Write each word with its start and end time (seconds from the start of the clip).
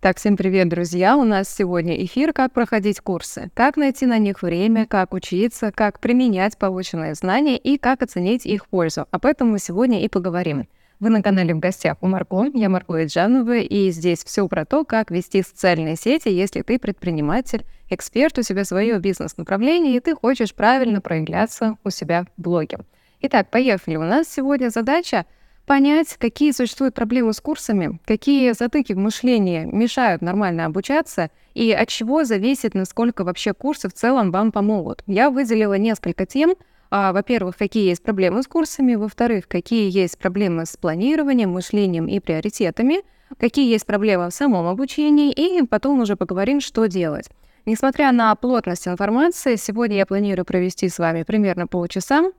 Так, 0.00 0.16
всем 0.16 0.38
привет, 0.38 0.70
друзья! 0.70 1.14
У 1.14 1.24
нас 1.24 1.54
сегодня 1.54 2.02
эфир 2.02 2.32
«Как 2.32 2.54
проходить 2.54 3.00
курсы», 3.00 3.50
как 3.52 3.76
найти 3.76 4.06
на 4.06 4.16
них 4.16 4.40
время, 4.40 4.86
как 4.86 5.12
учиться, 5.12 5.72
как 5.72 6.00
применять 6.00 6.56
полученные 6.56 7.12
знания 7.12 7.58
и 7.58 7.76
как 7.76 8.02
оценить 8.02 8.46
их 8.46 8.66
пользу. 8.66 9.06
Об 9.10 9.26
этом 9.26 9.50
мы 9.50 9.58
сегодня 9.58 10.02
и 10.02 10.08
поговорим. 10.08 10.66
Вы 11.00 11.10
на 11.10 11.22
канале 11.22 11.54
«В 11.54 11.58
гостях» 11.58 11.98
у 12.00 12.06
Марко, 12.06 12.46
я 12.54 12.70
Марко 12.70 13.04
Иджанова, 13.04 13.58
и 13.58 13.90
здесь 13.90 14.24
все 14.24 14.48
про 14.48 14.64
то, 14.64 14.86
как 14.86 15.10
вести 15.10 15.42
социальные 15.42 15.96
сети, 15.96 16.30
если 16.30 16.62
ты 16.62 16.78
предприниматель, 16.78 17.66
эксперт, 17.90 18.38
у 18.38 18.42
себя 18.42 18.64
свое 18.64 18.98
бизнес-направление, 19.00 19.98
и 19.98 20.00
ты 20.00 20.14
хочешь 20.14 20.54
правильно 20.54 21.02
проявляться 21.02 21.76
у 21.84 21.90
себя 21.90 22.24
в 22.24 22.42
блоге. 22.42 22.78
Итак, 23.20 23.50
поехали. 23.50 23.96
У 23.96 24.04
нас 24.04 24.28
сегодня 24.28 24.70
задача— 24.70 25.26
понять, 25.66 26.16
какие 26.18 26.52
существуют 26.52 26.94
проблемы 26.94 27.32
с 27.32 27.40
курсами, 27.40 28.00
какие 28.04 28.52
затыки 28.52 28.92
в 28.92 28.98
мышлении 28.98 29.64
мешают 29.64 30.22
нормально 30.22 30.66
обучаться 30.66 31.30
и 31.54 31.72
от 31.72 31.88
чего 31.88 32.24
зависит, 32.24 32.74
насколько 32.74 33.24
вообще 33.24 33.52
курсы 33.52 33.88
в 33.88 33.92
целом 33.92 34.30
вам 34.30 34.52
помогут. 34.52 35.02
Я 35.06 35.30
выделила 35.30 35.74
несколько 35.74 36.26
тем. 36.26 36.54
А, 36.90 37.12
во-первых, 37.12 37.56
какие 37.56 37.88
есть 37.88 38.02
проблемы 38.02 38.42
с 38.42 38.48
курсами, 38.48 38.96
во-вторых, 38.96 39.46
какие 39.46 39.90
есть 39.90 40.18
проблемы 40.18 40.66
с 40.66 40.76
планированием, 40.76 41.50
мышлением 41.50 42.06
и 42.06 42.18
приоритетами, 42.18 43.02
какие 43.38 43.70
есть 43.70 43.86
проблемы 43.86 44.30
в 44.30 44.34
самом 44.34 44.66
обучении, 44.66 45.30
и 45.30 45.64
потом 45.66 46.00
уже 46.00 46.16
поговорим, 46.16 46.60
что 46.60 46.86
делать. 46.86 47.30
Несмотря 47.66 48.10
на 48.10 48.34
плотность 48.34 48.88
информации, 48.88 49.54
сегодня 49.54 49.98
я 49.98 50.06
планирую 50.06 50.44
провести 50.44 50.88
с 50.88 50.98
вами 50.98 51.22
примерно 51.22 51.66
полчаса, 51.66 52.32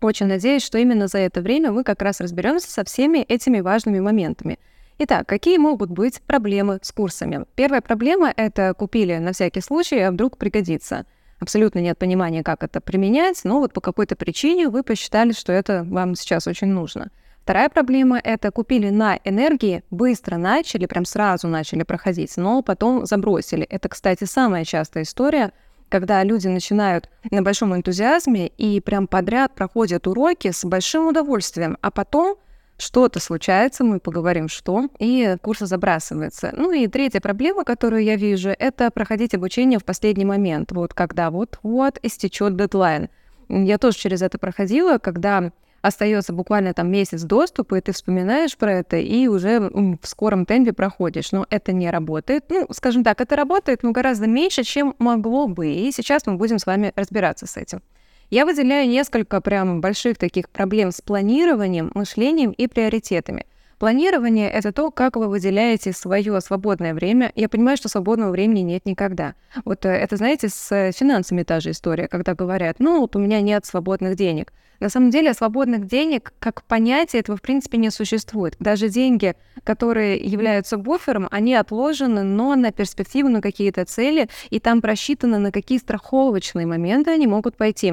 очень 0.00 0.26
надеюсь, 0.26 0.62
что 0.62 0.78
именно 0.78 1.08
за 1.08 1.18
это 1.18 1.40
время 1.40 1.72
мы 1.72 1.84
как 1.84 2.02
раз 2.02 2.20
разберемся 2.20 2.70
со 2.70 2.84
всеми 2.84 3.18
этими 3.18 3.60
важными 3.60 4.00
моментами. 4.00 4.58
Итак, 4.98 5.26
какие 5.26 5.58
могут 5.58 5.90
быть 5.90 6.22
проблемы 6.22 6.78
с 6.82 6.92
курсами? 6.92 7.44
Первая 7.54 7.80
проблема— 7.80 8.32
это 8.36 8.72
купили 8.74 9.16
на 9.18 9.32
всякий 9.32 9.60
случай, 9.60 9.98
а 10.00 10.10
вдруг 10.10 10.38
пригодится. 10.38 11.04
Абсолютно 11.38 11.80
нет 11.80 11.98
понимания, 11.98 12.42
как 12.42 12.62
это 12.62 12.80
применять, 12.80 13.40
но 13.44 13.60
вот 13.60 13.74
по 13.74 13.82
какой-то 13.82 14.16
причине 14.16 14.68
вы 14.68 14.82
посчитали, 14.82 15.32
что 15.32 15.52
это 15.52 15.84
вам 15.84 16.14
сейчас 16.14 16.46
очень 16.46 16.68
нужно. 16.68 17.10
Вторая 17.42 17.68
проблема— 17.68 18.18
это 18.24 18.50
купили 18.50 18.90
на 18.90 19.20
энергии, 19.22 19.84
быстро 19.90 20.36
начали, 20.36 20.86
прям 20.86 21.04
сразу 21.04 21.46
начали 21.46 21.82
проходить, 21.82 22.36
но 22.36 22.62
потом 22.62 23.06
забросили. 23.06 23.64
Это, 23.64 23.88
кстати, 23.88 24.24
самая 24.24 24.64
частая 24.64 25.04
история— 25.04 25.52
когда 25.88 26.22
люди 26.24 26.48
начинают 26.48 27.08
на 27.30 27.42
большом 27.42 27.74
энтузиазме 27.74 28.48
и 28.48 28.80
прям 28.80 29.06
подряд 29.06 29.54
проходят 29.54 30.06
уроки 30.06 30.50
с 30.50 30.64
большим 30.64 31.08
удовольствием, 31.08 31.78
а 31.80 31.90
потом 31.90 32.36
что-то 32.78 33.20
случается, 33.20 33.84
мы 33.84 34.00
поговорим, 34.00 34.48
что, 34.48 34.88
и 34.98 35.36
курс 35.40 35.60
забрасывается. 35.60 36.52
Ну 36.54 36.72
и 36.72 36.86
третья 36.88 37.20
проблема, 37.20 37.64
которую 37.64 38.04
я 38.04 38.16
вижу, 38.16 38.50
это 38.50 38.90
проходить 38.90 39.34
обучение 39.34 39.78
в 39.78 39.84
последний 39.84 40.26
момент, 40.26 40.72
вот 40.72 40.92
когда 40.92 41.30
вот-вот 41.30 41.98
истечет 42.02 42.56
дедлайн. 42.56 43.08
Я 43.48 43.78
тоже 43.78 43.96
через 43.96 44.22
это 44.22 44.38
проходила, 44.38 44.98
когда 44.98 45.52
остается 45.86 46.32
буквально 46.32 46.74
там 46.74 46.90
месяц 46.90 47.22
доступа, 47.22 47.76
и 47.76 47.80
ты 47.80 47.92
вспоминаешь 47.92 48.56
про 48.56 48.72
это 48.72 48.96
и 48.96 49.26
уже 49.28 49.60
в 49.60 50.06
скором 50.06 50.46
темпе 50.46 50.72
проходишь. 50.72 51.32
Но 51.32 51.46
это 51.50 51.72
не 51.72 51.90
работает. 51.90 52.44
Ну, 52.48 52.66
скажем 52.70 53.04
так, 53.04 53.20
это 53.20 53.36
работает, 53.36 53.82
но 53.82 53.92
гораздо 53.92 54.26
меньше, 54.26 54.62
чем 54.62 54.94
могло 54.98 55.48
бы. 55.48 55.68
И 55.68 55.92
сейчас 55.92 56.26
мы 56.26 56.34
будем 56.34 56.58
с 56.58 56.66
вами 56.66 56.92
разбираться 56.96 57.46
с 57.46 57.56
этим. 57.56 57.82
Я 58.30 58.44
выделяю 58.44 58.88
несколько 58.88 59.40
прям 59.40 59.80
больших 59.80 60.18
таких 60.18 60.50
проблем 60.50 60.90
с 60.90 61.00
планированием, 61.00 61.90
мышлением 61.94 62.50
и 62.50 62.66
приоритетами– 62.66 63.46
Планирование— 63.78 64.50
это 64.50 64.72
то, 64.72 64.90
как 64.90 65.16
вы 65.16 65.28
выделяете 65.28 65.92
свое 65.92 66.40
свободное 66.40 66.94
время. 66.94 67.30
Я 67.34 67.50
понимаю, 67.50 67.76
что 67.76 67.90
свободного 67.90 68.30
времени 68.30 68.60
нет 68.60 68.86
никогда. 68.86 69.34
Вот 69.66 69.84
э, 69.84 69.90
это, 69.90 70.16
знаете, 70.16 70.48
с 70.48 70.92
финансами 70.92 71.42
та 71.42 71.60
же 71.60 71.72
история, 71.72 72.08
когда 72.08 72.34
говорят, 72.34 72.76
ну, 72.78 73.00
вот 73.00 73.16
у 73.16 73.18
меня 73.18 73.42
нет 73.42 73.66
свободных 73.66 74.16
денег. 74.16 74.54
На 74.80 74.88
самом 74.88 75.10
деле 75.10 75.34
свободных 75.34 75.86
денег 75.86 76.32
как 76.38 76.62
понятие 76.62 77.20
этого 77.20 77.36
в 77.36 77.42
принципе 77.42 77.76
не 77.76 77.90
существует. 77.90 78.56
Даже 78.60 78.88
деньги, 78.88 79.34
которые 79.62 80.16
являются 80.16 80.78
буфером, 80.78 81.28
они 81.30 81.54
отложены, 81.54 82.22
но 82.22 82.54
на 82.54 82.72
перспективу, 82.72 83.28
на 83.28 83.42
какие-то 83.42 83.84
цели, 83.84 84.28
и 84.48 84.58
там 84.58 84.80
просчитано, 84.80 85.38
на 85.38 85.52
какие 85.52 85.78
страховочные 85.78 86.66
моменты 86.66 87.10
они 87.10 87.26
могут 87.26 87.56
пойти. 87.56 87.92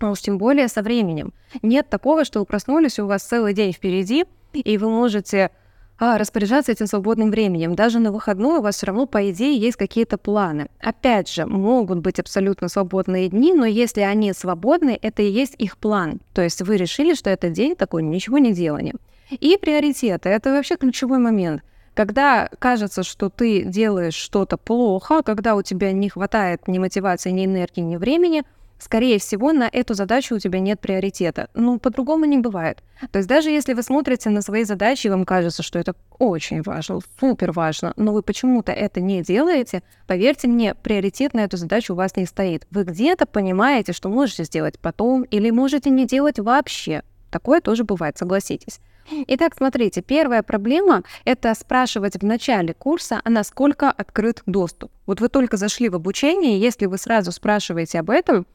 Уж 0.00 0.20
тем 0.20 0.38
более 0.38 0.66
со 0.66 0.82
временем. 0.82 1.32
Нет 1.62 1.88
такого, 1.88 2.24
что 2.24 2.40
вы 2.40 2.44
проснулись, 2.44 2.98
у 2.98 3.06
вас 3.06 3.22
целый 3.22 3.54
день 3.54 3.72
впереди, 3.72 4.24
и 4.60 4.78
вы 4.78 4.88
можете 4.88 5.50
а, 5.98 6.18
распоряжаться 6.18 6.72
этим 6.72 6.86
свободным 6.86 7.30
временем. 7.30 7.74
Даже 7.74 8.00
на 8.00 8.10
выходной 8.10 8.58
у 8.58 8.62
вас 8.62 8.76
все 8.76 8.86
равно, 8.86 9.06
по 9.06 9.30
идее, 9.30 9.56
есть 9.56 9.76
какие-то 9.76 10.18
планы. 10.18 10.66
Опять 10.80 11.28
же, 11.28 11.46
могут 11.46 12.00
быть 12.00 12.18
абсолютно 12.18 12.68
свободные 12.68 13.28
дни, 13.28 13.54
но 13.54 13.66
если 13.66 14.00
они 14.00 14.32
свободны, 14.32 14.98
это 15.00 15.22
и 15.22 15.30
есть 15.30 15.54
их 15.58 15.78
план. 15.78 16.20
То 16.34 16.42
есть 16.42 16.60
вы 16.60 16.76
решили, 16.76 17.14
что 17.14 17.30
это 17.30 17.50
день 17.50 17.76
такой 17.76 18.02
ничего 18.02 18.38
не 18.38 18.52
делания. 18.52 18.94
И 19.30 19.56
приоритеты— 19.56 20.28
это 20.30 20.50
вообще 20.50 20.76
ключевой 20.76 21.18
момент. 21.18 21.62
Когда 21.94 22.48
кажется, 22.58 23.02
что 23.02 23.28
ты 23.28 23.62
делаешь 23.62 24.14
что-то 24.14 24.56
плохо, 24.56 25.22
когда 25.22 25.54
у 25.54 25.62
тебя 25.62 25.92
не 25.92 26.08
хватает 26.08 26.66
ни 26.66 26.78
мотивации, 26.78 27.30
ни 27.30 27.44
энергии, 27.44 27.80
ни 27.80 27.96
времени— 27.96 28.42
скорее 28.82 29.18
всего, 29.18 29.52
на 29.52 29.68
эту 29.72 29.94
задачу 29.94 30.34
у 30.34 30.38
тебя 30.38 30.58
нет 30.58 30.80
приоритета. 30.80 31.48
Ну, 31.54 31.78
по-другому 31.78 32.24
не 32.24 32.38
бывает. 32.38 32.82
То 33.10 33.18
есть 33.18 33.28
даже 33.28 33.50
если 33.50 33.74
вы 33.74 33.82
смотрите 33.82 34.30
на 34.30 34.42
свои 34.42 34.64
задачи, 34.64 35.06
и 35.06 35.10
вам 35.10 35.24
кажется, 35.24 35.62
что 35.62 35.78
это 35.78 35.94
очень 36.18 36.62
важно, 36.62 37.00
супер 37.18 37.52
важно, 37.52 37.92
но 37.96 38.12
вы 38.12 38.22
почему-то 38.22 38.72
это 38.72 39.00
не 39.00 39.22
делаете, 39.22 39.82
поверьте 40.06 40.48
мне, 40.48 40.74
приоритет 40.74 41.34
на 41.34 41.40
эту 41.40 41.56
задачу 41.56 41.94
у 41.94 41.96
вас 41.96 42.16
не 42.16 42.26
стоит. 42.26 42.66
Вы 42.70 42.84
где-то 42.84 43.26
понимаете, 43.26 43.92
что 43.92 44.08
можете 44.08 44.44
сделать 44.44 44.78
потом 44.78 45.22
или 45.22 45.50
можете 45.50 45.90
не 45.90 46.06
делать 46.06 46.38
вообще. 46.38 47.02
Такое 47.30 47.60
тоже 47.60 47.84
бывает, 47.84 48.18
согласитесь. 48.18 48.80
Итак, 49.26 49.54
смотрите, 49.56 50.00
первая 50.00 50.42
проблема— 50.42 51.02
это 51.24 51.54
спрашивать 51.54 52.16
в 52.16 52.24
начале 52.24 52.74
курса, 52.74 53.20
а 53.24 53.30
насколько 53.30 53.90
открыт 53.90 54.42
доступ. 54.46 54.92
Вот 55.06 55.20
вы 55.20 55.28
только 55.28 55.56
зашли 55.56 55.88
в 55.88 55.96
обучение, 55.96 56.60
если 56.60 56.86
вы 56.86 56.98
сразу 56.98 57.32
спрашиваете 57.32 57.98
об 57.98 58.10
этом, 58.10 58.46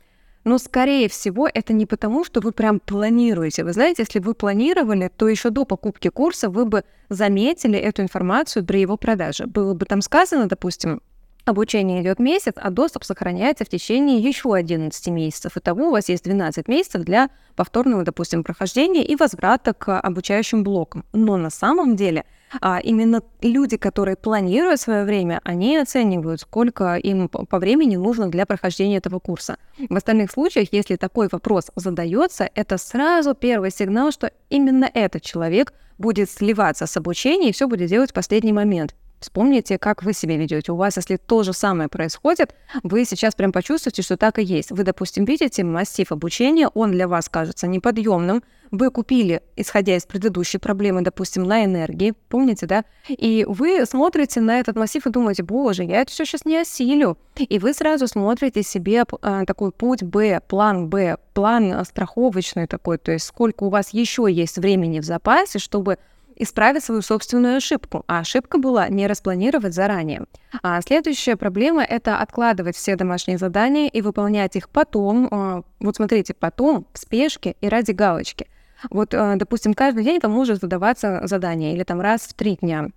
но, 0.48 0.58
скорее 0.58 1.10
всего, 1.10 1.50
это 1.54 1.74
не 1.74 1.86
потому, 1.86 2.24
что 2.24 2.40
вы 2.40 2.54
прям 2.54 2.80
планируете. 2.80 3.66
Вы 3.66 3.74
знаете, 3.74 4.04
если 4.04 4.20
вы 4.20 4.34
планировали, 4.34 5.12
то 5.14 5.28
еще 5.28 5.50
до 5.50 5.66
покупки 5.66 6.08
курса 6.08 6.50
вы 6.50 6.66
бы 6.66 6.84
заметили 7.10 7.78
эту 7.78 8.02
информацию 8.02 8.66
при 8.66 8.80
его 8.80 8.96
продаже. 8.96 9.46
Было 9.46 9.74
бы 9.74 9.86
там 9.86 10.02
сказано, 10.02 10.48
допустим, 10.48 11.02
Обучение 11.48 12.02
идет 12.02 12.20
месяц, 12.20 12.56
а 12.58 12.70
доступ 12.70 13.06
сохраняется 13.06 13.64
в 13.64 13.70
течение 13.70 14.18
еще 14.20 14.54
11 14.54 15.08
месяцев. 15.08 15.54
Итого 15.56 15.88
у 15.88 15.92
вас 15.92 16.10
есть 16.10 16.26
12 16.26 16.68
месяцев 16.68 17.04
для 17.04 17.30
повторного, 17.56 18.04
допустим, 18.04 18.44
прохождения 18.44 19.02
и 19.02 19.16
возврата 19.16 19.74
к 19.74 19.98
обучающим 19.98 20.66
блокам. 20.66 21.06
Но 21.14 21.38
на 21.38 21.50
самом 21.50 21.96
деле 21.96 22.26
а 22.62 22.80
именно 22.80 23.22
люди, 23.42 23.78
которые 23.78 24.18
планируют 24.18 24.82
свое 24.82 25.06
время, 25.06 25.40
они 25.46 25.78
оценивают, 25.78 26.42
сколько 26.42 26.96
им 26.96 27.30
по 27.30 27.60
времени 27.60 27.96
нужно 27.96 28.30
для 28.30 28.46
прохождения 28.46 28.98
этого 28.98 29.20
курса. 29.20 29.58
В 29.90 29.96
остальных 29.96 30.32
случаях, 30.32 30.70
если 30.74 30.98
такой 30.98 31.30
вопрос 31.32 31.72
задается, 31.78 32.50
это 32.56 32.78
сразу 32.78 33.36
первый 33.36 33.72
сигнал, 33.72 34.12
что 34.12 34.32
именно 34.50 34.90
этот 34.94 35.22
человек 35.22 35.74
будет 35.98 36.30
сливаться 36.30 36.88
с 36.88 36.98
обучением 36.98 37.50
и 37.50 37.54
все 37.54 37.68
будет 37.68 37.90
делать 37.90 38.12
в 38.12 38.14
последний 38.14 38.54
момент. 38.54 38.96
Вспомните, 39.20 39.80
как 39.80 40.04
вы 40.04 40.14
себя 40.14 40.38
ведете. 40.38 40.72
У 40.72 40.76
вас, 40.76 40.98
если 40.98 41.18
то 41.18 41.42
же 41.42 41.52
самое 41.52 41.90
происходит, 41.90 42.54
вы 42.84 43.04
сейчас 43.04 43.34
прям 43.34 43.52
почувствуете, 43.52 44.04
что 44.04 44.16
так 44.16 44.38
и 44.38 44.44
есть. 44.44 44.72
Вы, 44.72 44.84
допустим, 44.84 45.26
видите 45.26 45.64
массив 45.64 46.12
обучения, 46.12 46.68
он 46.68 46.92
для 46.92 47.08
вас 47.08 47.28
кажется 47.28 47.66
неподъемным. 47.66 48.44
Вы 48.70 48.92
купили, 48.92 49.42
исходя 49.56 49.96
из 49.96 50.06
предыдущей 50.06 50.60
проблемы, 50.60 51.02
допустим, 51.02 51.44
на 51.44 51.66
энергии, 51.66 52.14
помните, 52.30 52.66
да? 52.68 52.84
И 53.08 53.46
вы 53.48 53.86
смотрите 53.86 54.42
на 54.42 54.60
этот 54.60 54.76
массив 54.76 55.08
и 55.08 55.10
думаете, 55.10 55.42
боже, 55.42 55.84
я 55.84 56.02
это 56.02 56.12
все 56.12 56.26
сейчас 56.26 56.46
не 56.46 56.58
осилю. 56.58 57.18
И 57.38 57.60
вы 57.60 57.74
сразу 57.74 58.08
смотрите 58.08 58.62
себе 58.64 59.06
а, 59.22 59.46
такой 59.46 59.72
путь 59.72 60.04
Б, 60.04 60.42
план 60.48 60.90
Б, 60.90 61.18
план 61.34 61.86
страховочный 61.86 62.68
такой, 62.68 62.98
то 62.98 63.12
есть 63.12 63.26
сколько 63.26 63.64
у 63.64 63.70
вас 63.70 63.94
еще 63.94 64.28
есть 64.30 64.58
времени 64.58 65.00
в 65.00 65.06
запасе, 65.06 65.60
чтобы 65.60 65.98
исправить 66.38 66.84
свою 66.84 67.02
собственную 67.02 67.58
ошибку. 67.58 68.04
А 68.08 68.20
ошибка 68.20 68.58
была 68.58 68.88
не 68.90 69.08
распланировать 69.08 69.74
заранее. 69.74 70.26
А 70.64 70.82
следующая 70.82 71.36
проблема— 71.36 71.84
это 71.90 72.20
откладывать 72.20 72.76
все 72.76 72.96
домашние 72.96 73.38
задания 73.38 73.88
и 73.88 74.02
выполнять 74.02 74.56
их 74.56 74.70
потом. 74.70 75.28
А, 75.32 75.64
вот 75.80 75.96
смотрите, 75.96 76.34
потом, 76.34 76.88
в 76.94 77.00
спешке 77.00 77.56
и 77.62 77.68
ради 77.68 77.92
галочки. 77.92 78.48
Вот, 78.90 79.14
а, 79.14 79.36
допустим, 79.36 79.74
каждый 79.74 80.04
день 80.04 80.20
вам 80.22 80.32
может 80.32 80.62
выдаваться 80.62 81.22
задание 81.24 81.74
или 81.74 81.84
там 81.84 82.00
раз 82.00 82.22
в 82.22 82.34
три 82.34 82.58
дня. 82.58 82.90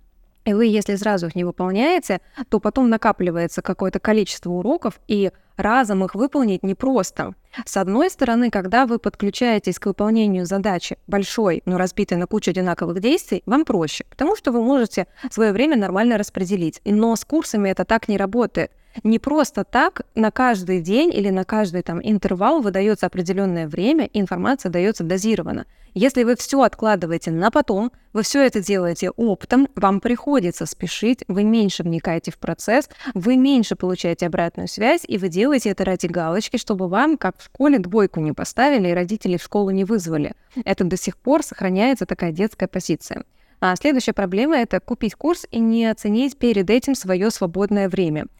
И 0.45 0.53
вы, 0.53 0.65
если 0.65 0.95
сразу 0.95 1.27
их 1.27 1.35
не 1.35 1.43
выполняете, 1.43 2.19
то 2.49 2.59
потом 2.59 2.89
накапливается 2.89 3.61
какое-то 3.61 3.99
количество 3.99 4.49
уроков, 4.49 4.99
и 5.07 5.31
разом 5.57 6.03
их 6.03 6.15
выполнить 6.15 6.63
непросто. 6.63 7.33
С 7.65 7.77
одной 7.77 8.09
стороны, 8.09 8.49
когда 8.49 8.85
вы 8.85 8.97
подключаетесь 8.97 9.77
к 9.79 9.85
выполнению 9.85 10.45
задачи 10.45 10.97
большой, 11.07 11.61
но 11.65 11.77
разбитой 11.77 12.17
на 12.17 12.25
кучу 12.25 12.51
одинаковых 12.51 12.99
действий, 12.99 13.43
вам 13.45 13.65
проще, 13.65 14.05
потому 14.09 14.35
что 14.35 14.51
вы 14.51 14.63
можете 14.63 15.07
свое 15.29 15.51
время 15.51 15.77
нормально 15.77 16.17
распределить. 16.17 16.81
Но 16.85 17.15
с 17.15 17.23
курсами 17.23 17.69
это 17.69 17.85
так 17.85 18.07
не 18.07 18.17
работает. 18.17 18.71
Не 19.03 19.19
просто 19.19 19.63
так 19.63 20.01
на 20.15 20.31
каждый 20.31 20.81
день 20.81 21.13
или 21.13 21.29
на 21.29 21.45
каждый 21.45 21.81
там 21.81 22.01
интервал 22.03 22.61
выдается 22.61 23.05
определенное 23.05 23.67
время, 23.67 24.05
и 24.05 24.19
информация 24.19 24.69
дается 24.69 25.03
дозированно. 25.03 25.65
Если 25.93 26.23
вы 26.23 26.37
все 26.37 26.61
откладываете 26.61 27.31
на 27.31 27.51
потом, 27.51 27.91
вы 28.13 28.23
все 28.23 28.45
это 28.45 28.61
делаете 28.61 29.09
оптом, 29.09 29.67
вам 29.75 29.99
приходится 29.99 30.65
спешить, 30.65 31.23
вы 31.27 31.43
меньше 31.43 31.83
вникаете 31.83 32.31
в 32.31 32.37
процесс, 32.37 32.89
вы 33.13 33.35
меньше 33.35 33.75
получаете 33.75 34.27
обратную 34.27 34.67
связь, 34.69 35.01
и 35.05 35.17
вы 35.17 35.27
делаете 35.27 35.69
это 35.69 35.83
ради 35.83 36.07
галочки, 36.07 36.57
чтобы 36.57 36.87
вам, 36.87 37.17
как 37.17 37.37
в 37.39 37.43
школе, 37.43 37.77
двойку 37.79 38.21
не 38.21 38.31
поставили 38.31 38.89
и 38.89 38.93
родители 38.93 39.35
в 39.35 39.43
школу 39.43 39.69
не 39.71 39.83
вызвали. 39.83 40.33
Это 40.63 40.85
до 40.85 40.95
сих 40.95 41.17
пор 41.17 41.43
сохраняется 41.43 42.05
такая 42.05 42.31
детская 42.31 42.67
позиция. 42.67 43.23
А 43.59 43.75
следующая 43.75 44.13
проблема— 44.13 44.57
это 44.57 44.79
купить 44.79 45.15
курс 45.15 45.45
и 45.51 45.59
не 45.59 45.85
оценить 45.85 46.37
перед 46.37 46.69
этим 46.69 46.95
свое 46.95 47.31
свободное 47.31 47.89
время— 47.89 48.27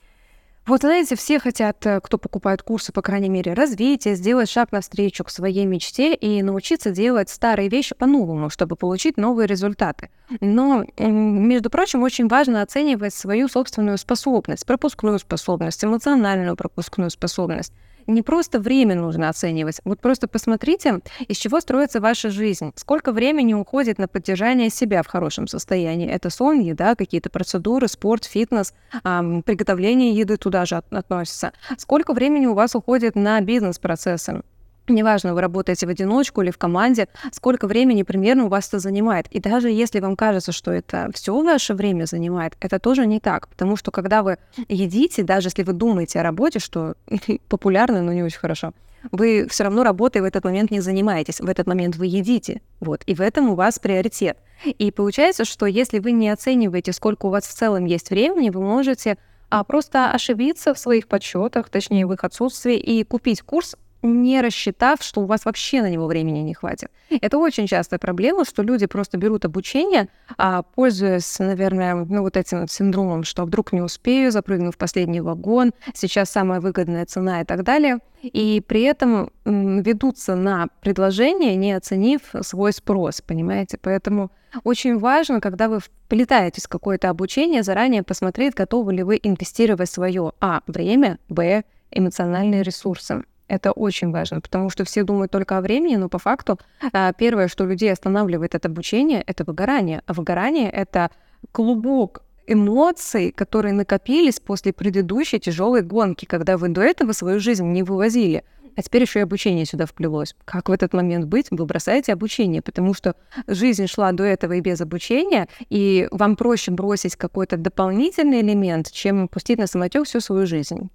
вот, 0.67 0.81
знаете, 0.81 1.15
все 1.15 1.39
хотят, 1.39 1.83
э, 1.87 1.99
кто 2.01 2.17
покупает 2.19 2.61
курсы, 2.61 2.91
по 2.91 3.01
крайней 3.01 3.29
мере, 3.29 3.53
развития, 3.53 4.15
сделать 4.15 4.49
шаг 4.49 4.71
навстречу 4.71 5.23
к 5.23 5.31
своей 5.31 5.65
мечте 5.65 6.13
и 6.13 6.43
научиться 6.43 6.91
делать 6.91 7.29
старые 7.29 7.67
вещи 7.67 7.95
по-новому, 7.95 8.49
чтобы 8.51 8.75
получить 8.75 9.17
новые 9.17 9.47
результаты. 9.47 10.09
Но, 10.39 10.85
между 10.97 11.69
прочим, 11.71 12.03
очень 12.03 12.27
важно 12.27 12.61
оценивать 12.61 13.13
свою 13.13 13.47
собственную 13.47 13.97
способность, 13.97 14.65
пропускную 14.65 15.17
способность, 15.17 15.83
эмоциональную 15.83 16.55
пропускную 16.55 17.09
способность 17.09 17.73
не 18.07 18.21
просто 18.21 18.59
время 18.59 18.95
нужно 18.95 19.29
оценивать. 19.29 19.79
Вот 19.83 19.99
просто 19.99 20.27
посмотрите, 20.27 21.01
из 21.27 21.37
чего 21.37 21.59
строится 21.59 21.99
ваша 21.99 22.29
жизнь. 22.29 22.71
Сколько 22.75 23.11
времени 23.11 23.53
уходит 23.53 23.97
на 23.97 24.07
поддержание 24.07 24.69
себя 24.69 25.03
в 25.03 25.07
хорошем 25.07 25.47
состоянии. 25.47 26.09
Это 26.09 26.29
сон, 26.29 26.59
еда, 26.59 26.95
какие-то 26.95 27.29
процедуры, 27.29 27.87
спорт, 27.87 28.25
фитнес, 28.25 28.73
эм, 29.03 29.43
приготовление 29.43 30.11
еды 30.11 30.37
туда 30.37 30.65
же 30.65 30.81
относится. 30.89 31.53
Сколько 31.77 32.13
времени 32.13 32.45
у 32.45 32.53
вас 32.53 32.75
уходит 32.75 33.15
на 33.15 33.39
бизнес-процессы. 33.41 34.41
Неважно, 34.91 35.33
вы 35.33 35.41
работаете 35.41 35.87
в 35.87 35.89
одиночку 35.89 36.41
или 36.41 36.51
в 36.51 36.57
команде, 36.57 37.07
сколько 37.31 37.67
времени 37.67 38.03
примерно 38.03 38.45
у 38.45 38.47
вас 38.49 38.67
это 38.67 38.79
занимает. 38.79 39.27
И 39.27 39.39
даже 39.39 39.69
если 39.69 39.99
вам 39.99 40.15
кажется, 40.15 40.51
что 40.51 40.71
это 40.71 41.09
все 41.13 41.41
ваше 41.41 41.73
время 41.73 42.05
занимает, 42.05 42.55
это 42.59 42.79
тоже 42.79 43.07
не 43.07 43.19
так. 43.19 43.47
Потому 43.47 43.75
что 43.75 43.91
когда 43.91 44.21
вы 44.21 44.37
едите, 44.67 45.23
даже 45.23 45.47
если 45.47 45.63
вы 45.63 45.73
думаете 45.73 46.19
о 46.19 46.23
работе, 46.23 46.59
что 46.59 46.95
популярно, 47.47 48.01
но 48.01 48.13
не 48.13 48.23
очень 48.23 48.39
хорошо, 48.39 48.73
вы 49.11 49.47
все 49.49 49.63
равно 49.63 49.83
работой 49.83 50.21
в 50.21 50.25
этот 50.25 50.43
момент 50.43 50.69
не 50.69 50.79
занимаетесь. 50.79 51.39
В 51.39 51.49
этот 51.49 51.65
момент 51.65 51.95
вы 51.95 52.05
едите. 52.05 52.61
Вот. 52.79 53.01
И 53.07 53.15
в 53.15 53.21
этом 53.21 53.49
у 53.49 53.55
вас 53.55 53.79
приоритет. 53.79 54.37
И 54.65 54.91
получается, 54.91 55.45
что 55.45 55.65
если 55.65 55.99
вы 55.99 56.11
не 56.11 56.29
оцениваете, 56.29 56.93
сколько 56.93 57.25
у 57.25 57.29
вас 57.29 57.47
в 57.47 57.53
целом 57.53 57.85
есть 57.85 58.11
времени, 58.11 58.49
вы 58.49 58.61
можете 58.61 59.17
а 59.51 59.65
просто 59.65 60.09
ошибиться 60.11 60.73
в 60.73 60.79
своих 60.79 61.09
подсчетах, 61.09 61.69
точнее 61.69 62.07
в 62.07 62.13
их 62.13 62.23
отсутствии, 62.23 62.77
и 62.77 63.03
купить 63.03 63.41
курс 63.41 63.75
не 64.01 64.41
рассчитав, 64.41 65.01
что 65.01 65.21
у 65.21 65.25
вас 65.25 65.45
вообще 65.45 65.81
на 65.81 65.89
него 65.89 66.07
времени 66.07 66.39
не 66.39 66.53
хватит. 66.53 66.89
Это 67.09 67.37
очень 67.37 67.67
частая 67.67 67.99
проблема, 67.99 68.45
что 68.45 68.63
люди 68.63 68.85
просто 68.85 69.17
берут 69.17 69.45
обучение, 69.45 70.07
а, 70.37 70.63
пользуясь, 70.63 71.39
наверное, 71.39 71.95
ну, 71.95 72.21
вот 72.21 72.37
этим 72.37 72.67
синдромом, 72.67 73.23
что 73.23 73.45
вдруг 73.45 73.73
не 73.73 73.81
успею, 73.81 74.31
запрыгну 74.31 74.71
в 74.71 74.77
последний 74.77 75.21
вагон, 75.21 75.71
сейчас 75.93 76.29
самая 76.29 76.59
выгодная 76.59 77.05
цена 77.05 77.41
и 77.41 77.45
так 77.45 77.63
далее, 77.63 77.99
и 78.21 78.63
при 78.65 78.83
этом 78.83 79.31
ведутся 79.45 80.35
на 80.35 80.67
предложение, 80.81 81.55
не 81.55 81.73
оценив 81.73 82.21
свой 82.41 82.73
спрос, 82.73 83.21
понимаете? 83.21 83.77
Поэтому 83.81 84.31
очень 84.63 84.97
важно, 84.97 85.41
когда 85.41 85.69
вы 85.69 85.79
вплетаетесь 85.79 86.65
в 86.65 86.69
какое-то 86.69 87.09
обучение, 87.09 87.63
заранее 87.63 88.03
посмотреть, 88.03 88.53
готовы 88.53 88.93
ли 88.93 89.03
вы 89.03 89.19
инвестировать 89.21 89.89
свое 89.89 90.33
А, 90.39 90.61
время, 90.67 91.19
Б, 91.29 91.63
эмоциональные 91.91 92.63
ресурсы. 92.63 93.23
Это 93.51 93.73
очень 93.73 94.11
важно, 94.11 94.39
потому 94.39 94.69
что 94.69 94.85
все 94.85 95.03
думают 95.03 95.29
только 95.29 95.57
о 95.57 95.61
времени, 95.61 95.97
но 95.97 96.07
по 96.07 96.19
факту 96.19 96.57
а, 96.93 97.11
первое, 97.11 97.49
что 97.49 97.65
людей 97.65 97.91
останавливает 97.91 98.55
от 98.55 98.65
обучения, 98.65 99.21
это 99.27 99.43
выгорание. 99.43 100.03
А 100.05 100.13
выгорание— 100.13 100.69
это 100.71 101.09
клубок 101.51 102.23
эмоций, 102.47 103.33
которые 103.33 103.73
накопились 103.73 104.39
после 104.39 104.71
предыдущей 104.71 105.37
тяжелой 105.37 105.81
гонки, 105.81 106.23
когда 106.23 106.55
вы 106.57 106.69
до 106.69 106.81
этого 106.81 107.11
свою 107.11 107.41
жизнь 107.41 107.65
не 107.65 107.83
вывозили. 107.83 108.45
А 108.77 108.81
теперь 108.81 109.01
еще 109.01 109.19
и 109.19 109.23
обучение 109.23 109.65
сюда 109.65 109.85
вплелось. 109.85 110.33
Как 110.45 110.69
в 110.69 110.71
этот 110.71 110.93
момент 110.93 111.25
быть? 111.25 111.47
Вы 111.51 111.65
бросаете 111.65 112.13
обучение, 112.13 112.61
потому 112.61 112.93
что 112.93 113.17
жизнь 113.47 113.87
шла 113.87 114.13
до 114.13 114.23
этого 114.23 114.53
и 114.53 114.61
без 114.61 114.79
обучения, 114.79 115.49
и 115.69 116.07
вам 116.11 116.37
проще 116.37 116.71
бросить 116.71 117.17
какой-то 117.17 117.57
дополнительный 117.57 118.39
элемент, 118.39 118.89
чем 118.93 119.27
пустить 119.27 119.59
на 119.59 119.67
самотек 119.67 120.05
всю 120.05 120.21
свою 120.21 120.47
жизнь. 120.47 120.89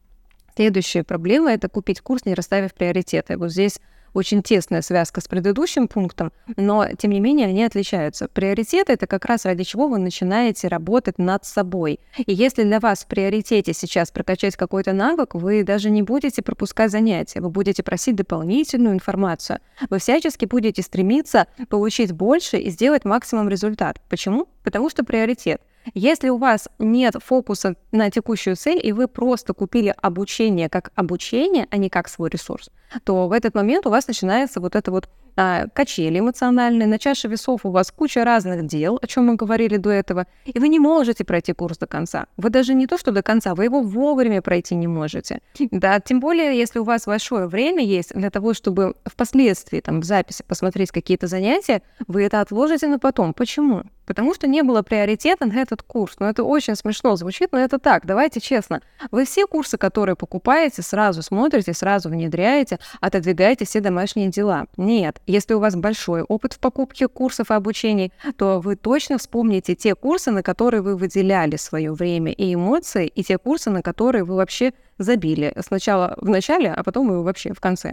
Следующая 0.56 1.04
проблема— 1.04 1.52
это 1.52 1.68
купить 1.68 2.00
курс, 2.00 2.24
не 2.24 2.32
расставив 2.32 2.72
приоритеты. 2.72 3.36
Вот 3.36 3.50
здесь 3.50 3.78
очень 4.16 4.42
тесная 4.42 4.82
связка 4.82 5.20
с 5.20 5.28
предыдущим 5.28 5.88
пунктом, 5.88 6.32
но 6.56 6.88
тем 6.98 7.10
не 7.10 7.20
менее 7.20 7.48
они 7.48 7.64
отличаются. 7.64 8.28
Приоритеты— 8.28 8.92
это 8.94 9.06
как 9.06 9.26
раз 9.26 9.44
ради 9.44 9.64
чего 9.64 9.88
вы 9.88 9.98
начинаете 9.98 10.68
работать 10.68 11.18
над 11.18 11.44
собой. 11.44 12.00
И 12.16 12.32
если 12.32 12.62
для 12.62 12.80
вас 12.80 13.04
в 13.04 13.06
приоритете 13.06 13.74
сейчас 13.74 14.10
прокачать 14.10 14.56
какой-то 14.56 14.92
навык, 14.92 15.34
вы 15.34 15.62
даже 15.64 15.90
не 15.90 16.02
будете 16.02 16.42
пропускать 16.42 16.90
занятия, 16.90 17.40
вы 17.40 17.50
будете 17.50 17.82
просить 17.82 18.16
дополнительную 18.16 18.94
информацию. 18.94 19.60
Вы 19.90 19.98
всячески 19.98 20.46
будете 20.46 20.82
стремиться 20.82 21.46
получить 21.68 22.12
больше 22.12 22.56
и 22.56 22.70
сделать 22.70 23.04
максимум 23.04 23.48
результат. 23.48 24.00
Почему? 24.08 24.48
Потому 24.62 24.88
что 24.88 25.04
приоритет— 25.04 25.60
если 25.94 26.28
у 26.28 26.36
вас 26.36 26.68
нет 26.78 27.14
фокуса 27.22 27.76
на 27.92 28.10
текущую 28.10 28.56
цель, 28.56 28.80
и 28.82 28.92
вы 28.92 29.06
просто 29.06 29.54
купили 29.54 29.94
обучение 30.02 30.68
как 30.68 30.90
обучение, 30.94 31.66
а 31.70 31.76
не 31.76 31.88
как 31.88 32.08
свой 32.08 32.28
ресурс, 32.28 32.70
то 33.04 33.28
в 33.28 33.32
этот 33.32 33.54
момент 33.54 33.86
у 33.86 33.90
вас 33.90 34.06
начинается 34.06 34.60
вот 34.60 34.76
это 34.76 34.90
вот 34.90 35.08
качели 35.36 36.18
эмоциональные, 36.18 36.86
на 36.86 36.98
чаше 36.98 37.28
весов 37.28 37.64
у 37.64 37.70
вас 37.70 37.90
куча 37.90 38.24
разных 38.24 38.66
дел, 38.66 38.98
о 39.00 39.06
чем 39.06 39.26
мы 39.26 39.36
говорили 39.36 39.76
до 39.76 39.90
этого, 39.90 40.26
и 40.44 40.58
вы 40.58 40.68
не 40.68 40.78
можете 40.78 41.24
пройти 41.24 41.52
курс 41.52 41.78
до 41.78 41.86
конца. 41.86 42.26
Вы 42.36 42.50
даже 42.50 42.74
не 42.74 42.86
то, 42.86 42.96
что 42.98 43.12
до 43.12 43.22
конца, 43.22 43.54
вы 43.54 43.64
его 43.64 43.82
вовремя 43.82 44.42
пройти 44.42 44.74
не 44.74 44.86
можете. 44.86 45.40
Да, 45.76 46.00
тем 46.00 46.20
более, 46.20 46.56
если 46.56 46.78
у 46.78 46.84
вас 46.84 47.04
большое 47.06 47.48
время 47.48 47.84
есть 47.84 48.14
для 48.14 48.30
того, 48.30 48.54
чтобы 48.54 48.94
впоследствии 49.04 49.80
там 49.80 50.00
в 50.00 50.04
записи 50.04 50.42
посмотреть 50.46 50.90
какие-то 50.90 51.26
занятия, 51.26 51.82
вы 52.06 52.22
это 52.22 52.40
отложите 52.40 52.86
на 52.86 52.98
потом. 52.98 53.34
Почему? 53.34 53.82
Потому 54.06 54.34
что 54.34 54.46
не 54.46 54.62
было 54.62 54.82
приоритета 54.82 55.46
на 55.46 55.60
этот 55.60 55.82
курс. 55.82 56.16
Но 56.18 56.26
ну, 56.26 56.30
это 56.30 56.44
очень 56.44 56.76
смешно 56.76 57.16
звучит, 57.16 57.52
но 57.52 57.58
это 57.58 57.78
так. 57.78 58.06
Давайте 58.06 58.40
честно. 58.40 58.80
Вы 59.10 59.24
все 59.24 59.46
курсы, 59.46 59.76
которые 59.76 60.16
покупаете, 60.16 60.82
сразу 60.82 61.22
смотрите, 61.22 61.72
сразу 61.72 62.08
внедряете, 62.08 62.78
отодвигаете 63.00 63.64
все 63.64 63.80
домашние 63.80 64.28
дела. 64.28 64.66
Нет. 64.76 65.20
Если 65.26 65.54
у 65.54 65.58
вас 65.58 65.74
большой 65.74 66.22
опыт 66.22 66.52
в 66.52 66.60
покупке 66.60 67.08
курсов 67.08 67.50
и 67.50 67.54
обучений, 67.54 68.12
то 68.36 68.60
вы 68.60 68.76
точно 68.76 69.18
вспомните 69.18 69.74
те 69.74 69.96
курсы, 69.96 70.30
на 70.30 70.42
которые 70.42 70.82
вы 70.82 70.96
выделяли 70.96 71.56
свое 71.56 71.92
время 71.92 72.30
и 72.30 72.54
эмоции, 72.54 73.08
и 73.08 73.24
те 73.24 73.36
курсы, 73.36 73.70
на 73.70 73.82
которые 73.82 74.22
вы 74.22 74.36
вообще 74.36 74.72
забили. 74.98 75.52
Сначала 75.60 76.16
в 76.20 76.28
начале, 76.28 76.72
а 76.72 76.84
потом 76.84 77.12
и 77.12 77.22
вообще 77.22 77.52
в 77.52 77.60
конце. 77.60 77.92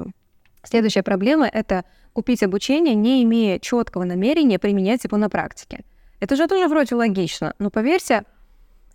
Следующая 0.63 1.01
проблема— 1.01 1.47
это 1.53 1.85
купить 2.13 2.43
обучение, 2.43 2.93
не 2.93 3.23
имея 3.23 3.57
четкого 3.57 4.03
намерения 4.03 4.59
применять 4.59 5.03
его 5.03 5.17
на 5.17 5.29
практике. 5.29 5.83
Это 6.19 6.35
же 6.35 6.47
тоже 6.47 6.67
вроде 6.67 6.93
логично, 6.93 7.55
но 7.57 7.71
поверьте, 7.71 8.23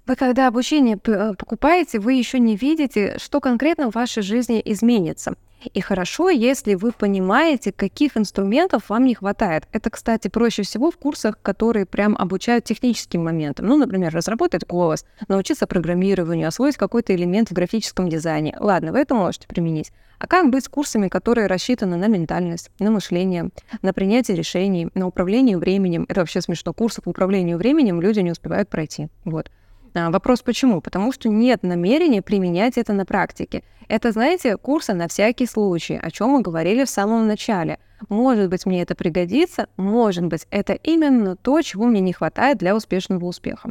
вы 0.07 0.14
когда 0.16 0.47
обучение 0.47 0.97
покупаете, 0.97 1.99
вы 1.99 2.14
еще 2.14 2.38
не 2.38 2.57
видите, 2.57 3.18
что 3.18 3.40
конкретно 3.40 3.90
в 3.90 3.95
вашей 3.97 4.23
жизни 4.23 4.62
изменится. 4.64 5.35
И 5.75 5.81
хорошо, 5.81 6.31
если 6.31 6.75
вы 6.75 6.93
понимаете, 6.93 7.73
каких 7.73 8.17
инструментов 8.17 8.88
вам 8.88 9.05
не 9.05 9.15
хватает. 9.15 9.65
Это, 9.73 9.91
кстати, 9.91 10.29
проще 10.29 10.62
всего 10.62 10.91
в 10.91 10.97
курсах, 10.97 11.41
которые 11.43 11.87
прям 11.87 12.17
обучают 12.17 12.65
техническим 12.65 13.25
моментам. 13.25 13.67
Ну, 13.67 13.77
например, 13.77 14.15
разработать 14.15 14.67
голос, 14.67 15.05
научиться 15.27 15.67
программированию, 15.67 16.49
освоить 16.49 16.77
какой-то 16.77 17.15
элемент 17.15 17.50
в 17.50 17.55
графическом 17.55 18.09
дизайне. 18.09 18.57
Ладно, 18.59 18.93
вы 18.93 19.00
это 19.00 19.15
можете 19.15 19.49
применить. 19.49 19.93
А 20.19 20.27
как 20.27 20.50
быть 20.50 20.65
с 20.65 20.69
курсами, 20.69 21.09
которые 21.09 21.47
рассчитаны 21.47 21.97
на 21.97 22.09
ментальность, 22.09 22.71
на 22.81 22.91
мышление, 22.91 23.50
на 23.83 23.93
принятие 23.93 24.37
решений, 24.37 24.88
на 24.95 25.07
управление 25.07 25.57
временем? 25.57 26.07
Это 26.09 26.21
вообще 26.21 26.41
смешно. 26.41 26.73
Курсы 26.73 27.00
по 27.03 27.11
управлению 27.11 27.57
временем 27.57 28.00
люди 28.00 28.21
не 28.21 28.33
успевают 28.33 28.69
пройти. 28.69 29.09
Вот. 29.25 29.50
А, 29.95 30.11
вопрос 30.11 30.42
почему? 30.42 30.80
Потому 30.80 31.12
что 31.12 31.28
нет 31.28 31.62
намерения 31.62 32.23
применять 32.23 32.78
это 32.78 32.92
на 32.92 33.04
практике. 33.04 33.62
Это, 33.88 34.12
знаете, 34.12 34.57
курсы 34.57 34.92
на 34.92 35.09
всякий 35.09 35.47
случай, 35.47 35.99
о 36.00 36.11
чем 36.11 36.30
мы 36.30 36.42
говорили 36.42 36.85
в 36.85 36.90
самом 36.90 37.26
начале. 37.26 37.78
Может 38.09 38.50
быть, 38.50 38.66
мне 38.66 38.83
это 38.83 38.95
пригодится, 38.95 39.68
может 39.76 40.26
быть, 40.26 40.47
это 40.50 40.75
именно 40.75 41.37
то, 41.37 41.61
чего 41.62 41.87
мне 41.87 42.00
не 42.00 42.12
хватает 42.12 42.59
для 42.59 42.76
успешного 42.76 43.25
успеха. 43.25 43.71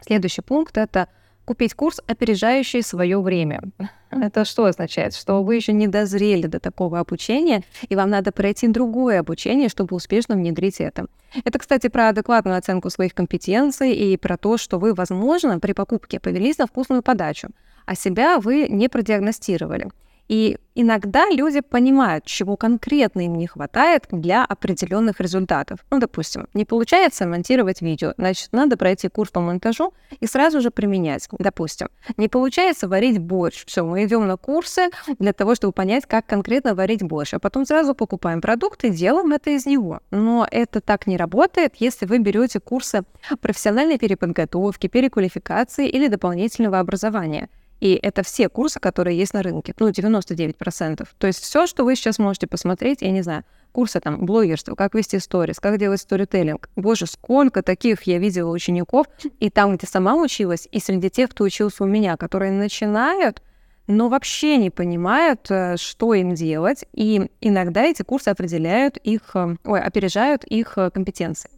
Следующий 0.00 0.42
пункт— 0.42 0.76
это 0.78 1.08
купить 1.44 1.74
курс, 1.74 2.00
опережающий 2.06 2.82
свое 2.82 3.20
время. 3.20 3.62
Это 4.10 4.44
что 4.44 4.64
означает? 4.66 5.14
Что 5.14 5.42
вы 5.42 5.56
еще 5.56 5.72
не 5.72 5.86
дозрели 5.86 6.46
до 6.46 6.60
такого 6.60 7.00
обучения, 7.00 7.62
и 7.88 7.96
вам 7.96 8.10
надо 8.10 8.32
пройти 8.32 8.68
другое 8.68 9.20
обучение, 9.20 9.68
чтобы 9.68 9.96
успешно 9.96 10.36
внедрить 10.36 10.80
это. 10.80 11.06
Это, 11.44 11.58
кстати, 11.58 11.88
про 11.88 12.08
адекватную 12.08 12.56
оценку 12.56 12.90
своих 12.90 13.14
компетенций 13.14 13.92
и 13.92 14.16
про 14.16 14.36
то, 14.36 14.56
что 14.56 14.78
вы, 14.78 14.94
возможно, 14.94 15.58
при 15.58 15.72
покупке 15.72 16.20
повелись 16.20 16.58
на 16.58 16.66
вкусную 16.66 17.02
подачу, 17.02 17.48
а 17.86 17.94
себя 17.94 18.38
вы 18.38 18.68
не 18.68 18.88
продиагностировали. 18.88 19.88
И 20.28 20.56
иногда 20.74 21.28
люди 21.28 21.60
понимают, 21.60 22.24
чего 22.24 22.56
конкретно 22.56 23.26
им 23.26 23.36
не 23.36 23.46
хватает 23.46 24.06
для 24.10 24.44
определенных 24.44 25.20
результатов. 25.20 25.80
Ну, 25.90 25.98
допустим, 25.98 26.48
не 26.54 26.64
получается 26.64 27.26
монтировать 27.26 27.82
видео, 27.82 28.14
значит, 28.16 28.48
надо 28.52 28.76
пройти 28.76 29.08
курс 29.08 29.30
по 29.30 29.40
монтажу 29.40 29.92
и 30.20 30.26
сразу 30.26 30.60
же 30.60 30.70
применять. 30.70 31.28
Допустим, 31.38 31.88
не 32.16 32.28
получается 32.28 32.88
варить 32.88 33.18
борщ. 33.18 33.64
Все, 33.66 33.84
мы 33.84 34.04
идем 34.04 34.26
на 34.26 34.36
курсы 34.36 34.90
для 35.18 35.32
того, 35.32 35.54
чтобы 35.54 35.72
понять, 35.72 36.06
как 36.06 36.26
конкретно 36.26 36.74
варить 36.74 37.02
борщ, 37.02 37.34
а 37.34 37.38
потом 37.38 37.66
сразу 37.66 37.94
покупаем 37.94 38.40
продукт 38.40 38.84
и 38.84 38.90
делаем 38.90 39.32
это 39.32 39.50
из 39.50 39.66
него. 39.66 40.00
Но 40.10 40.46
это 40.50 40.80
так 40.80 41.06
не 41.06 41.16
работает, 41.16 41.74
если 41.78 42.06
вы 42.06 42.18
берете 42.18 42.60
курсы 42.60 43.02
профессиональной 43.40 43.98
переподготовки, 43.98 44.86
переквалификации 44.86 45.88
или 45.88 46.08
дополнительного 46.08 46.78
образования. 46.78 47.48
И 47.80 47.98
это 48.00 48.22
все 48.22 48.48
курсы, 48.48 48.80
которые 48.80 49.18
есть 49.18 49.34
на 49.34 49.42
рынке, 49.42 49.74
ну, 49.78 49.88
99%. 49.88 51.06
То 51.18 51.26
есть 51.26 51.42
все, 51.42 51.66
что 51.66 51.84
вы 51.84 51.96
сейчас 51.96 52.18
можете 52.18 52.46
посмотреть, 52.46 53.02
я 53.02 53.10
не 53.10 53.22
знаю, 53.22 53.44
курсы 53.72 54.00
там 54.00 54.24
блогерства, 54.24 54.74
как 54.74 54.94
вести 54.94 55.18
сторис, 55.18 55.58
как 55.58 55.78
делать 55.78 56.00
сторителлинг. 56.00 56.70
Боже, 56.76 57.06
сколько 57.06 57.62
таких 57.62 58.02
я 58.04 58.18
видела 58.18 58.50
учеников, 58.50 59.06
и 59.40 59.50
там, 59.50 59.76
где 59.76 59.86
сама 59.86 60.14
училась, 60.14 60.68
и 60.70 60.78
среди 60.78 61.10
тех, 61.10 61.30
кто 61.30 61.44
учился 61.44 61.82
у 61.82 61.86
меня, 61.86 62.16
которые 62.16 62.52
начинают, 62.52 63.42
но 63.86 64.08
вообще 64.08 64.56
не 64.56 64.70
понимают, 64.70 65.50
э, 65.50 65.76
что 65.76 66.14
им 66.14 66.34
делать, 66.34 66.84
и 66.92 67.30
иногда 67.40 67.82
эти 67.82 68.02
курсы 68.02 68.28
определяют 68.28 68.96
их, 68.96 69.22
э, 69.34 69.56
ой, 69.64 69.80
опережают 69.80 70.44
их 70.44 70.78
э, 70.78 70.90
компетенции. 70.90 71.50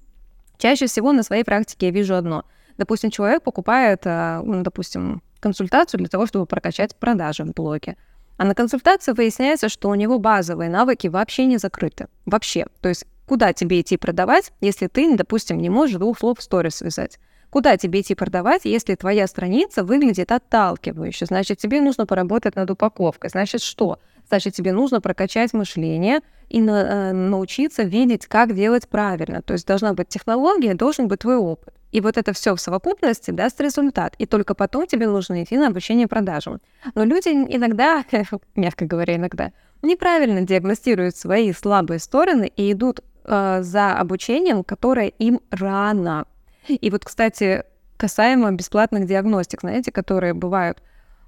Чаще 0.59 0.87
всего 0.87 1.13
на 1.13 1.23
своей 1.23 1.45
практике 1.45 1.87
я 1.87 1.93
вижу 1.93 2.15
одно. 2.17 2.45
Допустим, 2.79 3.11
человек 3.11 3.43
покупает, 3.43 4.05
ну, 4.05 4.63
допустим, 4.63 5.23
консультацию 5.47 5.99
для 5.99 6.09
того, 6.09 6.26
чтобы 6.26 6.45
прокачать 6.45 6.97
продажи 6.97 7.45
в 7.45 7.53
блоге. 7.53 7.97
А 8.37 8.45
на 8.45 8.55
консультации 8.55 9.12
выясняется, 9.12 9.69
что 9.69 9.88
у 9.88 9.95
него 9.95 10.19
базовые 10.19 10.69
навыки 10.69 11.07
вообще 11.07 11.47
не 11.47 11.59
закрыты. 11.59 12.09
Вообще. 12.26 12.67
То 12.81 12.88
есть 12.88 13.07
куда 13.29 13.53
тебе 13.53 13.81
идти 13.81 13.97
продавать, 13.97 14.53
если 14.61 14.88
ты, 14.88 15.17
допустим, 15.17 15.59
не 15.59 15.71
можешь 15.71 15.99
двух 15.99 16.19
слов 16.19 16.38
в 16.41 16.43
сторис 16.43 16.75
связать? 16.76 17.21
Куда 17.50 17.76
тебе 17.76 18.00
идти 18.00 18.17
продавать, 18.17 18.65
если 18.65 18.97
твоя 18.97 19.29
страница 19.29 19.85
выглядит 19.85 20.33
отталкивающе? 20.33 21.26
Значит, 21.26 21.59
тебе 21.59 21.81
нужно 21.81 22.05
поработать 22.05 22.57
над 22.57 22.69
упаковкой. 22.69 23.31
Значит, 23.31 23.62
что? 23.62 24.00
Значит, 24.29 24.55
тебе 24.55 24.73
нужно 24.73 25.00
прокачать 25.00 25.53
мышление 25.53 26.23
и 26.49 26.61
на, 26.61 26.83
э, 26.83 27.12
научиться 27.12 27.85
видеть, 27.85 28.26
как 28.26 28.53
делать 28.53 28.88
правильно. 28.88 29.43
То 29.43 29.53
есть 29.53 29.65
должна 29.65 29.95
быть 29.95 30.09
технология, 30.09 30.75
должен 30.75 31.07
быть 31.07 31.21
твой 31.21 31.37
опыт. 31.37 31.73
И 31.97 32.00
вот 32.03 32.19
это 32.19 32.35
все 32.35 32.55
в 32.55 32.61
совокупности 32.61 33.31
даст 33.31 33.59
результат. 33.59 34.15
И 34.19 34.26
только 34.26 34.55
потом 34.55 34.87
тебе 34.87 35.09
нужно 35.09 35.43
идти 35.43 35.57
на 35.57 35.69
обучение 35.69 36.07
продажам. 36.07 36.61
Но 36.95 37.05
люди 37.05 37.29
иногда, 37.29 38.05
мягко 38.55 38.85
говоря, 38.85 39.17
иногда, 39.17 39.53
неправильно 39.81 40.43
диагностируют 40.43 41.17
свои 41.17 41.55
слабые 41.55 41.99
стороны 41.99 42.53
и 42.55 42.71
идут 42.73 43.00
э, 43.25 43.61
за 43.62 43.99
обучением, 43.99 44.62
которое 44.62 45.07
им 45.07 45.41
рано. 45.50 46.26
И 46.69 46.91
вот, 46.91 47.03
кстати, 47.03 47.65
касаемо 47.97 48.53
бесплатных 48.53 49.07
диагностик, 49.07 49.62
знаете, 49.62 49.91
которые 49.91 50.35
бывают, 50.35 50.83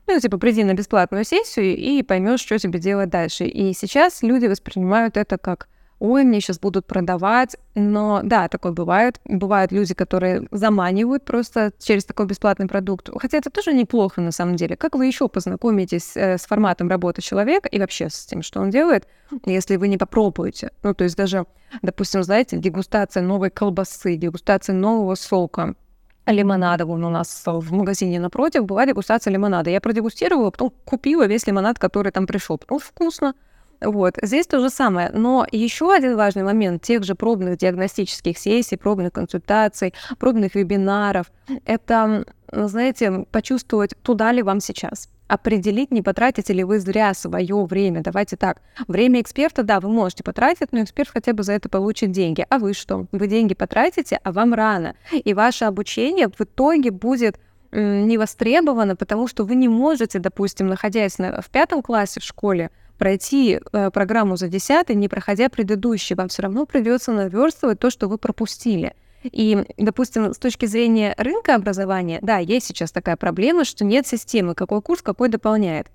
ну, 0.06 0.20
типа, 0.20 0.37
приди 0.37 0.64
на 0.64 0.75
бесплатную 0.75 1.25
сессию 1.25 1.78
и 1.78 2.02
поймешь, 2.02 2.40
что 2.40 2.58
тебе 2.58 2.78
делать 2.78 3.08
дальше. 3.08 3.46
И 3.46 3.72
сейчас 3.72 4.22
люди 4.22 4.44
воспринимают 4.44 5.16
это 5.16 5.38
как 5.38 5.66
ой, 5.98 6.24
мне 6.24 6.40
сейчас 6.40 6.58
будут 6.58 6.86
продавать. 6.86 7.56
Но 7.74 8.20
да, 8.22 8.48
такое 8.48 8.72
бывает. 8.72 9.20
Бывают 9.24 9.72
люди, 9.72 9.94
которые 9.94 10.48
заманивают 10.50 11.24
просто 11.24 11.72
через 11.78 12.04
такой 12.04 12.26
бесплатный 12.26 12.66
продукт. 12.66 13.10
Хотя 13.18 13.38
это 13.38 13.50
тоже 13.50 13.72
неплохо 13.72 14.20
на 14.20 14.32
самом 14.32 14.56
деле. 14.56 14.76
Как 14.76 14.94
вы 14.94 15.06
еще 15.06 15.28
познакомитесь 15.28 16.16
э, 16.16 16.38
с 16.38 16.46
форматом 16.46 16.88
работы 16.88 17.22
человека 17.22 17.68
и 17.68 17.78
вообще 17.78 18.10
с 18.10 18.26
тем, 18.26 18.42
что 18.42 18.60
он 18.60 18.70
делает, 18.70 19.06
если 19.44 19.76
вы 19.76 19.88
не 19.88 19.98
попробуете? 19.98 20.70
Ну, 20.82 20.94
то 20.94 21.04
есть 21.04 21.16
даже, 21.16 21.46
допустим, 21.82 22.22
знаете, 22.22 22.58
дегустация 22.58 23.22
новой 23.22 23.50
колбасы, 23.50 24.16
дегустация 24.16 24.74
нового 24.74 25.14
сока, 25.14 25.74
лимонада. 26.26 26.86
Вон 26.86 27.04
у 27.04 27.10
нас 27.10 27.42
в 27.44 27.72
магазине 27.72 28.20
напротив 28.20 28.66
была 28.66 28.86
дегустация 28.86 29.32
лимонада. 29.32 29.70
Я 29.70 29.80
продегустировала, 29.80 30.50
потом 30.50 30.72
купила 30.84 31.26
весь 31.26 31.46
лимонад, 31.46 31.78
который 31.78 32.12
там 32.12 32.26
пришел. 32.26 32.58
Потому 32.58 32.80
что 32.80 32.88
вкусно. 32.88 33.34
Вот. 33.80 34.14
Здесь 34.23 34.47
то 34.47 34.61
же 34.61 34.70
самое. 34.70 35.11
Но 35.12 35.47
еще 35.50 35.92
один 35.92 36.16
важный 36.16 36.42
момент 36.42 36.82
тех 36.82 37.04
же 37.04 37.14
пробных 37.14 37.58
диагностических 37.58 38.37
сессий, 38.38 38.76
пробных 38.76 39.12
консультаций, 39.12 39.94
пробных 40.18 40.54
вебинаров— 40.54 41.30
это, 41.64 42.25
знаете, 42.50 43.26
почувствовать, 43.30 43.94
туда 44.02 44.32
ли 44.32 44.42
вам 44.42 44.61
сейчас 44.61 45.08
определить, 45.28 45.90
не 45.90 46.02
потратите 46.02 46.54
ли 46.54 46.64
вы 46.64 46.80
зря 46.80 47.14
свое 47.14 47.64
время. 47.66 48.02
Давайте 48.02 48.37
так. 48.37 48.62
Время 48.88 49.20
эксперта, 49.20 49.62
да, 49.62 49.78
вы 49.78 49.90
можете 49.90 50.25
потратить, 50.25 50.73
но 50.73 50.82
эксперт 50.82 51.11
хотя 51.11 51.35
бы 51.35 51.42
за 51.42 51.52
это 51.52 51.68
получит 51.68 52.11
деньги. 52.11 52.44
А 52.49 52.58
вы 52.58 52.73
что? 52.73 53.06
Вы 53.12 53.26
деньги 53.26 53.54
потратите, 53.54 54.18
а 54.25 54.32
вам 54.32 54.54
рано. 54.54 54.97
И 55.12 55.35
ваше 55.35 55.66
обучение 55.66 56.28
в 56.28 56.40
итоге 56.40 56.90
будет 56.90 57.38
не 57.70 58.16
востребовано, 58.16 58.97
потому 58.97 59.28
что 59.28 59.44
вы 59.44 59.54
не 59.54 59.68
можете, 59.68 60.18
допустим, 60.18 60.68
находясь 60.68 61.18
на, 61.18 61.42
в 61.42 61.50
пятом 61.50 61.82
классе 61.82 62.20
в 62.20 62.25
школе, 62.25 62.70
пройти 62.98 63.60
э, 63.72 63.90
программу 63.90 64.36
за 64.36 64.48
десятый, 64.48 64.96
не 64.96 65.08
проходя 65.08 65.48
предыдущий, 65.48 66.14
вам 66.16 66.28
все 66.28 66.42
равно 66.42 66.66
придется 66.66 67.12
наверстывать 67.12 67.78
то, 67.78 67.90
что 67.90 68.08
вы 68.08 68.18
пропустили. 68.18 68.94
И, 69.24 69.64
допустим, 69.76 70.32
с 70.32 70.38
точки 70.38 70.66
зрения 70.66 71.14
рынка 71.16 71.54
образования, 71.54 72.18
да, 72.22 72.38
есть 72.38 72.66
сейчас 72.66 72.92
такая 72.92 73.16
проблема, 73.16 73.64
что 73.64 73.84
нет 73.84 74.06
системы, 74.06 74.54
какой 74.54 74.82
курс 74.82 75.02
какой 75.02 75.28
дополняет. 75.28 75.88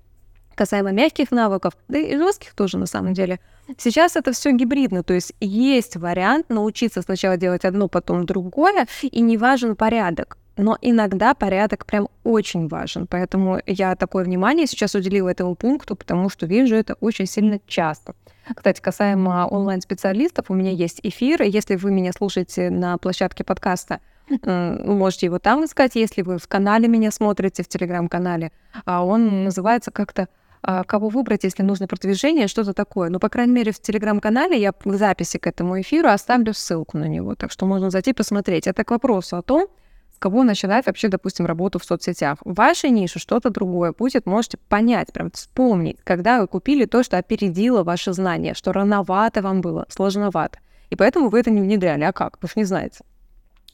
Касаемо 0.54 0.92
мягких 0.92 1.30
навыков, 1.30 1.74
да 1.88 1.98
и 1.98 2.16
жестких 2.16 2.54
тоже 2.54 2.78
на 2.78 2.86
самом 2.86 3.12
деле. 3.12 3.40
Сейчас 3.78 4.14
это 4.14 4.32
все 4.32 4.52
гибридно, 4.52 5.02
то 5.02 5.14
есть 5.14 5.32
есть 5.40 5.96
вариант 5.96 6.48
научиться 6.48 7.02
сначала 7.02 7.36
делать 7.36 7.64
одно, 7.64 7.88
потом 7.88 8.24
другое, 8.24 8.86
и 9.02 9.20
не 9.20 9.36
важен 9.36 9.74
порядок 9.74 10.38
но 10.56 10.78
иногда 10.80 11.34
порядок 11.34 11.86
прям 11.86 12.08
очень 12.22 12.68
важен. 12.68 13.06
Поэтому 13.06 13.60
я 13.66 13.96
такое 13.96 14.24
внимание 14.24 14.66
сейчас 14.66 14.94
уделила 14.94 15.28
этому 15.28 15.54
пункту, 15.54 15.96
потому 15.96 16.28
что 16.28 16.46
вижу 16.46 16.76
это 16.76 16.94
очень 17.00 17.26
сильно 17.26 17.60
часто. 17.66 18.14
Кстати, 18.54 18.80
касаемо 18.80 19.46
онлайн-специалистов, 19.46 20.46
у 20.50 20.54
меня 20.54 20.70
есть 20.70 21.00
эфир. 21.02 21.42
Если 21.42 21.76
вы 21.76 21.90
меня 21.90 22.12
слушаете 22.12 22.70
на 22.70 22.98
площадке 22.98 23.42
подкаста, 23.42 24.00
можете 24.42 25.26
его 25.26 25.38
там 25.38 25.64
искать. 25.64 25.94
Если 25.94 26.22
вы 26.22 26.38
в 26.38 26.46
канале 26.46 26.88
меня 26.88 27.10
смотрите, 27.10 27.62
в 27.62 27.68
телеграм-канале, 27.68 28.52
а 28.84 29.04
он 29.04 29.44
называется 29.44 29.90
как-то 29.90 30.28
а, 30.66 30.82
кого 30.84 31.08
выбрать, 31.08 31.44
если 31.44 31.62
нужно 31.62 31.86
продвижение, 31.86 32.48
что-то 32.48 32.72
такое. 32.72 33.10
Но, 33.10 33.18
по 33.18 33.28
крайней 33.28 33.52
мере, 33.52 33.72
в 33.72 33.80
телеграм-канале 33.80 34.58
я 34.58 34.72
в 34.72 34.94
записи 34.94 35.38
к 35.38 35.46
этому 35.46 35.78
эфиру 35.80 36.08
оставлю 36.08 36.54
ссылку 36.54 36.96
на 36.96 37.04
него, 37.04 37.34
так 37.34 37.50
что 37.50 37.66
можно 37.66 37.90
зайти 37.90 38.14
посмотреть. 38.14 38.66
Это 38.66 38.82
к 38.82 38.90
вопросу 38.90 39.36
о 39.36 39.42
том, 39.42 39.68
кого 40.18 40.42
начинать 40.42 40.86
вообще, 40.86 41.08
допустим, 41.08 41.46
работу 41.46 41.78
в 41.78 41.84
соцсетях. 41.84 42.38
В 42.44 42.54
вашей 42.54 42.90
нише 42.90 43.18
что-то 43.18 43.50
другое 43.50 43.92
будет, 43.92 44.26
можете 44.26 44.58
понять, 44.68 45.12
прям 45.12 45.30
вспомнить, 45.30 45.98
когда 46.04 46.40
вы 46.40 46.46
купили 46.46 46.84
то, 46.84 47.02
что 47.02 47.18
опередило 47.18 47.82
ваши 47.82 48.12
знания, 48.12 48.54
что 48.54 48.72
рановато 48.72 49.42
вам 49.42 49.60
было, 49.60 49.86
сложновато. 49.88 50.58
И 50.90 50.96
поэтому 50.96 51.28
вы 51.28 51.40
это 51.40 51.50
не 51.50 51.60
внедряли. 51.60 52.04
А 52.04 52.12
как? 52.12 52.38
Вы 52.40 52.48
же 52.48 52.54
не 52.56 52.64
знаете. 52.64 53.04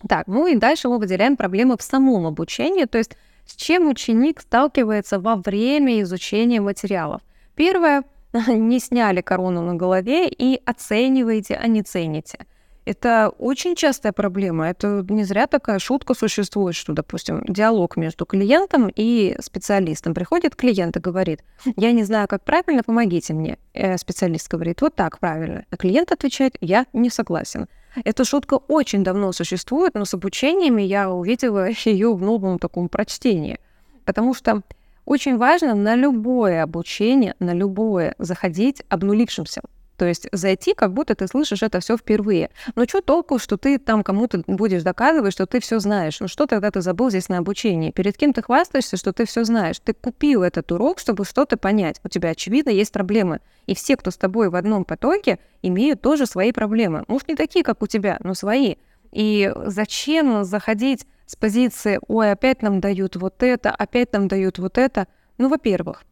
Так, 0.09 0.27
ну 0.27 0.47
и 0.47 0.57
дальше 0.57 0.89
мы 0.89 0.99
выделяем 0.99 1.37
проблемы 1.37 1.77
в 1.77 1.83
самом 1.83 2.27
обучении, 2.27 2.87
то 2.87 2.99
есть 2.99 3.17
с 3.45 3.55
чем 3.55 3.89
ученик 3.89 4.41
сталкивается 4.41 5.19
во 5.19 5.37
время 5.37 6.01
изучения 6.03 6.61
материалов. 6.61 7.21
Первое, 7.55 8.05
не 8.47 8.79
сняли 8.79 9.21
корону 9.21 9.63
на 9.63 9.75
голове 9.75 10.29
и 10.29 10.61
оцениваете, 10.65 11.57
а 11.57 11.67
не 11.67 11.83
цените. 11.83 12.47
Это 12.87 13.33
очень 13.39 13.77
частая 13.77 14.13
проблема. 14.13 14.69
Это 14.69 15.05
не 15.09 15.25
зря 15.25 15.47
такая 15.47 15.79
шутка 15.79 16.15
существует, 16.15 16.75
что, 16.75 16.93
допустим, 16.93 17.45
диалог 17.47 17.97
между 17.97 18.25
клиентом 18.25 18.91
и 18.95 19.37
специалистом. 19.41 20.15
Приходит 20.15 20.57
клиент 20.57 20.97
и 20.97 21.01
говорит, 21.01 21.45
я 21.77 21.93
не 21.93 22.05
знаю, 22.05 22.27
как 22.27 22.43
правильно, 22.43 22.83
помогите 22.83 23.35
мне. 23.35 23.59
Э, 23.75 23.99
специалист 23.99 24.49
говорит, 24.49 24.81
вот 24.81 24.95
так 24.95 25.19
правильно. 25.19 25.65
А 25.71 25.77
клиент 25.77 26.11
отвечает, 26.11 26.57
я 26.61 26.87
не 26.93 27.11
согласен. 27.11 27.69
Эта 28.05 28.25
шутка 28.25 28.55
очень 28.69 29.05
давно 29.05 29.33
существует, 29.33 29.95
но 29.95 30.05
с 30.05 30.15
обучениями 30.15 30.83
я 30.83 31.11
увидела 31.11 31.69
ее 31.85 32.15
в 32.15 32.23
новом 32.23 32.59
таком 32.59 32.89
прочтении. 32.89 33.59
Потому 34.05 34.35
что 34.35 34.63
очень 35.05 35.37
важно 35.37 35.75
на 35.75 35.97
любое 35.97 36.63
обучение, 36.63 37.35
на 37.41 37.53
любое 37.53 38.15
заходить 38.19 38.83
обнулившимся. 38.89 39.61
То 40.01 40.07
есть 40.07 40.29
зайти, 40.33 40.73
как 40.73 40.95
будто 40.95 41.15
ты 41.15 41.27
слышишь 41.27 41.63
это 41.63 41.79
все 41.81 41.99
впервые. 41.99 42.49
Но 42.75 42.85
что 42.85 43.03
толку, 43.03 43.39
что 43.39 43.59
ты 43.59 43.79
там 43.79 44.03
кому-то 44.03 44.43
будешь 44.47 44.83
доказывать, 44.83 45.35
что 45.35 45.45
ты 45.45 45.61
все 45.61 45.79
знаешь? 45.79 46.21
Ну 46.21 46.27
что 46.27 46.47
тогда 46.47 46.71
ты 46.71 46.81
забыл 46.81 47.11
здесь 47.11 47.29
на 47.29 47.37
обучении? 47.37 47.91
Перед 47.91 48.17
кем 48.17 48.33
ты 48.33 48.41
хвастаешься, 48.41 48.97
что 48.97 49.13
ты 49.13 49.27
все 49.27 49.45
знаешь? 49.45 49.79
Ты 49.79 49.93
купил 49.93 50.43
этот 50.43 50.73
урок, 50.73 51.01
чтобы 51.01 51.27
что-то 51.27 51.59
понять. 51.59 52.01
У 52.03 52.09
тебя, 52.09 52.31
очевидно, 52.31 52.71
есть 52.71 52.93
проблемы. 52.93 53.41
И 53.67 53.75
все, 53.75 53.95
кто 53.99 54.11
с 54.11 54.17
тобой 54.17 54.49
в 54.49 54.57
одном 54.57 54.87
потоке, 54.87 55.39
имеют 55.61 56.01
тоже 56.01 56.25
свои 56.25 56.51
проблемы. 56.53 57.05
Может, 57.07 57.29
не 57.29 57.37
такие, 57.37 57.63
как 57.63 57.83
у 57.83 57.87
тебя, 57.87 58.17
но 58.25 58.33
свои. 58.33 58.77
И 59.13 59.53
зачем 59.67 60.45
заходить 60.45 61.07
с 61.27 61.37
позиции 61.37 62.01
«Ой, 62.09 62.33
опять 62.33 62.63
нам 62.63 62.81
дают 62.81 63.17
вот 63.17 63.43
это, 63.43 63.71
опять 63.71 64.15
нам 64.15 64.29
дают 64.29 64.59
вот 64.59 64.79
это»? 64.79 65.09
Ну, 65.37 65.51
во-первых, 65.51 66.05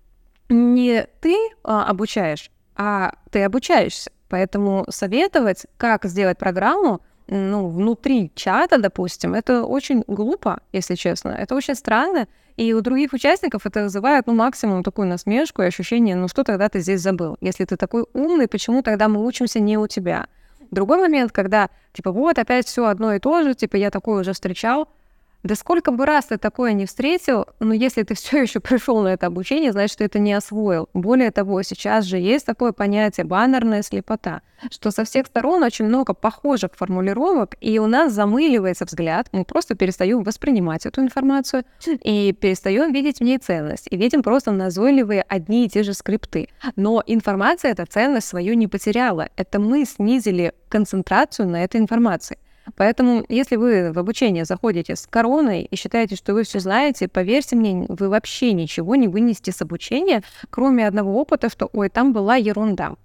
не 0.50 1.06
ты 1.22 1.34
а, 1.64 1.86
обучаешь, 1.86 2.50
а 2.78 3.12
ты 3.30 3.42
обучаешься. 3.42 4.10
Поэтому 4.28 4.86
советовать, 4.88 5.66
как 5.76 6.04
сделать 6.04 6.38
программу, 6.38 7.02
ну, 7.26 7.68
внутри 7.68 8.32
чата, 8.34 8.78
допустим, 8.78 9.34
это 9.34 9.64
очень 9.64 10.02
глупо, 10.06 10.60
если 10.72 10.94
честно. 10.94 11.30
Это 11.30 11.54
очень 11.54 11.74
странно. 11.74 12.26
И 12.56 12.72
у 12.72 12.80
других 12.80 13.12
участников 13.12 13.66
это 13.66 13.82
вызывает, 13.82 14.26
ну, 14.26 14.34
максимум 14.34 14.82
такую 14.82 15.08
насмешку 15.08 15.62
и 15.62 15.66
ощущение, 15.66 16.16
ну, 16.16 16.28
что 16.28 16.42
тогда 16.42 16.68
ты 16.68 16.80
здесь 16.80 17.00
забыл? 17.00 17.36
Если 17.40 17.64
ты 17.64 17.76
такой 17.76 18.06
умный, 18.14 18.48
почему 18.48 18.82
тогда 18.82 19.08
мы 19.08 19.24
учимся 19.24 19.60
не 19.60 19.76
у 19.76 19.86
тебя? 19.86 20.26
Другой 20.70 20.98
момент, 20.98 21.32
когда, 21.32 21.70
типа, 21.92 22.12
вот 22.12 22.38
опять 22.38 22.66
все 22.66 22.86
одно 22.86 23.14
и 23.14 23.18
то 23.18 23.42
же, 23.42 23.54
типа, 23.54 23.76
я 23.76 23.90
такое 23.90 24.20
уже 24.20 24.32
встречал, 24.32 24.88
да 25.44 25.54
сколько 25.54 25.92
бы 25.92 26.04
раз 26.04 26.26
ты 26.26 26.36
такое 26.36 26.72
не 26.72 26.86
встретил, 26.86 27.46
но 27.60 27.72
если 27.72 28.02
ты 28.02 28.14
все 28.16 28.42
еще 28.42 28.60
пришел 28.60 29.00
на 29.00 29.08
это 29.08 29.26
обучение, 29.26 29.72
значит, 29.72 29.98
ты 29.98 30.04
это 30.04 30.18
не 30.18 30.32
освоил. 30.32 30.88
Более 30.94 31.30
того, 31.30 31.62
сейчас 31.62 32.04
же 32.04 32.18
есть 32.18 32.44
такое 32.44 32.72
понятие 32.72 33.24
баннерная 33.24 33.82
слепота, 33.82 34.42
что 34.70 34.90
со 34.90 35.04
всех 35.04 35.26
сторон 35.26 35.62
очень 35.62 35.84
много 35.84 36.14
похожих 36.14 36.70
формулировок, 36.74 37.56
и 37.60 37.78
у 37.78 37.86
нас 37.86 38.12
замыливается 38.12 38.84
взгляд, 38.84 39.28
мы 39.32 39.44
просто 39.44 39.74
перестаем 39.74 40.22
воспринимать 40.22 40.86
эту 40.86 41.00
информацию 41.02 41.64
и 41.86 42.32
перестаем 42.32 42.92
видеть 42.92 43.18
в 43.18 43.22
ней 43.22 43.38
ценность, 43.38 43.86
и 43.90 43.96
видим 43.96 44.22
просто 44.22 44.50
назойливые 44.50 45.22
одни 45.22 45.66
и 45.66 45.68
те 45.68 45.82
же 45.82 45.94
скрипты. 45.94 46.48
Но 46.76 47.02
информация 47.06 47.70
эта 47.70 47.86
ценность 47.86 48.28
свою 48.28 48.54
не 48.54 48.66
потеряла. 48.66 49.28
Это 49.36 49.60
мы 49.60 49.84
снизили 49.84 50.52
концентрацию 50.68 51.48
на 51.48 51.62
этой 51.62 51.80
информации. 51.80 52.38
Поэтому, 52.76 53.24
если 53.28 53.56
вы 53.56 53.92
в 53.92 53.98
обучение 53.98 54.44
заходите 54.44 54.96
с 54.96 55.06
короной 55.06 55.62
и 55.62 55.76
считаете, 55.76 56.16
что 56.16 56.34
вы 56.34 56.44
все 56.44 56.60
знаете, 56.60 57.08
поверьте 57.08 57.56
мне, 57.56 57.86
вы 57.88 58.08
вообще 58.08 58.52
ничего 58.52 58.96
не 58.96 59.08
вынесете 59.08 59.52
с 59.52 59.62
обучения, 59.62 60.22
кроме 60.50 60.86
одного 60.86 61.20
опыта, 61.20 61.48
что 61.48 61.68
«ой, 61.72 61.88
там 61.88 62.12
была 62.12 62.36
ерунда». 62.36 62.96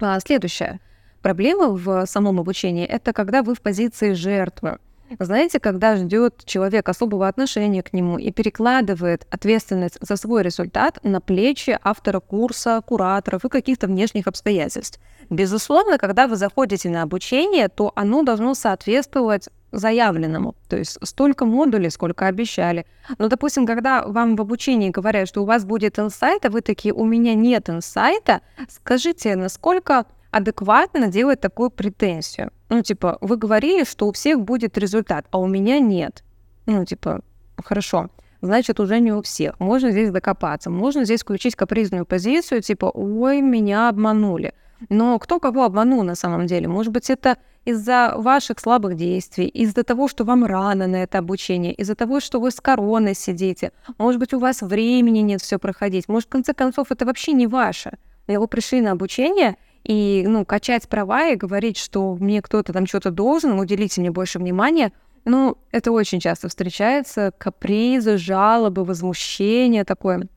А, 0.00 0.20
следующая 0.20 0.80
проблема 1.22 1.68
в 1.68 2.06
самом 2.06 2.40
обучении– 2.40 2.86
это 2.86 3.12
когда 3.12 3.42
вы 3.42 3.54
в 3.54 3.60
позиции 3.60 4.12
жертвы. 4.12 4.78
Знаете, 5.18 5.58
когда 5.58 5.96
ждет 5.96 6.44
человек 6.44 6.88
особого 6.88 7.28
отношения 7.28 7.82
к 7.82 7.92
нему 7.92 8.18
и 8.18 8.30
перекладывает 8.30 9.26
ответственность 9.30 9.98
за 10.00 10.16
свой 10.16 10.42
результат 10.42 10.98
на 11.02 11.20
плечи 11.20 11.78
автора 11.82 12.20
курса, 12.20 12.82
кураторов 12.84 13.44
и 13.44 13.48
каких-то 13.48 13.86
внешних 13.86 14.26
обстоятельств. 14.26 15.00
Безусловно, 15.30 15.98
когда 15.98 16.26
вы 16.26 16.36
заходите 16.36 16.90
на 16.90 17.02
обучение, 17.02 17.68
то 17.68 17.92
оно 17.94 18.22
должно 18.22 18.54
соответствовать 18.54 19.48
заявленному, 19.70 20.54
то 20.68 20.76
есть 20.76 20.98
столько 21.02 21.44
модулей, 21.44 21.90
сколько 21.90 22.26
обещали. 22.26 22.86
Но, 23.18 23.28
допустим, 23.28 23.66
когда 23.66 24.06
вам 24.06 24.36
в 24.36 24.40
обучении 24.40 24.90
говорят, 24.90 25.28
что 25.28 25.42
у 25.42 25.44
вас 25.44 25.64
будет 25.64 25.98
инсайт, 25.98 26.46
а 26.46 26.50
вы 26.50 26.62
такие, 26.62 26.94
у 26.94 27.04
меня 27.04 27.34
нет 27.34 27.68
инсайта, 27.68 28.40
скажите, 28.68 29.36
насколько 29.36 30.06
адекватно 30.30 31.08
делать 31.08 31.40
такую 31.40 31.70
претензию. 31.70 32.50
Ну, 32.68 32.82
типа, 32.82 33.18
вы 33.20 33.36
говорили, 33.36 33.84
что 33.84 34.08
у 34.08 34.12
всех 34.12 34.40
будет 34.40 34.76
результат, 34.76 35.26
а 35.30 35.38
у 35.38 35.46
меня 35.46 35.78
нет. 35.80 36.22
Ну, 36.66 36.84
типа, 36.84 37.22
хорошо, 37.64 38.10
значит, 38.40 38.78
уже 38.80 39.00
не 39.00 39.12
у 39.12 39.22
всех. 39.22 39.58
Можно 39.58 39.90
здесь 39.90 40.10
докопаться, 40.10 40.70
можно 40.70 41.04
здесь 41.04 41.22
включить 41.22 41.56
капризную 41.56 42.04
позицию, 42.04 42.60
типа, 42.60 42.86
ой, 42.86 43.40
меня 43.40 43.88
обманули. 43.88 44.52
Но 44.88 45.18
кто 45.18 45.40
кого 45.40 45.64
обманул 45.64 46.02
на 46.02 46.14
самом 46.14 46.46
деле? 46.46 46.68
Может 46.68 46.92
быть, 46.92 47.10
это 47.10 47.38
из-за 47.64 48.14
ваших 48.16 48.60
слабых 48.60 48.94
действий, 48.94 49.46
из-за 49.46 49.82
того, 49.82 50.08
что 50.08 50.24
вам 50.24 50.44
рано 50.44 50.86
на 50.86 51.02
это 51.02 51.18
обучение, 51.18 51.74
из-за 51.74 51.94
того, 51.94 52.20
что 52.20 52.40
вы 52.40 52.50
с 52.50 52.60
короной 52.60 53.14
сидите. 53.14 53.72
Может 53.98 54.20
быть, 54.20 54.32
у 54.34 54.38
вас 54.38 54.62
времени 54.62 55.18
нет 55.18 55.42
все 55.42 55.58
проходить. 55.58 56.08
Может, 56.08 56.28
в 56.28 56.32
конце 56.32 56.54
концов, 56.54 56.92
это 56.92 57.04
вообще 57.04 57.32
не 57.32 57.46
ваше. 57.46 57.98
Вы 58.26 58.46
пришли 58.46 58.80
на 58.80 58.92
обучение, 58.92 59.56
и, 59.84 60.24
ну, 60.26 60.44
качать 60.44 60.88
права 60.88 61.28
и 61.28 61.36
говорить, 61.36 61.78
что 61.78 62.14
мне 62.16 62.42
кто-то 62.42 62.72
там 62.72 62.86
что-то 62.86 63.10
должен, 63.10 63.58
уделите 63.58 64.00
мне 64.00 64.10
больше 64.10 64.38
внимания, 64.38 64.92
ну, 65.24 65.58
это 65.72 65.92
очень 65.92 66.20
часто 66.20 66.48
встречается, 66.48 67.32
капризы, 67.36 68.16
жалобы, 68.16 68.84
возмущение 68.84 69.84
такое. 69.84 70.28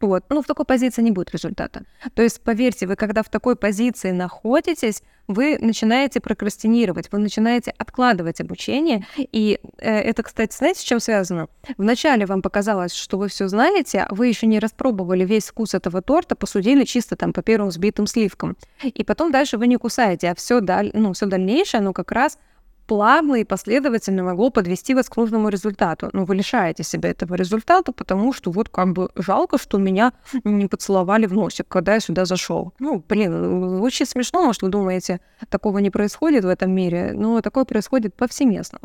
Вот. 0.00 0.24
Ну, 0.28 0.42
в 0.42 0.46
такой 0.46 0.64
позиции 0.64 1.02
не 1.02 1.10
будет 1.10 1.30
результата. 1.32 1.84
То 2.14 2.22
есть, 2.22 2.40
поверьте, 2.42 2.86
вы 2.86 2.96
когда 2.96 3.22
в 3.22 3.28
такой 3.28 3.56
позиции 3.56 4.10
находитесь, 4.10 5.02
вы 5.28 5.58
начинаете 5.60 6.20
прокрастинировать, 6.20 7.10
вы 7.10 7.18
начинаете 7.18 7.74
откладывать 7.78 8.40
обучение. 8.40 9.06
И 9.16 9.58
э, 9.78 9.90
это, 9.90 10.22
кстати, 10.22 10.56
знаете, 10.56 10.80
с 10.80 10.84
чем 10.84 11.00
связано? 11.00 11.48
Вначале 11.76 12.26
вам 12.26 12.42
показалось, 12.42 12.94
что 12.94 13.18
вы 13.18 13.28
все 13.28 13.48
знаете, 13.48 14.00
а 14.00 14.14
вы 14.14 14.28
еще 14.28 14.46
не 14.46 14.58
распробовали 14.58 15.24
весь 15.24 15.46
вкус 15.46 15.74
этого 15.74 16.02
торта, 16.02 16.36
посудили 16.36 16.84
чисто 16.84 17.16
там 17.16 17.32
по 17.32 17.42
первым 17.42 17.70
сбитым 17.70 18.06
сливкам. 18.06 18.56
И 18.82 19.02
потом 19.02 19.32
дальше 19.32 19.58
вы 19.58 19.66
не 19.66 19.76
кусаете, 19.76 20.30
а 20.30 20.34
все, 20.34 20.60
даль... 20.60 20.90
ну, 20.94 21.12
все 21.12 21.26
дальнейшее, 21.26 21.80
оно 21.80 21.92
как 21.92 22.12
раз 22.12 22.38
плавно 22.86 23.36
и 23.36 23.44
последовательно 23.44 24.22
могло 24.22 24.50
подвести 24.50 24.94
вас 24.94 25.08
к 25.08 25.16
нужному 25.16 25.48
результату. 25.48 26.10
Но 26.12 26.24
вы 26.24 26.36
лишаете 26.36 26.82
себя 26.82 27.10
этого 27.10 27.34
результата, 27.34 27.92
потому 27.92 28.32
что 28.32 28.50
вот 28.50 28.68
как 28.68 28.92
бы 28.92 29.10
жалко, 29.16 29.58
что 29.58 29.78
меня 29.78 30.12
не 30.44 30.66
поцеловали 30.66 31.26
в 31.26 31.32
носик, 31.32 31.66
когда 31.68 31.94
я 31.94 32.00
сюда 32.00 32.24
зашел. 32.24 32.72
Ну, 32.78 33.02
блин, 33.08 33.80
очень 33.80 34.06
смешно, 34.06 34.44
может, 34.44 34.62
вы 34.62 34.68
думаете, 34.68 35.20
такого 35.48 35.78
не 35.78 35.90
происходит 35.90 36.44
в 36.44 36.48
этом 36.48 36.70
мире, 36.70 37.12
но 37.14 37.40
такое 37.40 37.64
происходит 37.64 38.14
повсеместно. 38.14 38.78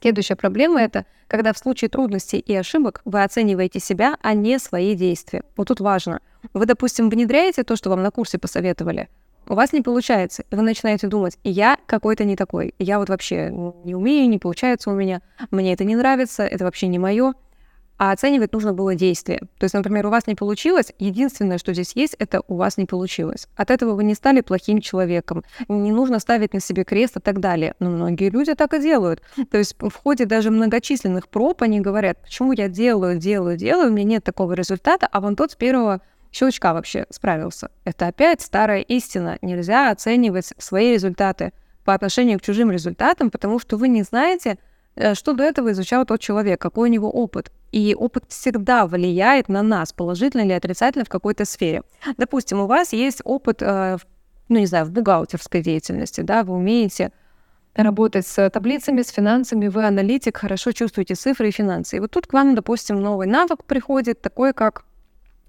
Следующая 0.00 0.36
проблема— 0.36 0.80
это 0.82 1.06
когда 1.26 1.52
в 1.52 1.58
случае 1.58 1.88
трудностей 1.88 2.38
и 2.38 2.54
ошибок 2.54 3.00
вы 3.04 3.24
оцениваете 3.24 3.80
себя, 3.80 4.16
а 4.22 4.34
не 4.34 4.58
свои 4.58 4.94
действия. 4.94 5.42
Вот 5.56 5.68
тут 5.68 5.80
важно. 5.80 6.20
Вы, 6.54 6.66
допустим, 6.66 7.10
внедряете 7.10 7.64
то, 7.64 7.74
что 7.74 7.90
вам 7.90 8.02
на 8.02 8.10
курсе 8.12 8.38
посоветовали, 8.38 9.08
у 9.48 9.54
вас 9.54 9.72
не 9.72 9.80
получается, 9.80 10.44
и 10.50 10.54
вы 10.54 10.62
начинаете 10.62 11.08
думать, 11.08 11.38
я 11.42 11.78
какой-то 11.86 12.24
не 12.24 12.36
такой, 12.36 12.74
я 12.78 12.98
вот 12.98 13.08
вообще 13.08 13.50
не 13.84 13.94
умею, 13.94 14.28
не 14.28 14.38
получается 14.38 14.90
у 14.90 14.94
меня, 14.94 15.22
мне 15.50 15.72
это 15.72 15.84
не 15.84 15.96
нравится, 15.96 16.44
это 16.44 16.64
вообще 16.64 16.86
не 16.88 16.98
мое. 16.98 17.34
А 18.00 18.12
оценивать 18.12 18.52
нужно 18.52 18.72
было 18.72 18.94
действие. 18.94 19.40
То 19.58 19.64
есть, 19.64 19.74
например, 19.74 20.06
у 20.06 20.10
вас 20.10 20.28
не 20.28 20.36
получилось, 20.36 20.92
единственное, 21.00 21.58
что 21.58 21.74
здесь 21.74 21.96
есть, 21.96 22.14
это 22.20 22.42
у 22.46 22.54
вас 22.54 22.76
не 22.76 22.86
получилось. 22.86 23.48
От 23.56 23.72
этого 23.72 23.94
вы 23.94 24.04
не 24.04 24.14
стали 24.14 24.40
плохим 24.40 24.80
человеком. 24.80 25.42
Не 25.68 25.90
нужно 25.90 26.20
ставить 26.20 26.54
на 26.54 26.60
себе 26.60 26.84
крест 26.84 27.16
и 27.16 27.20
так 27.20 27.40
далее. 27.40 27.74
Но 27.80 27.90
многие 27.90 28.30
люди 28.30 28.54
так 28.54 28.72
и 28.74 28.80
делают. 28.80 29.20
То 29.50 29.58
есть 29.58 29.74
в 29.80 29.92
ходе 29.92 30.26
даже 30.26 30.52
многочисленных 30.52 31.28
проб 31.28 31.60
они 31.62 31.80
говорят, 31.80 32.22
почему 32.22 32.52
я 32.52 32.68
делаю, 32.68 33.18
делаю, 33.18 33.56
делаю, 33.56 33.90
у 33.90 33.92
меня 33.92 34.04
нет 34.04 34.22
такого 34.22 34.52
результата, 34.52 35.08
а 35.10 35.20
вон 35.20 35.34
тот 35.34 35.50
с 35.50 35.56
первого 35.56 36.00
щелчка 36.32 36.74
вообще 36.74 37.06
справился. 37.10 37.70
Это 37.84 38.06
опять 38.06 38.40
старая 38.40 38.80
истина. 38.80 39.38
Нельзя 39.42 39.90
оценивать 39.90 40.52
свои 40.58 40.92
результаты 40.92 41.52
по 41.84 41.94
отношению 41.94 42.38
к 42.38 42.42
чужим 42.42 42.70
результатам, 42.70 43.30
потому 43.30 43.58
что 43.58 43.76
вы 43.76 43.88
не 43.88 44.02
знаете, 44.02 44.58
э, 44.94 45.14
что 45.14 45.32
до 45.32 45.44
этого 45.44 45.72
изучал 45.72 46.04
тот 46.04 46.20
человек, 46.20 46.60
какой 46.60 46.88
у 46.88 46.92
него 46.92 47.10
опыт. 47.10 47.50
И 47.72 47.94
опыт 47.98 48.24
всегда 48.28 48.86
влияет 48.86 49.48
на 49.48 49.62
нас, 49.62 49.92
положительно 49.92 50.42
или 50.42 50.52
отрицательно 50.52 51.04
в 51.04 51.08
какой-то 51.08 51.44
сфере. 51.44 51.82
Допустим, 52.16 52.60
у 52.60 52.66
вас 52.66 52.92
есть 52.92 53.20
опыт, 53.24 53.62
э, 53.62 53.98
ну 54.48 54.58
не 54.58 54.66
знаю, 54.66 54.86
в 54.86 54.90
бухгалтерской 54.90 55.62
деятельности, 55.62 56.20
да, 56.22 56.44
вы 56.44 56.54
умеете 56.54 57.12
работать 57.74 58.26
с 58.26 58.50
таблицами, 58.50 59.02
с 59.02 59.08
финансами, 59.08 59.68
вы 59.68 59.86
аналитик, 59.86 60.36
хорошо 60.36 60.72
чувствуете 60.72 61.14
цифры 61.14 61.48
и 61.48 61.52
финансы. 61.52 61.96
И 61.96 62.00
вот 62.00 62.10
тут 62.10 62.26
к 62.26 62.32
вам, 62.32 62.54
допустим, 62.54 63.00
новый 63.00 63.26
навык 63.26 63.64
приходит, 63.64 64.20
такой 64.20 64.52
как 64.52 64.84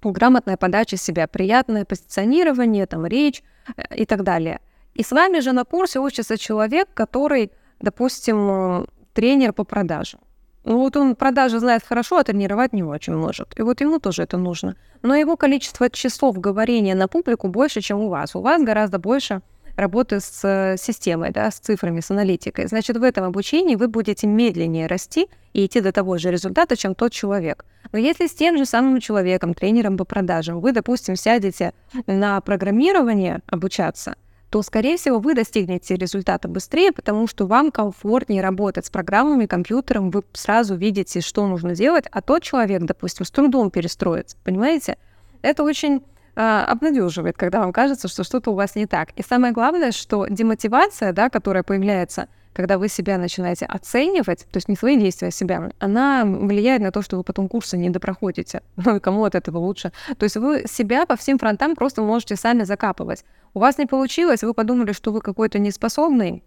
грамотная 0.02 0.58
подача 0.58 0.98
себя, 0.98 1.28
приятное 1.28 1.86
позиционирование, 1.86 2.86
там, 2.86 3.06
речь 3.06 3.44
э, 3.76 3.96
и 3.96 4.06
так 4.06 4.24
далее. 4.24 4.60
И 4.94 5.04
с 5.04 5.12
вами 5.12 5.40
же 5.40 5.52
на 5.52 5.66
курсе 5.66 6.00
учится 6.00 6.38
человек, 6.38 6.88
который, 6.94 7.52
допустим, 7.80 8.88
тренер 9.14 9.54
по 9.54 9.64
продажам. 9.64 10.20
Ну 10.66 10.78
вот 10.78 10.98
он 10.98 11.16
продажи 11.16 11.60
знает 11.60 11.84
хорошо, 11.84 12.18
а 12.18 12.24
тренировать 12.24 12.74
не 12.74 12.84
очень 12.84 13.16
может. 13.16 13.58
И 13.58 13.62
вот 13.62 13.82
ему 13.82 14.00
тоже 14.00 14.24
это 14.24 14.38
нужно. 14.38 14.76
Но 15.02 15.16
его 15.16 15.38
количество 15.38 15.90
часов 15.90 16.38
говорения 16.38 16.96
на 16.96 17.08
публику 17.08 17.48
больше, 17.48 17.82
чем 17.82 18.00
у 18.00 18.10
вас. 18.10 18.36
У 18.36 18.42
вас 18.42 18.62
гораздо 18.62 19.00
больше 19.00 19.42
работы 19.80 20.20
с 20.20 20.42
э, 20.44 20.78
системой, 20.78 21.32
да, 21.32 21.50
с 21.52 21.60
цифрами, 21.60 22.00
с 22.00 22.12
аналитикой. 22.12 22.68
Значит, 22.68 22.98
в 22.98 23.04
этом 23.04 23.26
обучении 23.26 23.76
вы 23.76 23.88
будете 23.88 24.28
медленнее 24.28 24.88
расти 24.88 25.28
и 25.54 25.66
идти 25.66 25.82
до 25.82 25.92
того 25.92 26.18
же 26.18 26.32
результата, 26.32 26.76
чем 26.76 26.96
тот 26.96 27.12
человек. 27.12 27.66
Но 27.92 28.00
если 28.00 28.28
с 28.28 28.34
тем 28.34 28.58
же 28.58 28.66
самым 28.66 29.00
человеком, 29.00 29.54
тренером 29.54 29.98
по 29.98 30.06
продажам, 30.06 30.60
вы, 30.60 30.72
допустим, 30.72 31.16
сядете 31.16 31.74
на 32.06 32.40
программирование 32.42 33.42
обучаться, 33.48 34.16
то, 34.50 34.62
скорее 34.64 34.98
всего, 34.98 35.20
вы 35.20 35.36
достигнете 35.36 35.96
результата 35.96 36.48
быстрее, 36.48 36.92
потому 36.92 37.28
что 37.28 37.46
вам 37.46 37.72
комфортнее 37.72 38.42
работать 38.42 38.86
с 38.86 38.90
программами, 38.90 39.46
компьютером, 39.46 40.10
вы 40.10 40.24
сразу 40.34 40.76
видите, 40.76 41.22
что 41.22 41.48
нужно 41.48 41.76
делать, 41.76 42.06
а 42.12 42.22
тот 42.22 42.44
человек, 42.44 42.82
допустим, 42.84 43.26
с 43.26 43.32
трудом 43.32 43.70
перестроится, 43.70 44.38
понимаете? 44.44 44.98
Это 45.42 45.64
очень 45.64 46.02
обнадеживает, 46.42 47.38
когда 47.38 47.60
вам 47.60 47.74
кажется, 47.74 48.08
что 48.08 48.24
что-то 48.24 48.52
у 48.52 48.56
вас 48.56 48.76
не 48.76 48.86
так. 48.86 49.10
И 49.16 49.24
самое 49.24 49.54
главное, 49.54 49.92
что 49.92 50.28
демотивация, 50.28 51.14
да, 51.14 51.30
которая 51.30 51.64
появляется– 51.64 52.28
когда 52.60 52.78
вы 52.78 52.90
себя 52.90 53.18
начинаете 53.18 53.66
оценивать, 53.66 54.40
то 54.52 54.58
есть 54.58 54.68
не 54.68 54.76
свои 54.76 54.98
действия, 54.98 55.30
а 55.30 55.32
себя, 55.32 55.72
она 55.80 56.26
влияет 56.26 56.82
на 56.82 56.92
то, 56.92 57.02
что 57.02 57.16
вы 57.16 57.24
потом 57.24 57.48
курсы 57.48 57.78
не 57.78 57.90
допроходите. 57.90 58.62
Ну 58.76 59.00
кому 59.00 59.24
от 59.24 59.36
этого 59.36 59.60
лучше? 59.60 59.92
То 60.18 60.24
есть 60.24 60.36
вы 60.36 60.64
себя 60.68 61.06
по 61.06 61.16
всем 61.16 61.38
фронтам 61.38 61.76
просто 61.76 62.02
можете 62.02 62.36
сами 62.36 62.64
закапывать. 62.64 63.24
У 63.54 63.60
вас 63.60 63.78
не 63.78 63.86
получилось, 63.86 64.44
вы 64.44 64.54
подумали, 64.54 64.92
что 64.92 65.12
вы 65.12 65.22
какой-то 65.22 65.60
неспособный, 65.60 66.44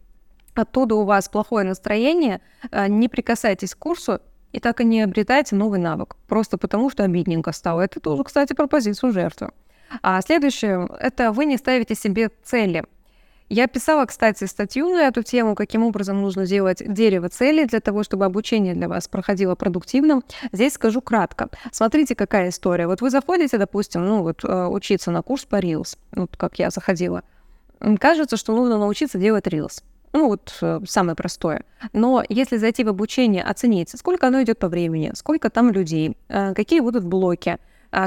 оттуда 0.54 0.96
у 0.96 1.04
вас 1.04 1.28
плохое 1.28 1.64
настроение, 1.64 2.40
а, 2.70 2.88
не 2.88 3.08
прикасайтесь 3.08 3.74
к 3.74 3.78
курсу, 3.78 4.20
и 4.52 4.60
так 4.60 4.82
и 4.82 4.84
не 4.84 5.00
обретайте 5.00 5.56
новый 5.56 5.80
навык, 5.80 6.16
просто 6.28 6.58
потому 6.58 6.90
что 6.90 7.04
обидненько 7.04 7.52
стало. 7.52 7.80
Это 7.80 8.00
тоже, 8.00 8.22
кстати, 8.22 8.52
про 8.52 8.66
позицию 8.66 9.12
жертвы. 9.12 9.48
А 10.02 10.20
следующее— 10.22 10.88
это 11.00 11.32
вы 11.32 11.44
не 11.44 11.56
ставите 11.56 11.94
себе 11.94 12.30
цели. 12.42 12.84
Я 13.48 13.66
писала, 13.66 14.06
кстати, 14.06 14.44
статью 14.44 14.88
на 14.88 15.02
эту 15.08 15.22
тему, 15.22 15.54
каким 15.54 15.82
образом 15.84 16.22
нужно 16.22 16.46
делать 16.46 16.82
дерево 16.86 17.28
целей 17.28 17.66
для 17.66 17.80
того, 17.80 18.02
чтобы 18.02 18.24
обучение 18.24 18.74
для 18.74 18.88
вас 18.88 19.08
проходило 19.08 19.54
продуктивно. 19.54 20.22
Здесь 20.52 20.72
скажу 20.72 21.02
кратко. 21.02 21.50
Смотрите, 21.70 22.14
какая 22.14 22.48
история. 22.48 22.86
Вот 22.86 23.02
вы 23.02 23.10
заходите, 23.10 23.58
допустим, 23.58 24.06
ну 24.06 24.22
вот 24.22 24.42
э, 24.42 24.66
учиться 24.68 25.10
на 25.10 25.20
курс 25.20 25.44
по 25.44 25.56
Reels, 25.56 25.98
вот 26.12 26.34
как 26.36 26.58
я 26.58 26.70
заходила. 26.70 27.24
Кажется, 28.00 28.38
что 28.38 28.56
нужно 28.56 28.78
научиться 28.78 29.18
делать 29.18 29.46
Reels. 29.46 29.82
Ну, 30.14 30.28
вот 30.28 30.56
э, 30.62 30.80
самое 30.86 31.16
простое. 31.16 31.64
Но 31.92 32.22
если 32.28 32.58
зайти 32.58 32.84
в 32.84 32.88
обучение, 32.88 33.42
оценить, 33.42 33.90
сколько 33.98 34.28
оно 34.28 34.42
идет 34.42 34.58
по 34.58 34.68
времени, 34.68 35.12
сколько 35.14 35.50
там 35.50 35.70
людей, 35.70 36.16
э, 36.28 36.54
какие 36.54 36.80
будут 36.80 37.04
блоки, 37.04 37.58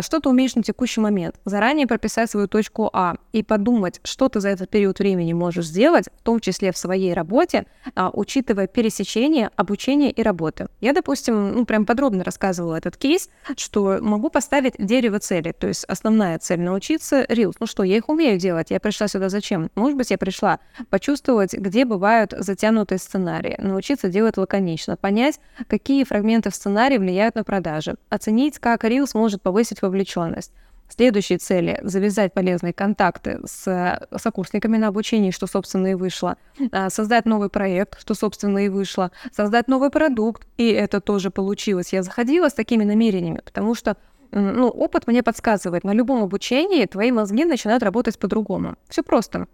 что 0.02 0.20
ты 0.20 0.30
умеешь 0.30 0.56
на 0.56 0.64
текущий 0.64 1.02
момент, 1.02 1.36
заранее 1.46 1.88
прописать 1.88 2.30
свою 2.30 2.48
точку 2.48 2.90
А 2.94 3.16
и 3.32 3.44
подумать, 3.44 4.00
что 4.04 4.30
ты 4.30 4.40
за 4.40 4.50
этот 4.50 4.70
период 4.70 5.00
времени 5.00 5.34
можешь 5.34 5.68
сделать, 5.68 6.10
в 6.20 6.24
том 6.24 6.40
числе 6.40 6.72
в 6.72 6.78
своей 6.78 7.14
работе, 7.14 7.66
а, 7.96 8.10
учитывая 8.12 8.68
пересечение 8.68 9.50
обучения 9.56 10.12
и 10.12 10.22
работы. 10.24 10.68
Я, 10.82 10.94
допустим, 10.94 11.52
ну, 11.54 11.66
прям 11.66 11.86
подробно 11.86 12.24
рассказывала 12.24 12.76
этот 12.76 12.98
кейс, 12.98 13.30
что 13.58 14.00
могу 14.02 14.30
поставить 14.30 14.74
дерево 14.78 15.20
цели, 15.20 15.52
то 15.52 15.68
есть 15.68 15.86
основная 15.86 16.40
цель 16.40 16.62
научиться 16.62 17.24
Reels. 17.24 17.56
Ну 17.60 17.68
что, 17.68 17.84
я 17.84 17.98
их 17.98 18.10
умею 18.10 18.40
делать, 18.40 18.72
я 18.72 18.80
пришла 18.80 19.08
сюда 19.08 19.30
зачем? 19.30 19.70
Может 19.76 19.98
быть, 19.98 20.12
я 20.12 20.18
пришла 20.18 20.60
почувствовать, 20.90 21.54
где 21.54 21.86
бывают 21.86 22.34
затянутые 22.38 23.00
сценарии, 23.00 23.56
научиться 23.60 24.10
делать 24.10 24.38
лаконично, 24.38 24.98
понять, 24.98 25.40
какие 25.68 26.04
фрагменты 26.04 26.50
в 26.50 26.56
сценарии 26.56 26.98
влияют 26.98 27.36
на 27.36 27.44
продажи, 27.44 27.96
оценить, 28.10 28.60
как 28.60 28.84
Reels 28.84 29.12
может 29.14 29.42
повысить 29.42 29.75
повысить 29.76 29.82
вовлеченность. 29.82 30.52
Следующие 30.88 31.40
цели— 31.40 31.80
завязать 31.84 32.34
полезные 32.34 32.72
контакты 32.72 33.40
с 33.44 33.68
э, 33.68 34.18
сокурсниками 34.20 34.78
на 34.78 34.88
обучении, 34.88 35.32
что, 35.32 35.48
собственно, 35.48 35.88
и 35.88 35.96
вышло. 35.96 36.36
А, 36.72 36.90
создать 36.92 37.26
новый 37.26 37.50
проект, 37.50 38.00
что, 38.00 38.14
собственно, 38.14 38.60
и 38.60 38.70
вышло. 38.70 39.10
Создать 39.32 39.68
новый 39.68 39.90
продукт, 39.90 40.48
и 40.58 40.70
это 40.70 41.02
тоже 41.02 41.32
получилось. 41.32 41.92
Я 41.94 42.04
заходила 42.04 42.50
с 42.50 42.54
такими 42.54 42.84
намерениями, 42.84 43.42
потому 43.44 43.76
что 43.76 43.98
ну, 44.32 44.68
опыт 44.68 45.08
мне 45.08 45.24
подсказывает, 45.24 45.84
на 45.84 45.94
любом 45.94 46.22
обучении 46.24 46.86
твои 46.86 47.12
мозги 47.12 47.46
начинают 47.46 47.84
работать 47.84 48.20
по-другому. 48.20 48.76
Все 48.88 49.02
просто. 49.02 49.48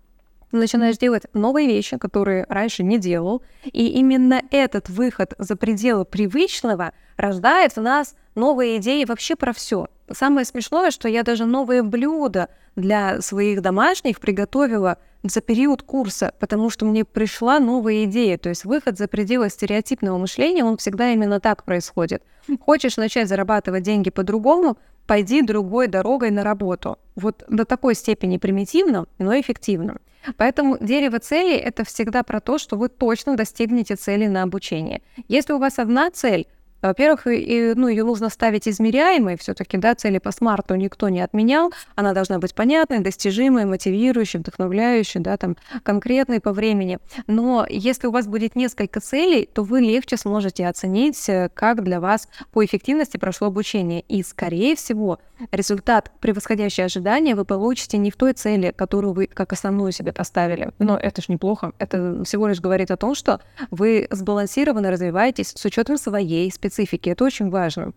Начинаешь 0.51 0.97
делать 0.97 1.23
новые 1.33 1.67
вещи, 1.67 1.97
которые 1.97 2.45
раньше 2.49 2.83
не 2.83 2.97
делал, 2.97 3.41
и 3.63 3.87
именно 3.87 4.41
этот 4.51 4.89
выход 4.89 5.33
за 5.37 5.55
пределы 5.55 6.03
привычного 6.03 6.93
рождает 7.15 7.75
в 7.75 7.81
нас 7.81 8.15
новые 8.35 8.77
идеи 8.77 9.05
вообще 9.05 9.35
про 9.35 9.53
все. 9.53 9.87
Самое 10.11 10.45
смешное, 10.45 10.91
что 10.91 11.07
я 11.07 11.23
даже 11.23 11.45
новые 11.45 11.83
блюда 11.83 12.49
для 12.75 13.21
своих 13.21 13.61
домашних 13.61 14.19
приготовила 14.19 14.97
за 15.23 15.39
период 15.39 15.83
курса, 15.83 16.33
потому 16.39 16.69
что 16.69 16.85
мне 16.85 17.05
пришла 17.05 17.59
новая 17.59 18.05
идея. 18.05 18.37
То 18.37 18.49
есть 18.49 18.65
выход 18.65 18.97
за 18.97 19.07
пределы 19.07 19.49
стереотипного 19.49 20.17
мышления, 20.17 20.63
он 20.63 20.77
всегда 20.77 21.11
именно 21.11 21.39
так 21.39 21.63
происходит. 21.63 22.23
Хочешь 22.59 22.97
начать 22.97 23.29
зарабатывать 23.29 23.83
деньги 23.83 24.09
по-другому, 24.09 24.77
пойди 25.12 25.41
другой 25.41 25.88
дорогой 25.88 26.32
на 26.32 26.41
работу. 26.41 26.97
Вот 27.15 27.43
до 27.50 27.65
такой 27.65 27.95
степени 27.95 28.38
примитивно, 28.38 29.08
но 29.19 29.38
эффективно. 29.38 29.97
Поэтому 30.38 30.78
дерево 30.80 31.19
целей— 31.19 31.58
это 31.69 31.84
всегда 31.84 32.24
про 32.24 32.39
то, 32.39 32.58
что 32.58 32.78
вы 32.78 32.88
точно 32.88 33.36
достигнете 33.36 33.97
цели 33.97 34.28
на 34.28 34.43
обучение. 34.43 35.02
Если 35.28 35.52
у 35.52 35.58
вас 35.58 35.80
одна 35.80 36.12
цель, 36.12 36.47
во-первых, 36.82 37.28
и, 37.28 37.74
ну, 37.76 37.88
ее 37.88 38.04
нужно 38.04 38.30
ставить 38.30 38.67
измеряемой, 38.67 39.38
все-таки, 39.38 39.78
да, 39.78 39.96
цели 39.96 40.17
по 40.17 40.32
смарту 40.32 40.76
никто 40.76 41.10
не 41.10 41.22
отменял, 41.22 41.72
она 41.96 42.13
должна 42.13 42.39
быть 42.39 42.56
понятной, 42.56 43.00
достижимой, 43.00 43.65
мотивирующей, 43.65 44.39
вдохновляющей, 44.39 45.20
да, 45.20 45.38
там, 45.38 45.58
конкретной 45.84 46.39
по 46.39 46.54
времени. 46.54 47.00
Но 47.28 47.65
если 47.70 48.08
у 48.08 48.12
вас 48.12 48.28
будет 48.28 48.56
несколько 48.56 49.00
целей, 49.00 49.48
то 49.52 49.63
вы 49.63 49.82
легче 49.82 50.17
сможете 50.17 50.67
оценить, 50.67 51.30
э, 51.30 51.50
как 51.54 51.84
для 51.84 52.00
вас 52.00 52.28
по 52.52 52.65
эффективности 52.65 53.17
прошло 53.17 53.48
обучение. 53.48 54.02
И, 54.08 54.24
скорее 54.24 54.76
всего, 54.76 55.20
результат, 55.52 56.12
превосходящий 56.20 56.84
ожидания, 56.84 57.36
вы 57.36 57.46
получите 57.46 57.98
не 57.98 58.12
в 58.12 58.15
той 58.15 58.34
цели, 58.34 58.74
которую 58.76 59.13
вы 59.13 59.28
как 59.28 59.54
основную 59.54 59.91
себе 59.91 60.13
поставили. 60.13 60.72
Но 60.80 60.98
это 60.98 61.22
же 61.22 61.28
неплохо. 61.30 61.74
Это 61.80 62.24
всего 62.26 62.48
лишь 62.48 62.60
говорит 62.60 62.91
о 62.91 62.98
том, 62.98 63.15
что 63.15 63.39
вы 63.70 64.08
сбалансированно 64.10 64.91
развиваетесь 64.91 65.54
с 65.56 65.65
учетом 65.65 65.98
своей 65.98 66.52
специальности 66.52 66.70
специфики. 66.71 67.10
Это 67.10 67.25
очень 67.25 67.49
важно. 67.49 67.93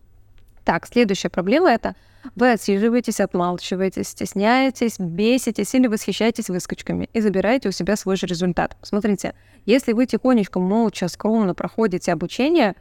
Так, 0.65 0.87
следующая 0.87 1.29
проблема 1.29 1.71
это 1.71 1.95
вы 2.37 2.53
отсиживаетесь, 2.53 3.21
отмалчиваетесь, 3.21 4.09
стесняетесь, 4.09 4.99
беситесь 4.99 5.75
или 5.75 5.87
восхищаетесь 5.87 6.49
выскочками 6.49 7.11
и 7.13 7.21
забираете 7.21 7.69
у 7.69 7.73
себя 7.73 7.97
свой 7.97 8.17
же 8.17 8.27
результат. 8.27 8.77
Смотрите, 8.83 9.35
если 9.67 9.93
вы 9.93 10.07
тихонечко, 10.07 10.59
молча, 10.59 11.09
скромно 11.09 11.55
проходите 11.55 12.13
обучение, 12.13 12.77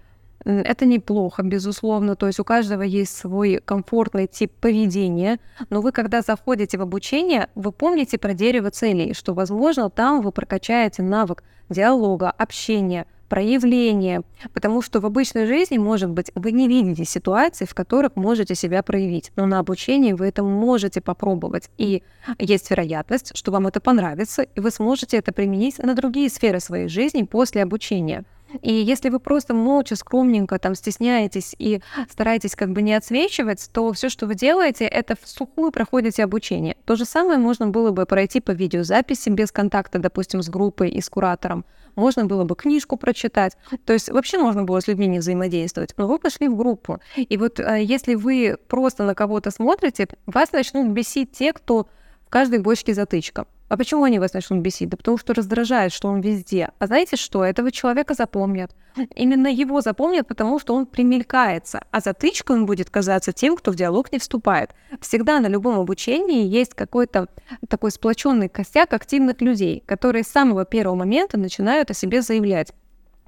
это 0.45 0.85
неплохо, 0.85 1.43
безусловно. 1.43 2.15
То 2.15 2.27
есть 2.27 2.39
у 2.39 2.45
каждого 2.45 2.83
есть 2.83 3.15
свой 3.17 3.61
комфортный 3.63 4.27
тип 4.27 4.51
поведения. 4.61 5.39
Но 5.69 5.81
вы, 5.81 5.91
когда 5.91 6.21
заходите 6.21 6.77
в 6.77 6.81
обучение, 6.81 7.49
вы 7.55 7.73
помните 7.73 8.17
про 8.17 8.33
дерево 8.33 8.69
целей, 8.69 9.13
что, 9.13 9.33
возможно, 9.33 9.89
там 9.89 10.21
вы 10.21 10.31
прокачаете 10.31 11.01
навык 11.01 11.43
диалога, 11.69 12.31
общения, 12.31 13.07
проявление, 13.29 14.21
потому 14.53 14.81
что 14.81 14.99
в 14.99 15.05
обычной 15.05 15.45
жизни, 15.47 15.77
может 15.77 16.09
быть, 16.09 16.31
вы 16.35 16.51
не 16.51 16.67
видите 16.67 17.05
ситуаций, 17.05 17.67
в 17.67 17.73
которых 17.73 18.15
можете 18.15 18.55
себя 18.55 18.83
проявить, 18.83 19.31
но 19.35 19.45
на 19.45 19.59
обучении 19.59 20.13
вы 20.13 20.27
это 20.27 20.43
можете 20.43 21.01
попробовать, 21.01 21.69
и 21.77 22.03
есть 22.39 22.69
вероятность, 22.69 23.35
что 23.35 23.51
вам 23.51 23.67
это 23.67 23.79
понравится, 23.79 24.43
и 24.43 24.59
вы 24.59 24.71
сможете 24.71 25.17
это 25.17 25.31
применить 25.31 25.79
на 25.79 25.95
другие 25.95 26.29
сферы 26.29 26.59
своей 26.59 26.87
жизни 26.87 27.23
после 27.23 27.63
обучения. 27.63 28.25
И 28.61 28.71
если 28.71 29.09
вы 29.09 29.19
просто 29.19 29.53
молча, 29.53 29.95
скромненько 29.95 30.59
там 30.59 30.75
стесняетесь 30.75 31.55
и 31.57 31.81
стараетесь 32.09 32.55
как 32.55 32.71
бы 32.71 32.81
не 32.81 32.93
отсвечивать, 32.93 33.69
то 33.73 33.91
все, 33.93 34.09
что 34.09 34.27
вы 34.27 34.35
делаете, 34.35 34.85
это 34.85 35.15
в 35.19 35.27
сухую 35.27 35.71
проходите 35.71 36.23
обучение. 36.23 36.77
То 36.85 36.95
же 36.95 37.05
самое 37.05 37.39
можно 37.39 37.67
было 37.67 37.91
бы 37.91 38.05
пройти 38.05 38.39
по 38.39 38.51
видеозаписи 38.51 39.29
без 39.29 39.51
контакта, 39.51 39.99
допустим, 39.99 40.43
с 40.43 40.49
группой 40.49 40.89
и 40.89 41.01
с 41.01 41.09
куратором. 41.09 41.65
Можно 41.95 42.25
было 42.25 42.43
бы 42.43 42.55
книжку 42.55 42.97
прочитать. 42.97 43.57
То 43.85 43.93
есть 43.93 44.09
вообще 44.09 44.37
можно 44.37 44.63
было 44.63 44.79
с 44.79 44.87
людьми 44.87 45.07
не 45.07 45.19
взаимодействовать. 45.19 45.93
Но 45.97 46.07
вы 46.07 46.19
пошли 46.19 46.47
в 46.47 46.55
группу. 46.55 46.99
И 47.15 47.37
вот 47.37 47.59
э, 47.59 47.83
если 47.83 48.15
вы 48.15 48.57
просто 48.67 49.03
на 49.03 49.15
кого-то 49.15 49.51
смотрите, 49.51 50.07
вас 50.25 50.51
начнут 50.51 50.89
бесить 50.89 51.31
те, 51.31 51.53
кто 51.53 51.87
в 52.25 52.29
каждой 52.29 52.59
бочке 52.59 52.93
затычка. 52.93 53.45
А 53.73 53.77
почему 53.77 54.03
они 54.03 54.19
вас 54.19 54.33
начнут 54.33 54.59
бесить? 54.59 54.89
Да 54.89 54.97
потому 54.97 55.17
что 55.17 55.33
раздражает, 55.33 55.91
что 55.91 56.07
он 56.07 56.21
везде. 56.21 56.69
А 56.77 56.85
знаете 56.85 57.15
что? 57.15 57.43
Этого 57.43 57.71
человека 57.71 58.13
запомнят. 58.13 58.69
Именно 59.15 59.47
его 59.47 59.81
запомнят, 59.81 60.27
потому 60.27 60.59
что 60.59 60.75
он 60.75 60.85
примелькается. 60.85 61.83
А 61.89 61.99
затычкой 61.99 62.57
он 62.57 62.67
будет 62.67 62.91
казаться 62.91 63.31
тем, 63.31 63.57
кто 63.57 63.71
в 63.71 63.75
диалог 63.75 64.11
не 64.11 64.19
вступает. 64.19 64.69
Всегда 65.01 65.39
на 65.39 65.47
любом 65.47 65.79
обучении 65.79 66.45
есть 66.45 66.75
какой-то 66.75 67.29
такой 67.67 67.89
сплоченный 67.89 68.47
костяк 68.47 68.93
активных 68.93 69.41
людей, 69.41 69.81
которые 69.87 70.23
с 70.23 70.27
самого 70.27 70.65
первого 70.65 70.93
момента 70.93 71.39
начинают 71.39 71.89
о 71.89 71.95
себе 71.95 72.21
заявлять 72.21 72.73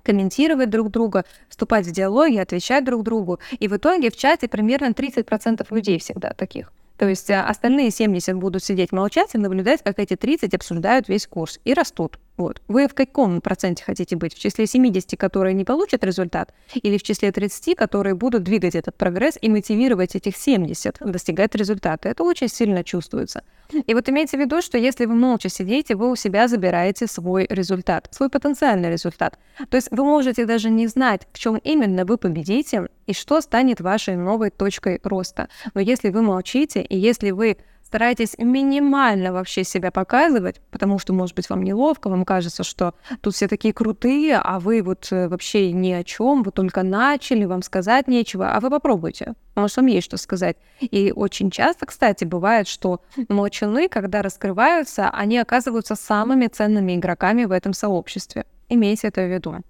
комментировать 0.03 0.69
друг 0.69 0.91
друга, 0.91 1.25
вступать 1.49 1.87
в 1.87 1.91
диалоги, 1.91 2.37
отвечать 2.37 2.85
друг 2.85 3.01
другу. 3.01 3.39
И 3.57 3.67
в 3.67 3.75
итоге 3.75 4.11
в 4.11 4.15
чате 4.15 4.47
примерно 4.47 4.91
30% 4.91 5.65
людей 5.71 5.97
всегда 5.97 6.33
таких. 6.33 6.71
То 6.97 7.07
есть 7.07 7.29
а, 7.29 7.47
остальные 7.47 7.91
70 7.91 8.35
будут 8.35 8.63
сидеть 8.63 8.91
молчать 8.91 9.35
и 9.35 9.37
наблюдать, 9.37 9.83
как 9.83 9.99
эти 9.99 10.15
30 10.15 10.53
обсуждают 10.53 11.09
весь 11.09 11.27
курс 11.27 11.59
и 11.65 11.73
растут. 11.73 12.19
Вот. 12.37 12.61
Вы 12.67 12.87
в 12.87 12.93
каком 12.93 13.39
проценте 13.39 13.83
хотите 13.83 14.15
быть? 14.15 14.33
В 14.33 14.39
числе 14.39 14.67
70, 14.67 15.17
которые 15.17 15.53
не 15.53 15.63
получат 15.63 16.03
результат, 16.03 16.53
или 16.73 16.97
в 16.97 17.03
числе 17.03 17.31
30, 17.31 17.75
которые 17.75 18.13
будут 18.13 18.43
двигать 18.43 18.75
этот 18.75 18.95
прогресс 18.95 19.37
и 19.41 19.49
мотивировать 19.49 20.15
этих 20.15 20.35
70 20.35 20.97
достигать 20.99 21.55
результата? 21.55 22.09
Это 22.09 22.23
очень 22.23 22.49
сильно 22.49 22.83
чувствуется. 22.83 23.43
И 23.87 23.93
вот 23.93 24.09
имейте 24.09 24.37
в 24.37 24.39
виду, 24.39 24.61
что 24.61 24.77
если 24.77 25.05
вы 25.05 25.15
молча 25.15 25.49
сидите, 25.49 25.95
вы 25.95 26.11
у 26.11 26.15
себя 26.15 26.47
забираете 26.47 27.07
свой 27.07 27.47
результат, 27.49 28.09
свой 28.11 28.29
потенциальный 28.29 28.91
результат. 28.91 29.39
То 29.69 29.77
есть 29.77 29.87
вы 29.91 30.03
можете 30.03 30.45
даже 30.45 30.69
не 30.69 30.87
знать, 30.87 31.27
в 31.31 31.39
чем 31.39 31.57
именно 31.57 32.05
вы 32.05 32.17
победите 32.17 32.89
и 33.07 33.13
что 33.13 33.41
станет 33.41 33.79
вашей 33.81 34.17
новой 34.17 34.49
точкой 34.49 34.99
роста. 35.03 35.47
Но 35.73 35.81
если 35.81 36.09
вы 36.09 36.21
молчите, 36.21 36.81
и 36.81 36.97
если 36.97 37.31
вы 37.31 37.57
старайтесь 37.95 38.35
минимально 38.37 39.31
вообще 39.31 39.63
себя 39.63 39.89
показывать, 39.89 40.59
потому 40.69 40.99
что, 40.99 41.13
может 41.13 41.33
быть, 41.33 41.49
вам 41.49 41.63
неловко, 41.63 42.09
вам 42.09 42.25
кажется, 42.25 42.65
что 42.65 42.93
тут 43.21 43.35
все 43.35 43.47
такие 43.47 43.73
крутые, 43.73 44.37
а 44.37 44.59
вы 44.59 44.81
вот 44.81 45.07
э, 45.11 45.29
вообще 45.29 45.71
ни 45.71 45.93
о 45.93 46.03
чем, 46.03 46.43
вы 46.43 46.51
только 46.51 46.83
начали, 46.83 47.45
вам 47.45 47.61
сказать 47.61 48.09
нечего, 48.09 48.53
а 48.53 48.59
вы 48.59 48.69
попробуйте, 48.69 49.35
может, 49.55 49.77
вам 49.77 49.85
есть 49.85 50.07
что 50.07 50.17
сказать. 50.17 50.57
И 50.81 51.13
очень 51.15 51.49
часто, 51.49 51.85
кстати, 51.85 52.25
бывает, 52.25 52.67
что 52.67 52.99
молчаны, 53.29 53.87
когда 53.87 54.21
раскрываются, 54.21 55.09
они 55.09 55.37
оказываются 55.37 55.95
самыми 55.95 56.47
ценными 56.47 56.97
игроками 56.97 57.45
в 57.45 57.51
этом 57.53 57.71
сообществе. 57.71 58.43
Имейте 58.67 59.07
это 59.07 59.21
в 59.21 59.33
виду. 59.33 59.63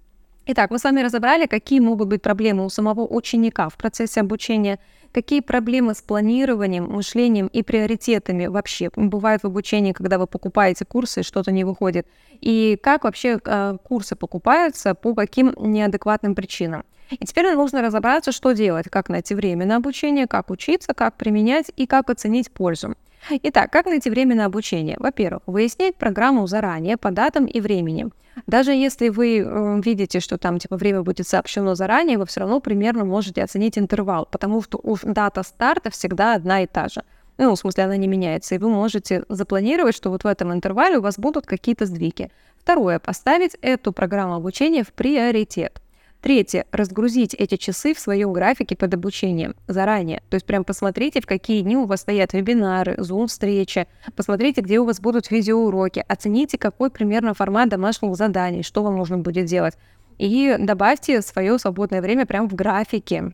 Итак, 0.48 0.70
мы 0.70 0.78
с 0.78 0.84
вами 0.84 1.00
разобрали, 1.00 1.46
какие 1.46 1.80
могут 1.80 2.06
быть 2.06 2.22
проблемы 2.22 2.64
у 2.64 2.68
самого 2.68 3.04
ученика 3.04 3.68
в 3.68 3.76
процессе 3.76 4.20
обучения, 4.20 4.78
какие 5.10 5.40
проблемы 5.40 5.92
с 5.92 6.00
планированием, 6.02 6.84
мышлением 6.84 7.48
и 7.48 7.64
приоритетами 7.64 8.46
вообще 8.46 8.90
бывают 8.94 9.42
в 9.42 9.46
обучении, 9.46 9.92
когда 9.92 10.18
вы 10.18 10.28
покупаете 10.28 10.84
курсы 10.84 11.24
что-то 11.24 11.50
не 11.50 11.64
выходит, 11.64 12.06
и 12.40 12.78
как 12.80 13.02
вообще 13.02 13.40
э, 13.44 13.76
курсы 13.82 14.14
покупаются, 14.14 14.94
по 14.94 15.16
каким 15.16 15.52
неадекватным 15.58 16.36
причинам. 16.36 16.84
И 17.10 17.26
теперь 17.26 17.52
нужно 17.52 17.82
разобраться, 17.82 18.30
что 18.30 18.52
делать, 18.52 18.86
как 18.88 19.08
найти 19.08 19.34
время 19.34 19.66
на 19.66 19.76
обучение, 19.76 20.28
как 20.28 20.50
учиться, 20.50 20.94
как 20.94 21.16
применять 21.16 21.72
и 21.76 21.86
как 21.86 22.08
оценить 22.08 22.52
пользу. 22.52 22.94
Итак, 23.30 23.72
как 23.72 23.86
найти 23.86 24.10
время 24.10 24.36
на 24.36 24.44
обучение? 24.44 24.96
Во-первых, 24.98 25.42
выяснить 25.46 25.96
программу 25.96 26.46
заранее 26.46 26.96
по 26.96 27.10
датам 27.10 27.46
и 27.46 27.60
времени. 27.60 28.08
Даже 28.46 28.72
если 28.72 29.08
вы 29.08 29.38
э, 29.38 29.80
видите, 29.84 30.20
что 30.20 30.38
там 30.38 30.58
типа 30.58 30.76
время 30.76 31.02
будет 31.02 31.26
сообщено 31.26 31.74
заранее, 31.74 32.18
вы 32.18 32.26
все 32.26 32.40
равно 32.40 32.60
примерно 32.60 33.04
можете 33.04 33.42
оценить 33.42 33.78
интервал, 33.78 34.28
потому 34.30 34.62
что 34.62 34.80
дата 35.02 35.42
старта 35.42 35.90
всегда 35.90 36.34
одна 36.34 36.62
и 36.62 36.66
та 36.66 36.88
же. 36.88 37.02
Ну, 37.38 37.54
в 37.54 37.58
смысле, 37.58 37.84
она 37.84 37.96
не 37.96 38.06
меняется, 38.06 38.54
и 38.54 38.58
вы 38.58 38.68
можете 38.68 39.24
запланировать, 39.28 39.96
что 39.96 40.10
вот 40.10 40.24
в 40.24 40.26
этом 40.26 40.52
интервале 40.52 40.98
у 40.98 41.02
вас 41.02 41.18
будут 41.18 41.46
какие-то 41.46 41.86
сдвиги. 41.86 42.30
Второе, 42.58 42.98
поставить 42.98 43.56
эту 43.60 43.92
программу 43.92 44.34
обучения 44.34 44.84
в 44.84 44.92
приоритет. 44.92 45.80
Третье. 46.26 46.66
Разгрузить 46.72 47.34
эти 47.34 47.56
часы 47.56 47.94
в 47.94 48.00
своем 48.00 48.32
графике 48.32 48.74
под 48.74 48.92
обучением 48.92 49.54
заранее. 49.68 50.24
То 50.28 50.34
есть 50.34 50.44
прям 50.44 50.64
посмотрите, 50.64 51.20
в 51.20 51.26
какие 51.26 51.60
дни 51.60 51.76
у 51.76 51.84
вас 51.84 52.00
стоят 52.00 52.32
вебинары, 52.32 52.96
зум-встречи, 52.98 53.86
посмотрите, 54.16 54.60
где 54.60 54.80
у 54.80 54.84
вас 54.84 55.00
будут 55.00 55.30
видеоуроки, 55.30 56.04
оцените, 56.08 56.58
какой 56.58 56.90
примерно 56.90 57.32
формат 57.32 57.68
домашних 57.68 58.16
заданий, 58.16 58.64
что 58.64 58.82
вам 58.82 58.96
нужно 58.96 59.18
будет 59.18 59.46
делать. 59.46 59.74
И 60.18 60.56
добавьте 60.58 61.22
свое 61.22 61.60
свободное 61.60 62.02
время 62.02 62.26
прямо 62.26 62.48
в 62.48 62.56
графике. 62.56 63.32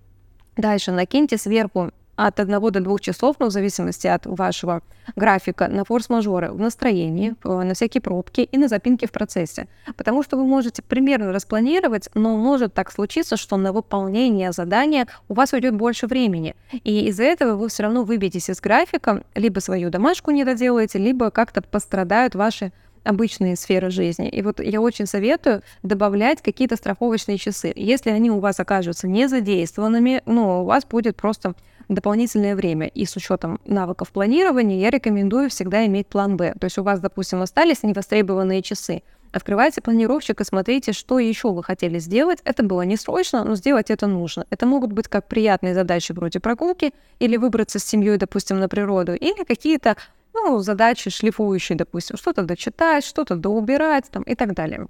Дальше 0.59 0.93
накиньте 0.93 1.39
сверху 1.39 1.93
от 2.17 2.41
1 2.41 2.61
до 2.71 2.81
2 2.81 2.99
часов, 2.99 3.37
ну, 3.39 3.47
в 3.47 3.51
зависимости 3.51 4.07
от 4.07 4.27
вашего 4.27 4.83
графика, 5.17 5.69
на 5.69 5.85
форс-мажоры 5.85 6.53
в 6.53 6.61
настроении, 6.61 7.35
э, 7.45 7.49
на 7.49 7.75
всякие 7.75 8.01
пробки 8.01 8.43
и 8.43 8.59
на 8.59 8.69
запинки 8.69 9.07
в 9.07 9.13
процессе. 9.13 9.67
Потому 9.97 10.23
что 10.23 10.37
вы 10.37 10.45
можете 10.45 10.83
примерно 10.83 11.33
распланировать, 11.33 12.09
но 12.15 12.37
может 12.37 12.75
так 12.75 12.93
случиться, 12.93 13.37
что 13.37 13.57
на 13.57 13.73
выполнение 13.73 14.53
задания 14.53 15.09
у 15.29 15.35
вас 15.35 15.53
уйдет 15.53 15.75
больше 15.75 16.07
времени. 16.07 16.55
И 16.85 17.07
из-за 17.09 17.25
этого 17.25 17.57
вы 17.57 17.69
все 17.69 17.85
равно 17.85 18.05
выбьетесь 18.05 18.51
из 18.51 18.61
графика, 18.61 19.25
либо 19.35 19.61
свою 19.61 19.91
домашку 19.91 20.31
не 20.31 20.45
доделаете, 20.45 20.99
либо 20.99 21.31
как-то 21.31 21.63
пострадают 21.63 22.35
ваши 22.35 22.73
обычные 23.05 23.57
сферы 23.57 23.91
жизни. 23.91 24.29
И 24.29 24.43
вот 24.43 24.61
я 24.61 24.81
очень 24.81 25.07
советую 25.07 25.63
добавлять 25.83 26.43
какие-то 26.43 26.77
страховочные 26.77 27.39
часы. 27.39 27.73
Если 27.75 28.11
они 28.11 28.31
у 28.31 28.39
вас 28.39 28.61
окажутся 28.61 29.09
не 29.09 29.29
задействованными, 29.29 30.23
ну, 30.27 30.63
у 30.63 30.65
вас 30.65 30.85
будет 30.85 31.17
просто 31.17 31.55
дополнительное 31.95 32.57
время. 32.57 32.87
И 32.89 33.05
с 33.05 33.17
учетом 33.17 33.61
навыков 33.65 34.11
планирования 34.11 34.79
я 34.79 34.91
рекомендую 34.91 35.51
всегда 35.51 35.87
иметь 35.87 36.07
план 36.07 36.37
Б. 36.37 36.55
То 36.59 36.65
есть 36.65 36.79
у 36.79 36.83
вас, 36.83 37.01
допустим, 37.01 37.43
остались 37.43 37.83
невостребованные 37.83 38.63
часы. 38.63 39.03
Открывайте 39.33 39.81
планировщик 39.81 40.41
и 40.41 40.45
смотрите, 40.45 40.93
что 40.93 41.19
еще 41.19 41.53
вы 41.53 41.63
хотели 41.63 41.99
сделать. 41.99 42.41
Это 42.45 42.63
было 42.63 42.83
не 42.83 42.97
срочно, 42.97 43.45
но 43.45 43.55
сделать 43.55 43.91
это 43.91 44.07
нужно. 44.07 44.47
Это 44.51 44.67
могут 44.67 44.93
быть 44.93 45.09
как 45.09 45.27
приятные 45.27 45.75
задачи 45.75 46.13
вроде 46.13 46.39
прогулки 46.39 46.93
или 47.19 47.39
выбраться 47.39 47.79
с 47.79 47.85
семьей, 47.85 48.19
допустим, 48.19 48.61
на 48.61 48.69
природу, 48.69 49.15
или 49.15 49.45
какие-то 49.45 49.97
ну, 50.35 50.59
задачи 50.61 51.11
шлифующие, 51.11 51.79
допустим, 51.79 52.17
что-то 52.17 52.43
дочитать, 52.43 53.05
что-то 53.05 53.37
доубирать 53.37 54.11
там, 54.11 54.23
и 54.23 54.35
так 54.35 54.55
далее. 54.55 54.87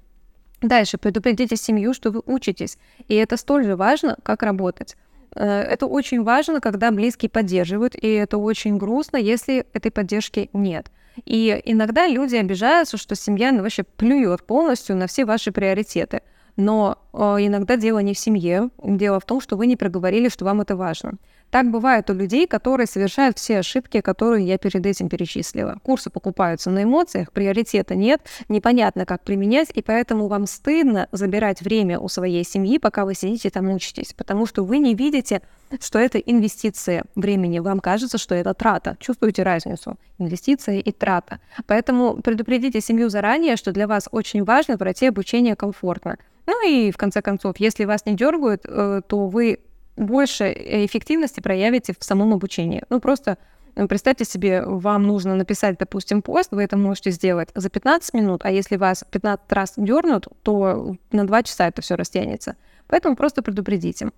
Дальше 0.61 0.97
предупредите 0.97 1.55
семью, 1.57 1.93
что 1.93 2.11
вы 2.11 2.21
учитесь, 2.25 2.77
и 3.07 3.15
это 3.15 3.37
столь 3.37 3.65
же 3.65 3.75
важно, 3.75 4.17
как 4.23 4.43
работать. 4.43 4.95
Э, 5.35 5.61
это 5.61 5.85
очень 5.85 6.23
важно, 6.23 6.59
когда 6.59 6.91
близкие 6.91 7.29
поддерживают, 7.29 7.95
и 7.95 8.07
это 8.07 8.37
очень 8.37 8.77
грустно, 8.77 9.17
если 9.17 9.65
этой 9.73 9.91
поддержки 9.91 10.49
нет. 10.53 10.91
И 11.25 11.61
иногда 11.65 12.07
люди 12.07 12.35
обижаются, 12.35 12.97
что 12.97 13.15
семья 13.15 13.51
ну, 13.51 13.61
вообще 13.61 13.83
плюет 13.83 14.43
полностью 14.43 14.95
на 14.95 15.07
все 15.07 15.25
ваши 15.25 15.51
приоритеты. 15.51 16.21
Но 16.55 16.99
э, 17.13 17.17
иногда 17.17 17.77
дело 17.77 17.99
не 17.99 18.13
в 18.13 18.19
семье, 18.19 18.69
дело 18.83 19.19
в 19.19 19.25
том, 19.25 19.41
что 19.41 19.57
вы 19.57 19.67
не 19.67 19.75
проговорили, 19.75 20.29
что 20.29 20.45
вам 20.45 20.61
это 20.61 20.75
важно. 20.75 21.13
Так 21.53 21.69
бывает 21.69 22.09
у 22.09 22.15
людей, 22.15 22.47
которые 22.47 22.87
совершают 22.87 23.37
все 23.37 23.59
ошибки, 23.59 24.01
которые 24.01 24.43
я 24.43 24.57
перед 24.57 24.83
этим 24.87 25.07
перечислила. 25.07 25.77
Курсы 25.83 26.09
покупаются 26.09 26.71
на 26.71 26.81
эмоциях, 26.81 27.31
приоритета 27.31 27.93
нет, 27.93 28.21
непонятно, 28.49 29.05
как 29.05 29.21
применять, 29.21 29.69
и 29.71 29.83
поэтому 29.83 30.27
вам 30.27 30.47
стыдно 30.47 31.07
забирать 31.11 31.61
время 31.61 31.99
у 31.99 32.09
своей 32.09 32.43
семьи, 32.43 32.79
пока 32.79 33.05
вы 33.05 33.13
сидите 33.13 33.51
там 33.51 33.71
учитесь, 33.71 34.13
потому 34.13 34.47
что 34.47 34.63
вы 34.63 34.79
не 34.79 34.95
видите, 34.95 35.43
что 35.79 35.99
это 35.99 36.17
инвестиция 36.17 37.03
времени. 37.13 37.59
Вам 37.59 37.81
кажется, 37.81 38.17
что 38.17 38.33
это 38.33 38.55
трата. 38.55 38.97
Чувствуете 38.99 39.43
разницу? 39.43 39.99
Инвестиция 40.17 40.79
и 40.79 40.91
трата. 40.91 41.39
Поэтому 41.67 42.15
предупредите 42.15 42.81
семью 42.81 43.09
заранее, 43.09 43.57
что 43.57 43.71
для 43.71 43.85
вас 43.85 44.09
очень 44.09 44.43
важно 44.43 44.79
пройти 44.79 45.05
обучение 45.05 45.55
комфортно. 45.55 46.17
Ну 46.47 46.67
и 46.67 46.89
в 46.89 46.97
конце 46.97 47.21
концов, 47.21 47.57
если 47.59 47.85
вас 47.85 48.07
не 48.07 48.15
дергают, 48.15 48.65
э, 48.65 49.01
то 49.07 49.27
вы 49.27 49.59
больше 49.95 50.53
эффективности 50.55 51.39
проявите 51.39 51.93
в 51.97 52.03
самом 52.03 52.33
обучении. 52.33 52.83
Ну, 52.89 52.99
просто 52.99 53.37
э, 53.75 53.87
Представьте 53.87 54.25
себе, 54.25 54.63
вам 54.65 55.03
нужно 55.03 55.35
написать, 55.35 55.77
допустим, 55.77 56.21
пост, 56.21 56.51
вы 56.51 56.63
это 56.63 56.77
можете 56.77 57.11
сделать 57.11 57.49
за 57.55 57.69
15 57.69 58.13
минут, 58.13 58.41
а 58.43 58.51
если 58.51 58.77
вас 58.77 59.03
15 59.09 59.51
раз 59.51 59.73
дернут, 59.77 60.27
то 60.43 60.95
на 61.11 61.27
2 61.27 61.43
часа 61.43 61.67
это 61.67 61.81
все 61.81 61.95
растянется. 61.95 62.55
Поэтому 62.87 63.15
просто 63.15 63.41
предупредите. 63.41 64.11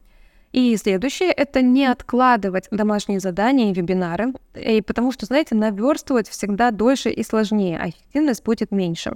И 0.51 0.77
следующее— 0.77 1.31
это 1.37 1.61
не 1.61 1.85
откладывать 1.85 2.67
домашние 2.71 3.19
задания 3.19 3.71
и 3.71 3.73
вебинары, 3.73 4.33
и 4.53 4.81
потому 4.81 5.11
что, 5.11 5.25
знаете, 5.25 5.53
наверстывать 5.53 6.29
всегда 6.29 6.71
дольше 6.71 7.09
и 7.09 7.23
сложнее, 7.23 7.77
а 7.77 7.89
эффективность 7.89 8.43
будет 8.43 8.71
меньше. 8.71 9.15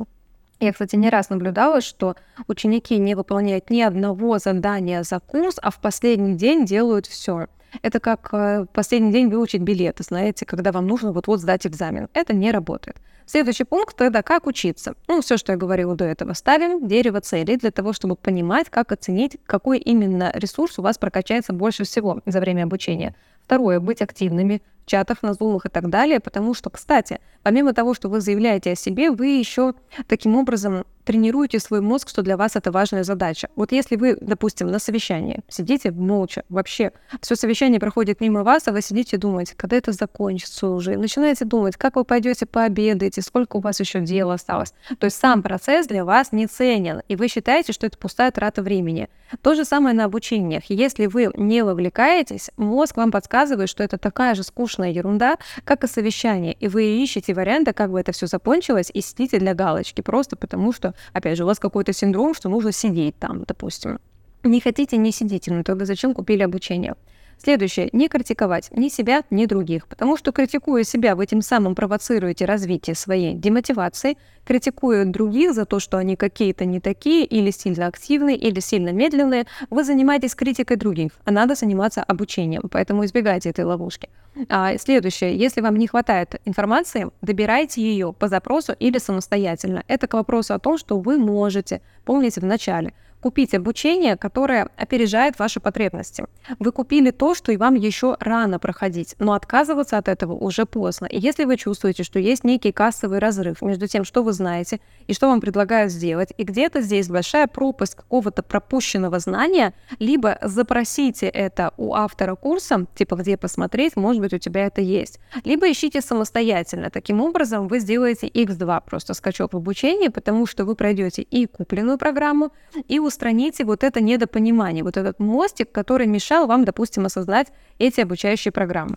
Я, 0.59 0.73
кстати, 0.73 0.97
не 0.97 1.09
раз 1.09 1.29
наблюдала, 1.29 1.79
что 1.79 2.15
ученики 2.47 2.97
не 2.97 3.15
выполняют 3.15 3.69
ни 3.69 3.81
одного 3.81 4.39
задания 4.39 5.03
за 5.03 5.19
курс, 5.19 5.57
а 5.61 5.71
в 5.71 5.79
последний 5.79 6.35
день 6.35 6.65
делают 6.65 7.07
все. 7.07 7.47
Это 7.81 7.99
как 7.99 8.29
э, 8.33 8.65
последний 8.73 9.11
день 9.11 9.29
выучить 9.29 9.61
билеты, 9.61 10.03
знаете, 10.03 10.45
когда 10.45 10.71
вам 10.71 10.87
нужно 10.87 11.13
вот-вот 11.13 11.39
сдать 11.39 11.65
экзамен. 11.65 12.09
Это 12.13 12.33
не 12.33 12.51
работает. 12.51 12.97
Следующий 13.25 13.63
пункт 13.63 13.95
тогда 13.95 14.23
как 14.23 14.47
учиться. 14.47 14.95
Ну, 15.07 15.21
все, 15.21 15.37
что 15.37 15.51
я 15.51 15.57
говорила 15.57 15.95
до 15.95 16.03
этого. 16.03 16.33
Ставим 16.33 16.87
дерево 16.87 17.21
целей 17.21 17.57
для 17.57 17.69
того, 17.69 17.93
чтобы 17.93 18.15
понимать, 18.15 18.69
как 18.69 18.91
оценить, 18.91 19.37
какой 19.45 19.77
именно 19.77 20.31
ресурс 20.33 20.79
у 20.79 20.81
вас 20.81 20.97
прокачается 20.97 21.53
больше 21.53 21.83
всего 21.83 22.21
за 22.25 22.39
время 22.39 22.63
обучения. 22.63 23.15
Второе, 23.45 23.79
быть 23.79 24.01
активными 24.01 24.63
в 24.78 24.78
чатах, 24.89 25.23
на 25.23 25.33
зумах 25.33 25.65
и 25.65 25.69
так 25.69 25.89
далее, 25.89 26.19
потому 26.19 26.53
что, 26.53 26.69
кстати, 26.69 27.19
помимо 27.43 27.73
того, 27.73 27.93
что 27.93 28.09
вы 28.09 28.19
заявляете 28.19 28.71
о 28.71 28.75
себе, 28.75 29.11
вы 29.11 29.27
еще 29.27 29.73
таким 30.07 30.35
образом 30.35 30.83
тренируете 31.09 31.59
свой 31.59 31.81
мозг, 31.81 32.07
что 32.07 32.21
для 32.21 32.37
вас 32.37 32.55
это 32.55 32.71
важная 32.71 33.03
задача. 33.03 33.49
Вот 33.55 33.71
если 33.71 33.95
вы, 33.95 34.15
допустим, 34.21 34.67
на 34.67 34.77
совещании 34.77 35.41
сидите 35.47 35.89
молча, 35.89 36.43
вообще 36.49 36.91
все 37.19 37.35
совещание 37.35 37.79
проходит 37.79 38.21
мимо 38.21 38.43
вас, 38.43 38.67
а 38.67 38.71
вы 38.71 38.83
сидите 38.83 39.15
и 39.15 39.19
думаете, 39.19 39.55
когда 39.57 39.77
это 39.77 39.91
закончится 39.91 40.67
уже, 40.67 40.93
и 40.93 40.97
начинаете 40.97 41.45
думать, 41.45 41.77
как 41.77 41.95
вы 41.95 42.03
пойдете 42.03 42.45
пообедаете, 42.45 43.23
сколько 43.23 43.57
у 43.57 43.59
вас 43.59 43.79
еще 43.79 44.01
дела 44.01 44.35
осталось. 44.35 44.73
То 44.99 45.05
есть 45.05 45.17
сам 45.17 45.41
процесс 45.41 45.87
для 45.87 46.05
вас 46.05 46.31
не 46.31 46.45
ценен, 46.45 47.01
и 47.07 47.15
вы 47.15 47.27
считаете, 47.27 47.73
что 47.73 47.87
это 47.87 47.97
пустая 47.97 48.29
трата 48.31 48.61
времени. 48.61 49.09
То 49.41 49.55
же 49.55 49.65
самое 49.65 49.95
на 49.95 50.05
обучениях. 50.05 50.65
Если 50.67 51.07
вы 51.07 51.31
не 51.35 51.63
вовлекаетесь, 51.63 52.51
мозг 52.57 52.97
вам 52.97 53.11
подсказывает, 53.11 53.69
что 53.69 53.83
это 53.83 53.97
такая 53.97 54.35
же 54.35 54.43
скучная 54.43 54.78
ерунда, 54.87 55.37
как 55.63 55.83
и 55.83 55.87
совещание, 55.87 56.53
и 56.53 56.67
вы 56.67 57.03
ищете 57.03 57.33
варианты, 57.33 57.73
как 57.73 57.91
бы 57.91 57.99
это 57.99 58.11
все 58.11 58.27
закончилось, 58.27 58.91
и 58.93 59.01
сидите 59.01 59.39
для 59.39 59.53
галочки, 59.53 60.01
просто 60.01 60.35
потому 60.35 60.73
что 60.73 60.93
опять 61.13 61.37
же, 61.37 61.43
у 61.43 61.47
вас 61.47 61.59
какой-то 61.59 61.93
синдром, 61.93 62.33
что 62.33 62.49
нужно 62.49 62.71
сидеть 62.71 63.17
там, 63.19 63.43
допустим. 63.43 63.99
Не 64.43 64.61
хотите, 64.61 64.97
не 64.97 65.11
сидите, 65.11 65.51
но 65.51 65.63
тогда 65.63 65.85
зачем 65.85 66.13
купили 66.13 66.43
обучение? 66.43 66.95
Следующее. 67.41 67.89
Не 67.93 68.09
критиковать 68.09 68.69
ни 68.71 68.89
себя, 68.89 69.23
ни 69.29 69.45
других. 69.45 69.87
Потому 69.87 70.17
что 70.17 70.33
критикуя 70.33 70.83
себя, 70.83 71.15
вы 71.15 71.25
тем 71.25 71.41
самым 71.41 71.73
провоцируете 71.73 72.43
развитие 72.43 72.95
своей 72.95 73.33
демотивации, 73.33 74.17
критикуя 74.45 75.05
других 75.05 75.53
за 75.53 75.65
то, 75.65 75.79
что 75.79 75.97
они 75.97 76.17
какие-то 76.17 76.65
не 76.65 76.81
такие, 76.81 77.25
или 77.25 77.51
сильно 77.51 77.87
активные, 77.87 78.35
или 78.35 78.59
сильно 78.59 78.91
медленные, 78.91 79.45
вы 79.69 79.85
занимаетесь 79.85 80.35
критикой 80.35 80.75
других, 80.75 81.11
а 81.23 81.31
надо 81.31 81.55
заниматься 81.55 82.03
обучением. 82.03 82.63
Поэтому 82.69 83.05
избегайте 83.05 83.49
этой 83.49 83.63
ловушки. 83.63 84.09
А, 84.49 84.77
следующее. 84.77 85.37
Если 85.37 85.61
вам 85.61 85.77
не 85.77 85.87
хватает 85.87 86.41
информации, 86.45 87.09
добирайте 87.21 87.81
ее 87.81 88.13
по 88.13 88.27
запросу 88.27 88.73
или 88.77 88.97
самостоятельно. 88.97 89.83
Это 89.87 90.07
к 90.07 90.13
вопросу 90.13 90.53
о 90.53 90.59
том, 90.59 90.77
что 90.77 90.99
вы 90.99 91.17
можете. 91.17 91.81
Помните 92.03 92.41
в 92.41 92.45
начале 92.45 92.93
купить 93.21 93.53
обучение, 93.53 94.15
которое 94.17 94.69
опережает 94.77 95.39
ваши 95.39 95.59
потребности. 95.59 96.25
Вы 96.59 96.71
купили 96.71 97.11
то, 97.11 97.35
что 97.35 97.51
и 97.51 97.57
вам 97.57 97.75
еще 97.75 98.15
рано 98.19 98.59
проходить, 98.59 99.15
но 99.19 99.33
отказываться 99.33 99.97
от 99.97 100.07
этого 100.07 100.33
уже 100.33 100.65
поздно. 100.65 101.05
И 101.05 101.19
если 101.19 101.45
вы 101.45 101.57
чувствуете, 101.57 102.03
что 102.03 102.19
есть 102.19 102.43
некий 102.43 102.71
кассовый 102.71 103.19
разрыв 103.19 103.61
между 103.61 103.87
тем, 103.87 104.03
что 104.03 104.23
вы 104.23 104.33
знаете 104.33 104.79
и 105.07 105.13
что 105.13 105.27
вам 105.27 105.41
предлагают 105.41 105.91
сделать, 105.91 106.33
и 106.37 106.43
где-то 106.43 106.81
здесь 106.81 107.09
большая 107.09 107.47
пропасть 107.47 107.95
какого-то 107.95 108.43
пропущенного 108.43 109.19
знания, 109.19 109.73
либо 109.99 110.37
запросите 110.41 111.27
это 111.27 111.73
у 111.77 111.93
автора 111.93 112.35
курса, 112.35 112.85
типа 112.95 113.15
где 113.15 113.37
посмотреть, 113.37 113.95
может 113.95 114.21
быть, 114.21 114.33
у 114.33 114.37
тебя 114.37 114.65
это 114.65 114.81
есть, 114.81 115.19
либо 115.43 115.69
ищите 115.69 116.01
самостоятельно. 116.01 116.89
Таким 116.89 117.21
образом, 117.21 117.67
вы 117.67 117.79
сделаете 117.79 118.27
x2 118.27 118.83
просто 118.85 119.13
скачок 119.13 119.53
в 119.53 119.57
обучении, 119.57 120.07
потому 120.07 120.45
что 120.45 120.65
вы 120.65 120.75
пройдете 120.75 121.21
и 121.21 121.45
купленную 121.45 121.97
программу, 121.97 122.51
и 122.87 122.99
устраните 123.09 123.65
вот 123.65 123.83
это 123.83 123.99
недопонимание, 124.01 124.83
вот 124.83 124.95
этот 124.95 125.19
мостик, 125.19 125.71
который 125.71 126.07
мешал 126.07 126.47
вам, 126.47 126.63
допустим, 126.63 127.05
осознать 127.05 127.47
эти 127.77 128.01
обучающие 128.01 128.51
программы. 128.51 128.95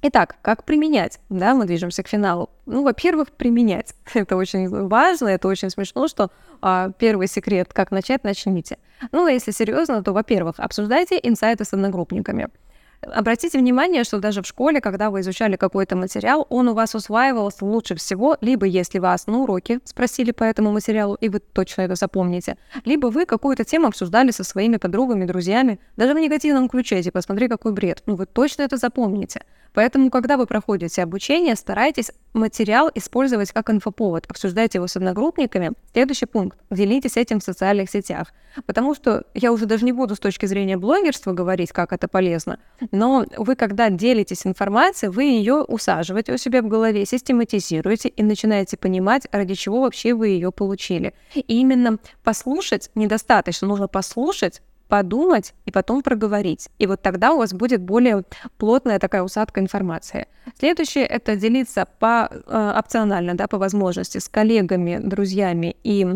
Итак, 0.00 0.36
как 0.42 0.62
применять? 0.62 1.18
Да, 1.28 1.54
мы 1.54 1.64
движемся 1.64 2.04
к 2.04 2.08
финалу. 2.08 2.50
Ну, 2.66 2.84
во-первых, 2.84 3.32
применять. 3.32 3.94
Это 4.14 4.36
очень 4.36 4.68
важно, 4.86 5.28
это 5.28 5.48
очень 5.48 5.70
смешно, 5.70 6.06
что 6.06 6.30
а, 6.62 6.90
первый 6.98 7.26
секрет, 7.26 7.72
как 7.72 7.90
начать, 7.90 8.22
начните. 8.22 8.78
Ну, 9.10 9.26
а 9.26 9.32
если 9.32 9.50
серьезно, 9.50 10.02
то, 10.04 10.12
во-первых, 10.12 10.54
обсуждайте 10.58 11.18
инсайты 11.20 11.64
с 11.64 11.72
одногруппниками. 11.72 12.48
Обратите 13.00 13.58
внимание, 13.58 14.02
что 14.02 14.18
даже 14.18 14.42
в 14.42 14.46
школе, 14.46 14.80
когда 14.80 15.10
вы 15.10 15.20
изучали 15.20 15.56
какой-то 15.56 15.94
материал, 15.94 16.46
он 16.50 16.68
у 16.68 16.74
вас 16.74 16.94
усваивался 16.96 17.64
лучше 17.64 17.94
всего, 17.94 18.36
либо 18.40 18.66
если 18.66 18.98
вас 18.98 19.26
на 19.28 19.38
уроке 19.38 19.78
спросили 19.84 20.32
по 20.32 20.42
этому 20.42 20.72
материалу, 20.72 21.16
и 21.20 21.28
вы 21.28 21.38
точно 21.38 21.82
это 21.82 21.94
запомните, 21.94 22.56
либо 22.84 23.06
вы 23.06 23.24
какую-то 23.24 23.64
тему 23.64 23.86
обсуждали 23.86 24.32
со 24.32 24.42
своими 24.42 24.78
подругами, 24.78 25.26
друзьями, 25.26 25.78
даже 25.96 26.12
в 26.12 26.18
негативном 26.18 26.68
ключе, 26.68 27.02
типа, 27.02 27.22
смотри, 27.22 27.46
какой 27.46 27.72
бред, 27.72 28.02
ну 28.06 28.16
вы 28.16 28.26
точно 28.26 28.62
это 28.62 28.76
запомните. 28.76 29.42
Поэтому, 29.74 30.10
когда 30.10 30.36
вы 30.36 30.46
проходите 30.46 31.02
обучение, 31.02 31.56
старайтесь 31.56 32.12
материал 32.32 32.90
использовать 32.94 33.52
как 33.52 33.70
инфоповод, 33.70 34.26
обсуждайте 34.28 34.78
его 34.78 34.86
с 34.86 34.96
одногруппниками. 34.96 35.72
Следующий 35.92 36.26
пункт. 36.26 36.58
Делитесь 36.70 37.16
этим 37.16 37.40
в 37.40 37.44
социальных 37.44 37.90
сетях. 37.90 38.32
Потому 38.66 38.94
что 38.94 39.24
я 39.34 39.52
уже 39.52 39.66
даже 39.66 39.84
не 39.84 39.92
буду 39.92 40.14
с 40.14 40.18
точки 40.18 40.46
зрения 40.46 40.76
блогерства 40.76 41.32
говорить, 41.32 41.72
как 41.72 41.92
это 41.92 42.08
полезно, 42.08 42.58
но 42.90 43.24
вы, 43.36 43.54
когда 43.54 43.90
делитесь 43.90 44.46
информацией, 44.46 45.10
вы 45.10 45.24
ее 45.24 45.62
усаживаете 45.62 46.32
у 46.32 46.38
себя 46.38 46.62
в 46.62 46.68
голове, 46.68 47.04
систематизируете 47.06 48.08
и 48.08 48.22
начинаете 48.22 48.76
понимать, 48.76 49.26
ради 49.30 49.54
чего 49.54 49.82
вообще 49.82 50.14
вы 50.14 50.28
ее 50.28 50.50
получили. 50.50 51.14
И 51.34 51.40
именно 51.60 51.98
послушать 52.24 52.90
недостаточно, 52.94 53.68
нужно 53.68 53.88
послушать, 53.88 54.62
подумать 54.88 55.54
и 55.66 55.70
потом 55.70 56.02
проговорить. 56.02 56.68
И 56.78 56.86
вот 56.86 57.02
тогда 57.02 57.32
у 57.32 57.38
вас 57.38 57.52
будет 57.52 57.82
более 57.82 58.24
плотная 58.56 58.98
такая 58.98 59.22
усадка 59.22 59.60
информации. 59.60 60.26
Следующее— 60.58 61.06
это 61.06 61.36
делиться 61.36 61.86
по 61.98 62.28
э, 62.30 62.72
опционально, 62.78 63.34
да, 63.34 63.46
по 63.46 63.58
возможности 63.58 64.18
с 64.18 64.28
коллегами, 64.28 64.98
друзьями 64.98 65.76
и 65.84 66.06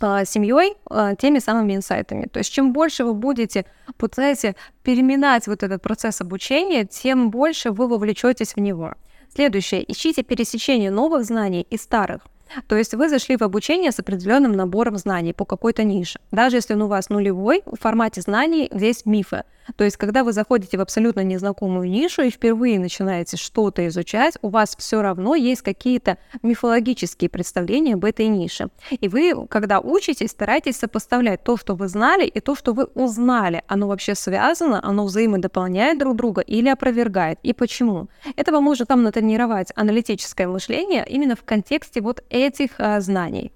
э, 0.00 0.24
семьей 0.24 0.76
э, 0.90 1.14
теми 1.18 1.40
самыми 1.40 1.74
инсайтами. 1.74 2.26
То 2.26 2.38
есть 2.38 2.52
чем 2.52 2.72
больше 2.72 3.04
вы 3.04 3.14
будете, 3.14 3.66
пытаетесь 3.98 4.54
переминать 4.82 5.46
вот 5.46 5.62
этот 5.62 5.82
процесс 5.82 6.20
обучения, 6.20 6.84
тем 6.84 7.30
больше 7.30 7.72
вы 7.72 7.88
вовлечетесь 7.88 8.54
в 8.54 8.60
него. 8.60 8.94
Следующее. 9.34 9.90
Ищите 9.90 10.22
пересечение 10.22 10.92
новых 10.92 11.24
знаний 11.24 11.66
и 11.68 11.76
старых. 11.76 12.22
То 12.66 12.76
есть 12.76 12.94
вы 12.94 13.08
зашли 13.08 13.36
в 13.36 13.42
обучение 13.42 13.92
с 13.92 13.98
определенным 13.98 14.52
набором 14.52 14.96
знаний 14.96 15.32
по 15.32 15.44
какой-то 15.44 15.84
нише. 15.84 16.20
Даже 16.30 16.56
если 16.56 16.74
он 16.74 16.82
у 16.82 16.86
вас 16.88 17.08
нулевой, 17.08 17.62
в 17.66 17.76
формате 17.80 18.20
знаний 18.20 18.68
здесь 18.72 19.06
мифы. 19.06 19.44
То 19.76 19.84
есть, 19.84 19.96
когда 19.96 20.24
вы 20.24 20.32
заходите 20.32 20.76
в 20.76 20.80
абсолютно 20.80 21.20
незнакомую 21.20 21.88
нишу 21.88 22.22
и 22.22 22.30
впервые 22.30 22.78
начинаете 22.78 23.36
что-то 23.36 23.86
изучать, 23.88 24.36
у 24.42 24.48
вас 24.48 24.76
все 24.78 25.02
равно 25.02 25.34
есть 25.34 25.62
какие-то 25.62 26.18
мифологические 26.42 27.30
представления 27.30 27.94
об 27.94 28.04
этой 28.04 28.28
нише. 28.28 28.68
И 28.90 29.08
вы, 29.08 29.46
когда 29.48 29.80
учитесь, 29.80 30.30
старайтесь 30.30 30.76
сопоставлять 30.76 31.42
то, 31.42 31.56
что 31.56 31.74
вы 31.74 31.88
знали, 31.88 32.26
и 32.26 32.40
то, 32.40 32.54
что 32.54 32.72
вы 32.72 32.84
узнали. 32.94 33.62
Оно 33.66 33.88
вообще 33.88 34.14
связано, 34.14 34.80
оно 34.82 35.04
взаимодополняет 35.04 35.98
друг 35.98 36.16
друга 36.16 36.40
или 36.40 36.68
опровергает. 36.68 37.38
И 37.42 37.52
почему? 37.52 38.08
Это 38.36 38.52
вам 38.52 38.64
может 38.64 38.88
там 38.88 39.02
натренировать 39.02 39.72
аналитическое 39.74 40.46
мышление 40.46 41.04
именно 41.08 41.36
в 41.36 41.44
контексте 41.44 42.00
вот 42.00 42.22
этих 42.30 42.72
а, 42.78 43.00
знаний. 43.00 43.52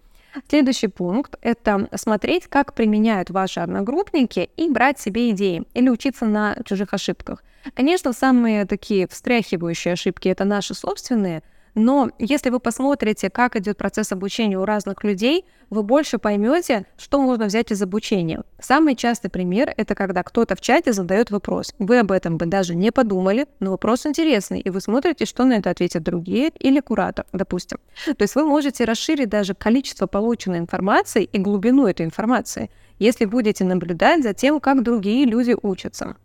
Следующий 0.48 0.88
пункт— 0.88 1.36
это 1.42 1.88
смотреть, 1.94 2.46
как 2.46 2.74
применяют 2.74 3.30
ваши 3.30 3.60
одногруппники 3.60 4.50
и 4.56 4.68
брать 4.68 4.98
себе 4.98 5.30
идеи 5.30 5.64
или 5.74 5.88
учиться 5.88 6.26
на 6.26 6.56
чужих 6.64 6.94
ошибках. 6.94 7.42
Конечно, 7.74 8.12
самые 8.12 8.64
такие 8.64 9.08
встряхивающие 9.08 9.94
ошибки— 9.94 10.28
это 10.30 10.44
наши 10.44 10.74
собственные— 10.74 11.42
но 11.78 12.10
если 12.18 12.50
вы 12.50 12.60
посмотрите, 12.60 13.30
как 13.30 13.56
идет 13.56 13.76
процесс 13.76 14.12
обучения 14.12 14.58
у 14.58 14.64
разных 14.64 15.04
людей, 15.04 15.44
вы 15.70 15.82
больше 15.82 16.18
поймете, 16.18 16.86
что 16.96 17.20
можно 17.20 17.46
взять 17.46 17.70
из 17.70 17.80
обучения. 17.82 18.42
Самый 18.58 18.96
частый 18.96 19.30
пример— 19.30 19.72
это 19.76 19.94
когда 19.94 20.22
кто-то 20.22 20.56
в 20.56 20.60
чате 20.60 20.92
задает 20.92 21.30
вопрос. 21.30 21.74
Вы 21.78 21.98
об 21.98 22.10
этом 22.10 22.38
бы 22.38 22.46
даже 22.46 22.74
не 22.74 22.90
подумали, 22.90 23.46
но 23.60 23.70
вопрос 23.70 24.06
интересный, 24.06 24.60
и 24.60 24.70
вы 24.70 24.80
смотрите, 24.80 25.24
что 25.24 25.44
на 25.44 25.54
это 25.54 25.70
ответят 25.70 26.02
другие 26.02 26.50
или 26.58 26.80
куратор, 26.80 27.26
допустим. 27.32 27.78
То 28.04 28.22
есть 28.22 28.34
вы 28.34 28.44
можете 28.44 28.84
расширить 28.84 29.28
даже 29.28 29.54
количество 29.54 30.06
полученной 30.06 30.58
информации 30.58 31.24
и 31.24 31.38
глубину 31.38 31.86
этой 31.86 32.06
информации, 32.06 32.70
если 32.98 33.24
будете 33.26 33.64
наблюдать 33.64 34.22
за 34.22 34.34
тем, 34.34 34.60
как 34.60 34.82
другие 34.82 35.26
люди 35.26 35.54
учатся. 35.60 36.16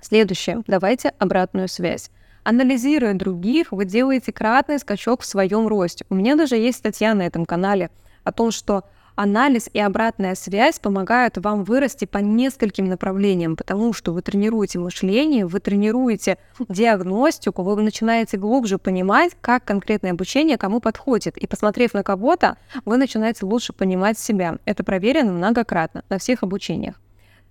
Следующее. 0.00 0.62
Давайте 0.66 1.12
обратную 1.18 1.68
связь. 1.68 2.10
Анализируя 2.44 3.14
других, 3.14 3.70
вы 3.70 3.84
делаете 3.84 4.32
кратный 4.32 4.80
скачок 4.80 5.20
в 5.20 5.26
своем 5.26 5.68
росте. 5.68 6.04
У 6.10 6.16
меня 6.16 6.34
даже 6.34 6.56
есть 6.56 6.78
статья 6.78 7.14
на 7.14 7.22
этом 7.22 7.46
канале 7.46 7.90
о 8.24 8.32
том, 8.32 8.50
что 8.50 8.82
анализ 9.14 9.70
и 9.72 9.78
обратная 9.78 10.34
связь 10.34 10.80
помогают 10.80 11.38
вам 11.38 11.62
вырасти 11.62 12.04
по 12.04 12.18
нескольким 12.18 12.86
направлениям, 12.86 13.54
потому 13.54 13.92
что 13.92 14.12
вы 14.12 14.22
тренируете 14.22 14.80
мышление, 14.80 15.46
вы 15.46 15.60
тренируете 15.60 16.36
диагностику, 16.68 17.62
вы 17.62 17.80
начинаете 17.80 18.38
глубже 18.38 18.78
понимать, 18.78 19.36
как 19.40 19.64
конкретное 19.64 20.10
обучение 20.10 20.58
кому 20.58 20.80
подходит. 20.80 21.36
И 21.36 21.46
посмотрев 21.46 21.94
на 21.94 22.02
кого-то, 22.02 22.56
вы 22.84 22.96
начинаете 22.96 23.46
лучше 23.46 23.72
понимать 23.72 24.18
себя. 24.18 24.58
Это 24.64 24.82
проверено 24.82 25.30
многократно 25.30 26.02
на 26.08 26.18
всех 26.18 26.42
обучениях. 26.42 26.96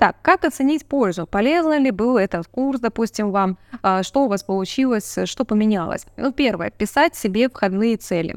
Так, 0.02 0.16
как 0.24 0.46
оценить 0.46 0.88
пользу? 0.88 1.28
Полезно 1.28 1.78
ли 1.78 1.92
был 1.92 2.18
этот 2.18 2.48
курс, 2.48 2.80
допустим, 2.80 3.30
вам? 3.30 3.60
А, 3.84 4.02
что 4.02 4.26
у 4.26 4.28
вас 4.30 4.42
получилось? 4.42 5.16
Что 5.26 5.46
поменялось? 5.46 6.08
Ну, 6.18 6.32
первое, 6.32 6.72
писать 6.72 7.16
себе 7.16 7.48
входные 7.50 7.98
цели 7.98 8.36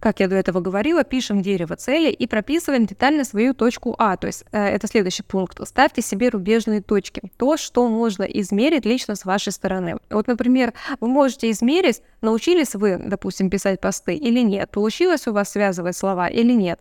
как 0.00 0.20
я 0.20 0.28
до 0.28 0.34
этого 0.34 0.60
говорила, 0.60 1.04
пишем 1.04 1.42
дерево 1.42 1.76
цели 1.76 2.10
и 2.10 2.26
прописываем 2.26 2.86
детально 2.86 3.24
свою 3.24 3.54
точку 3.54 3.94
А. 3.98 4.16
То 4.16 4.26
есть 4.26 4.44
э, 4.50 4.64
это 4.64 4.86
следующий 4.86 5.22
пункт. 5.22 5.60
Ставьте 5.66 6.02
себе 6.02 6.30
рубежные 6.30 6.80
точки. 6.80 7.22
То, 7.36 7.56
что 7.56 7.88
можно 7.88 8.24
измерить 8.24 8.86
лично 8.86 9.14
с 9.14 9.24
вашей 9.24 9.52
стороны. 9.52 9.98
Вот, 10.08 10.26
например, 10.26 10.72
вы 11.00 11.08
можете 11.08 11.50
измерить, 11.50 12.02
научились 12.22 12.74
вы, 12.74 12.98
допустим, 12.98 13.50
писать 13.50 13.80
посты 13.80 14.14
или 14.14 14.40
нет, 14.40 14.70
получилось 14.70 15.28
у 15.28 15.32
вас 15.32 15.50
связывать 15.50 15.96
слова 15.96 16.28
или 16.28 16.52
нет, 16.52 16.80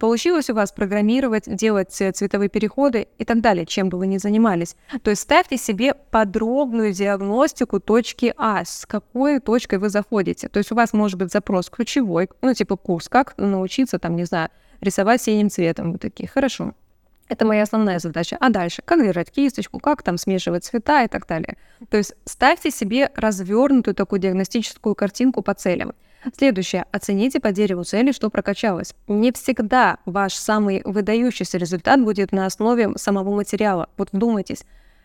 получилось 0.00 0.50
у 0.50 0.54
вас 0.54 0.72
программировать, 0.72 1.44
делать 1.46 2.00
э, 2.00 2.12
цветовые 2.12 2.48
переходы 2.48 3.08
и 3.18 3.24
так 3.24 3.40
далее, 3.40 3.66
чем 3.66 3.88
бы 3.88 3.98
вы 3.98 4.06
ни 4.06 4.18
занимались. 4.18 4.76
То 5.02 5.10
есть 5.10 5.22
ставьте 5.22 5.56
себе 5.56 5.94
подробную 6.10 6.92
диагностику 6.92 7.80
точки 7.80 8.32
А, 8.36 8.64
с 8.64 8.86
какой 8.86 9.40
точкой 9.40 9.78
вы 9.78 9.88
заходите. 9.88 10.48
То 10.48 10.58
есть 10.58 10.70
у 10.70 10.74
вас 10.74 10.92
может 10.92 11.18
быть 11.18 11.32
запрос 11.32 11.68
ключевой, 11.68 12.28
ну, 12.42 12.54
типа 12.60 12.76
курс, 12.76 13.08
как 13.08 13.34
научиться, 13.38 13.98
там, 13.98 14.16
не 14.16 14.24
знаю, 14.24 14.50
рисовать 14.82 15.22
синим 15.22 15.48
цветом. 15.48 15.92
Вы 15.92 15.98
такие, 15.98 16.28
хорошо. 16.28 16.74
Это 17.28 17.46
моя 17.46 17.62
основная 17.62 17.98
задача. 17.98 18.36
А 18.40 18.50
дальше, 18.50 18.82
как 18.84 19.02
держать 19.02 19.30
кисточку, 19.30 19.78
как 19.78 20.02
там 20.02 20.18
смешивать 20.18 20.64
цвета 20.64 21.04
и 21.04 21.08
так 21.08 21.26
далее. 21.26 21.56
То 21.88 21.96
есть 21.96 22.14
ставьте 22.26 22.70
себе 22.70 23.10
развернутую 23.16 23.94
такую 23.94 24.20
диагностическую 24.20 24.94
картинку 24.94 25.42
по 25.42 25.54
целям. 25.54 25.94
Следующее. 26.36 26.84
Оцените 26.92 27.40
по 27.40 27.50
дереву 27.50 27.84
цели, 27.84 28.12
что 28.12 28.28
прокачалось. 28.28 28.94
Не 29.08 29.32
всегда 29.32 29.96
ваш 30.04 30.34
самый 30.34 30.82
выдающийся 30.84 31.56
результат 31.56 32.02
будет 32.02 32.32
на 32.32 32.44
основе 32.44 32.90
самого 32.96 33.34
материала. 33.34 33.88
Вот 33.96 34.10
вдумайтесь. 34.12 34.64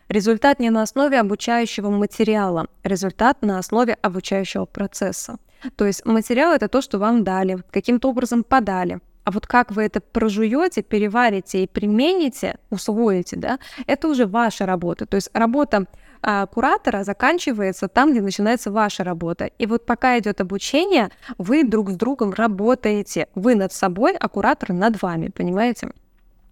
Результат 0.10 0.60
не 0.60 0.70
на 0.72 0.82
основе 0.82 1.20
обучающего 1.20 1.90
материала, 1.90 2.68
результат 2.84 3.42
на 3.42 3.60
основе 3.60 3.98
обучающего 4.02 4.66
процесса. 4.66 5.38
То 5.76 5.86
есть 5.86 6.06
материал 6.06 6.54
это 6.54 6.68
то, 6.68 6.82
что 6.82 7.00
вам 7.00 7.24
дали, 7.24 7.64
каким-то 7.72 8.10
образом 8.10 8.44
подали. 8.44 9.00
А 9.24 9.32
вот 9.32 9.48
как 9.48 9.72
вы 9.72 9.84
это 9.84 10.02
прожуете, 10.02 10.84
переварите 10.84 11.64
и 11.64 11.68
примените, 11.68 12.60
усвоите, 12.70 13.36
да, 13.38 13.60
это 13.88 14.08
уже 14.08 14.28
ваша 14.28 14.68
работа. 14.68 15.08
То 15.08 15.16
есть 15.16 15.32
работа 15.34 15.88
а, 16.22 16.46
куратора 16.46 17.04
заканчивается 17.04 17.88
там, 17.88 18.12
где 18.12 18.22
начинается 18.22 18.72
ваша 18.72 19.04
работа. 19.04 19.46
И 19.46 19.66
вот 19.66 19.86
пока 19.86 20.18
идет 20.20 20.42
обучение, 20.42 21.10
вы 21.40 21.64
друг 21.64 21.90
с 21.90 21.96
другом 21.96 22.34
работаете. 22.34 23.28
Вы 23.34 23.56
над 23.56 23.74
собой, 23.74 24.16
а 24.16 24.30
куратор 24.30 24.74
над 24.74 25.02
вами, 25.02 25.30
понимаете? 25.30 25.92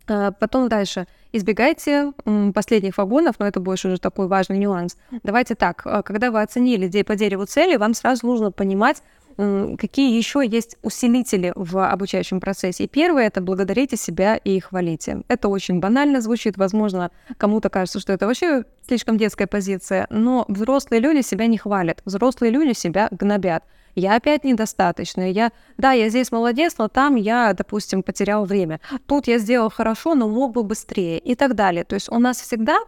А, 0.07 0.31
потом 0.31 0.67
дальше. 0.67 1.07
Избегайте 1.35 2.13
последних 2.53 2.97
вагонов, 2.97 3.35
но 3.39 3.47
это 3.47 3.59
больше 3.59 3.87
уже 3.87 3.97
такой 3.97 4.27
важный 4.27 4.59
нюанс. 4.59 4.97
Давайте 5.23 5.55
так, 5.55 5.81
а, 5.85 6.03
когда 6.03 6.29
вы 6.29 6.43
оценили 6.43 7.01
по 7.01 7.15
дереву 7.15 7.45
цели, 7.45 7.75
вам 7.75 7.95
сразу 7.95 8.27
нужно 8.27 8.51
понимать, 8.51 9.01
какие 9.35 10.15
еще 10.15 10.45
есть 10.45 10.77
усилители 10.83 11.51
в 11.55 11.89
обучающем 11.89 12.39
процессе. 12.39 12.83
И 12.83 12.87
первое— 12.87 13.27
это 13.27 13.41
благодарите 13.41 13.97
себя 13.97 14.35
и 14.35 14.59
хвалите. 14.59 15.23
Это 15.27 15.47
очень 15.47 15.79
банально 15.79 16.21
звучит, 16.21 16.55
возможно, 16.57 17.09
кому-то 17.37 17.69
кажется, 17.69 17.99
что 17.99 18.13
это 18.13 18.27
вообще 18.27 18.63
слишком 18.87 19.17
детская 19.17 19.47
позиция, 19.47 20.05
но 20.11 20.45
взрослые 20.47 20.99
люди 20.99 21.21
себя 21.21 21.47
не 21.47 21.57
хвалят, 21.57 22.03
взрослые 22.05 22.51
люди 22.51 22.73
себя 22.73 23.07
гнобят 23.09 23.63
я 23.95 24.15
опять 24.15 24.43
недостаточная, 24.43 25.29
я, 25.29 25.51
да, 25.77 25.91
я 25.91 26.09
здесь 26.09 26.31
молодец, 26.31 26.75
но 26.77 26.87
там 26.87 27.15
я, 27.15 27.53
допустим, 27.53 28.03
потерял 28.03 28.45
время, 28.45 28.79
тут 29.07 29.27
я 29.27 29.37
сделал 29.37 29.69
хорошо, 29.69 30.15
но 30.15 30.27
мог 30.27 30.53
бы 30.53 30.63
быстрее 30.63 31.19
и 31.19 31.35
так 31.35 31.55
далее. 31.55 31.83
То 31.83 31.95
есть 31.95 32.11
у 32.11 32.19
нас 32.19 32.41
всегда 32.41 32.79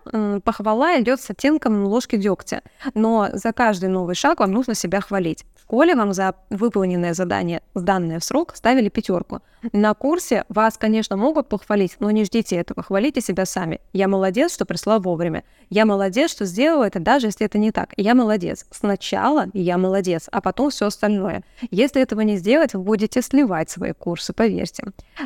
похвала 0.43 0.99
идет 0.99 1.22
с 1.22 1.30
оттенком 1.30 1.86
ложки 1.86 2.16
дегтя, 2.16 2.62
но 2.93 3.30
за 3.34 3.53
каждый 3.53 3.89
новый 3.89 4.16
шаг 4.16 4.39
вам 4.39 4.51
нужно 4.51 4.76
себя 4.76 5.01
хвалить. 5.01 5.45
В 5.56 5.62
школе 5.68 5.95
вам 5.95 6.14
за 6.14 6.36
выполненное 6.51 7.16
задание, 7.16 7.62
сданное 7.74 8.20
в 8.20 8.24
срок, 8.24 8.56
ставили 8.56 8.89
пятерку. 8.89 9.41
На 9.74 9.95
курсе 9.95 10.45
вас, 10.47 10.78
конечно, 10.78 11.18
могут 11.18 11.49
похвалить, 11.49 11.95
но 11.99 12.12
не 12.12 12.24
ждите 12.24 12.56
этого, 12.56 12.84
хвалите 12.84 13.20
себя 13.20 13.47
сами. 13.47 13.82
Я 13.91 14.08
молодец, 14.08 14.53
что 14.53 14.66
пришла 14.66 14.99
вовремя. 14.99 15.43
Я 15.72 15.86
молодец, 15.86 16.30
что 16.30 16.45
сделала 16.45 16.84
это, 16.84 16.99
даже 16.99 17.28
если 17.28 17.47
это 17.47 17.58
не 17.58 17.72
так. 17.72 17.93
Я 17.97 18.14
молодец. 18.14 18.68
Сначала 18.70 19.47
я 19.53 19.80
молодец, 19.80 20.30
а 20.32 20.39
потом 20.39 20.70
все 20.70 20.86
остальное. 20.96 21.43
Если 21.72 22.02
этого 22.02 22.22
не 22.22 22.38
сделать, 22.38 22.74
вы 22.74 22.82
будете 22.82 23.22
сливать 23.22 23.70
свои 23.70 23.93
курсы, 23.93 24.34
поверьте. 24.34 24.84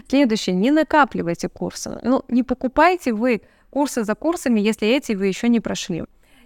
Следующее, 0.07 0.55
не 0.55 0.71
накапливайте 0.71 1.47
курсы. 1.49 1.99
Ну, 2.03 2.23
не 2.27 2.43
покупайте 2.43 3.13
вы 3.13 3.41
курсы 3.69 4.03
за 4.03 4.15
курсами, 4.15 4.59
если 4.59 4.87
эти 4.87 5.13
вы 5.13 5.27
еще 5.27 5.47
не 5.47 5.59
прошли. 5.59 6.03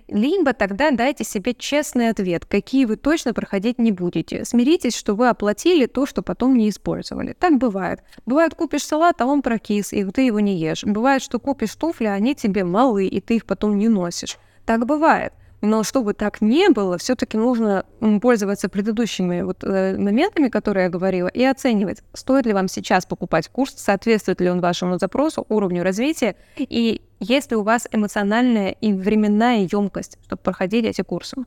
Либо 0.09 0.53
тогда 0.53 0.91
дайте 0.91 1.24
себе 1.24 1.53
честный 1.53 2.09
ответ, 2.09 2.45
какие 2.45 2.86
вы 2.86 2.97
точно 2.97 3.34
проходить 3.34 3.80
не 3.80 3.91
будете. 3.91 4.43
Смиритесь, 4.43 4.95
что 4.95 5.15
вы 5.15 5.30
оплатили 5.30 5.86
то, 5.86 6.05
что 6.05 6.21
потом 6.21 6.57
не 6.57 6.69
использовали. 6.69 7.34
Так 7.34 7.57
бывает. 7.57 8.03
Бывает, 8.26 8.53
купишь 8.53 8.86
салат, 8.86 9.21
а 9.21 9.26
он 9.26 9.41
прокис, 9.41 9.93
и 9.93 10.03
ты 10.03 10.24
его 10.24 10.41
не 10.41 10.57
ешь. 10.57 10.84
Бывает, 10.84 11.21
что 11.21 11.39
купишь 11.39 11.76
туфли, 11.76 12.05
а 12.05 12.13
они 12.13 12.36
тебе 12.36 12.65
малы, 12.65 13.05
и 13.05 13.21
ты 13.21 13.38
их 13.38 13.45
потом 13.45 13.78
не 13.78 13.88
носишь. 13.88 14.38
Так 14.65 14.86
бывает. 14.86 15.34
Но 15.64 15.84
чтобы 15.84 16.14
так 16.14 16.41
не 16.41 16.68
было, 16.68 16.97
все-таки 16.97 17.38
нужно 17.38 17.86
пользоваться 18.22 18.68
предыдущими 18.68 19.43
вот 19.43 19.64
э, 19.64 19.95
моментами, 19.97 20.49
которые 20.49 20.84
я 20.84 20.89
говорила, 20.89 21.30
и 21.30 21.41
оценивать, 21.41 22.03
стоит 22.14 22.45
ли 22.45 22.51
вам 22.51 22.68
сейчас 22.68 23.05
покупать 23.05 23.47
курс, 23.47 23.74
соответствует 23.78 24.41
ли 24.41 24.49
он 24.49 24.59
вашему 24.59 24.99
запросу, 24.99 25.45
уровню 25.47 25.82
развития, 25.84 26.36
и 26.57 27.01
есть 27.22 27.51
ли 27.51 27.55
у 27.55 27.64
вас 27.64 27.88
эмоциональная 27.93 28.72
и 28.72 28.91
временная 28.91 29.66
емкость, 29.72 30.18
чтобы 30.26 30.41
проходить 30.41 30.84
эти 30.84 31.01
курсы. 31.01 31.38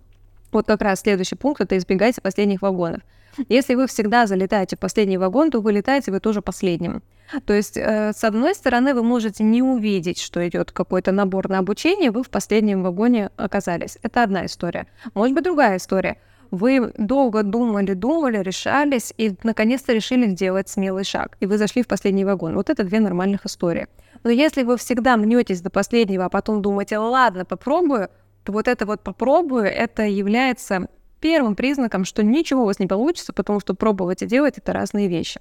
Вот 0.51 0.67
как 0.67 0.81
раз 0.81 1.01
следующий 1.01 1.35
пункт— 1.35 1.61
это 1.61 1.77
избегайте 1.77 2.23
последних 2.23 2.63
вагонов. 2.63 3.03
Если 3.51 3.75
вы 3.75 3.87
всегда 3.87 4.27
залетаете 4.27 4.77
в 4.77 4.79
последний 4.79 5.19
вагон, 5.19 5.51
то 5.51 5.61
вы 5.61 5.73
летаете 5.73 6.11
вы 6.11 6.21
тоже 6.21 6.41
последним. 6.41 7.03
То 7.45 7.53
есть, 7.53 7.77
э, 7.77 8.13
с 8.13 8.25
одной 8.25 8.55
стороны, 8.55 8.95
вы 8.95 9.03
можете 9.03 9.45
не 9.45 9.63
увидеть, 9.63 10.21
что 10.21 10.47
идет 10.47 10.73
какой-то 10.73 11.13
набор 11.13 11.49
на 11.49 11.59
обучение, 11.59 12.11
вы 12.11 12.23
в 12.23 12.31
последнем 12.31 12.83
вагоне 12.83 13.31
оказались. 13.37 13.99
Это 14.03 14.23
одна 14.23 14.47
история. 14.47 14.87
Может 15.15 15.35
быть, 15.35 15.45
другая 15.45 15.77
история. 15.77 16.19
Вы 16.51 16.93
долго 16.97 17.43
думали, 17.43 17.95
думали, 17.95 18.39
решались 18.39 19.13
и 19.17 19.35
наконец-то 19.43 19.93
решили 19.93 20.29
сделать 20.29 20.69
смелый 20.69 21.05
шаг. 21.05 21.37
И 21.41 21.47
вы 21.47 21.59
зашли 21.59 21.83
в 21.83 21.89
последний 21.89 22.25
вагон. 22.25 22.55
Вот 22.55 22.71
это 22.71 22.85
две 22.85 23.01
нормальных 23.01 23.45
истории. 23.47 23.89
Но 24.23 24.31
если 24.31 24.63
вы 24.63 24.77
всегда 24.77 25.17
мнетесь 25.17 25.61
до 25.61 25.71
последнего, 25.71 26.27
а 26.27 26.29
потом 26.29 26.63
думаете, 26.63 26.99
ладно, 26.99 27.45
попробую, 27.45 28.09
то 28.45 28.53
вот 28.53 28.69
это 28.69 28.87
вот 28.87 29.03
попробую, 29.03 29.65
это 29.65 30.05
является 30.05 30.89
первым 31.21 31.57
признаком, 31.57 32.05
что 32.05 32.23
ничего 32.23 32.63
у 32.63 32.67
вас 32.67 32.79
не 32.79 32.87
получится, 32.87 33.33
потому 33.33 33.61
что 33.61 33.75
пробовать 33.75 34.23
и 34.23 34.27
делать 34.27 34.59
это 34.59 34.73
разные 34.73 35.09
вещи. 35.09 35.41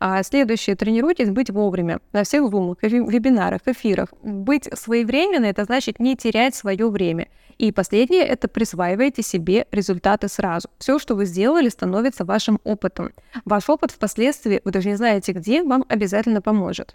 А 0.00 0.22
следующее, 0.22 0.76
тренируйтесь 0.76 1.30
быть 1.30 1.50
вовремя 1.50 2.00
на 2.12 2.22
всех 2.22 2.48
зумах, 2.50 2.78
вебинарах, 2.82 3.62
эфирах. 3.66 4.10
Быть 4.22 4.68
своевременно— 4.78 5.44
это 5.46 5.64
значит 5.64 5.98
не 5.98 6.16
терять 6.16 6.54
свое 6.54 6.88
время. 6.88 7.28
И 7.58 7.72
последнее— 7.72 8.22
это 8.24 8.46
присваивайте 8.46 9.22
себе 9.22 9.66
результаты 9.72 10.28
сразу. 10.28 10.68
Все, 10.78 11.00
что 11.00 11.16
вы 11.16 11.26
сделали, 11.26 11.68
становится 11.68 12.24
вашим 12.24 12.60
опытом. 12.62 13.10
Ваш 13.44 13.68
опыт 13.68 13.90
впоследствии, 13.90 14.60
вы 14.64 14.70
даже 14.70 14.88
не 14.88 14.96
знаете 14.96 15.32
где, 15.32 15.64
вам 15.64 15.84
обязательно 15.88 16.40
поможет. 16.40 16.94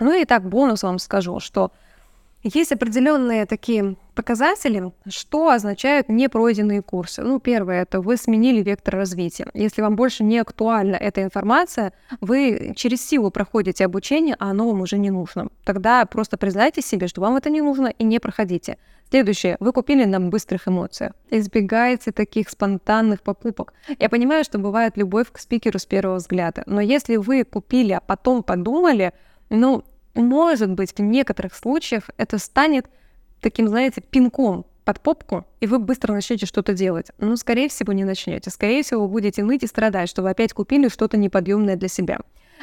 Ну 0.00 0.12
и 0.12 0.24
так 0.24 0.48
бонус 0.48 0.82
вам 0.82 0.98
скажу, 0.98 1.38
что 1.38 1.70
есть 2.42 2.72
определенные 2.72 3.46
такие 3.46 3.96
показатели, 4.14 4.92
что 5.08 5.50
означают 5.50 6.08
непройденные 6.08 6.82
курсы. 6.82 7.22
Ну, 7.22 7.38
первое, 7.38 7.82
это 7.82 8.00
вы 8.00 8.16
сменили 8.16 8.62
вектор 8.62 8.96
развития. 8.96 9.46
Если 9.54 9.80
вам 9.80 9.96
больше 9.96 10.24
не 10.24 10.38
актуальна 10.38 10.96
эта 10.96 11.22
информация, 11.22 11.92
вы 12.20 12.72
через 12.76 13.06
силу 13.06 13.30
проходите 13.30 13.84
обучение, 13.84 14.36
а 14.38 14.50
оно 14.50 14.68
вам 14.68 14.80
уже 14.80 14.98
не 14.98 15.10
нужно. 15.10 15.48
Тогда 15.64 16.04
просто 16.04 16.36
признайте 16.36 16.82
себе, 16.82 17.06
что 17.06 17.20
вам 17.20 17.36
это 17.36 17.48
не 17.48 17.62
нужно, 17.62 17.86
и 17.86 18.04
не 18.04 18.18
проходите. 18.18 18.76
Следующее. 19.08 19.56
Вы 19.60 19.72
купили 19.72 20.04
на 20.04 20.20
быстрых 20.20 20.66
эмоциях. 20.68 21.12
Избегайте 21.30 22.12
таких 22.12 22.48
спонтанных 22.48 23.20
покупок. 23.20 23.74
Я 23.98 24.08
понимаю, 24.08 24.42
что 24.42 24.58
бывает 24.58 24.96
любовь 24.96 25.30
к 25.30 25.38
спикеру 25.38 25.78
с 25.78 25.86
первого 25.86 26.16
взгляда, 26.16 26.62
но 26.66 26.80
если 26.80 27.16
вы 27.16 27.44
купили, 27.44 27.92
а 27.92 28.00
потом 28.00 28.42
подумали, 28.42 29.12
ну, 29.50 29.84
может 30.14 30.70
быть, 30.70 30.92
в 30.96 31.00
некоторых 31.00 31.54
случаях 31.54 32.10
это 32.16 32.38
станет 32.38 32.86
таким, 33.40 33.68
знаете, 33.68 34.00
пинком 34.00 34.66
под 34.84 35.00
попку, 35.00 35.46
и 35.60 35.66
вы 35.66 35.78
быстро 35.78 36.12
начнете 36.12 36.46
что-то 36.46 36.74
делать. 36.74 37.10
Ну, 37.18 37.36
скорее 37.36 37.68
всего, 37.68 37.92
не 37.92 38.04
начнете. 38.04 38.50
Скорее 38.50 38.82
всего, 38.82 39.02
вы 39.02 39.08
будете 39.08 39.42
ныть 39.42 39.62
и 39.62 39.66
страдать, 39.66 40.08
что 40.08 40.22
вы 40.22 40.30
опять 40.30 40.52
купили 40.52 40.88
что-то 40.88 41.16
неподъемное 41.16 41.76
для 41.76 41.88
себя. 41.88 42.18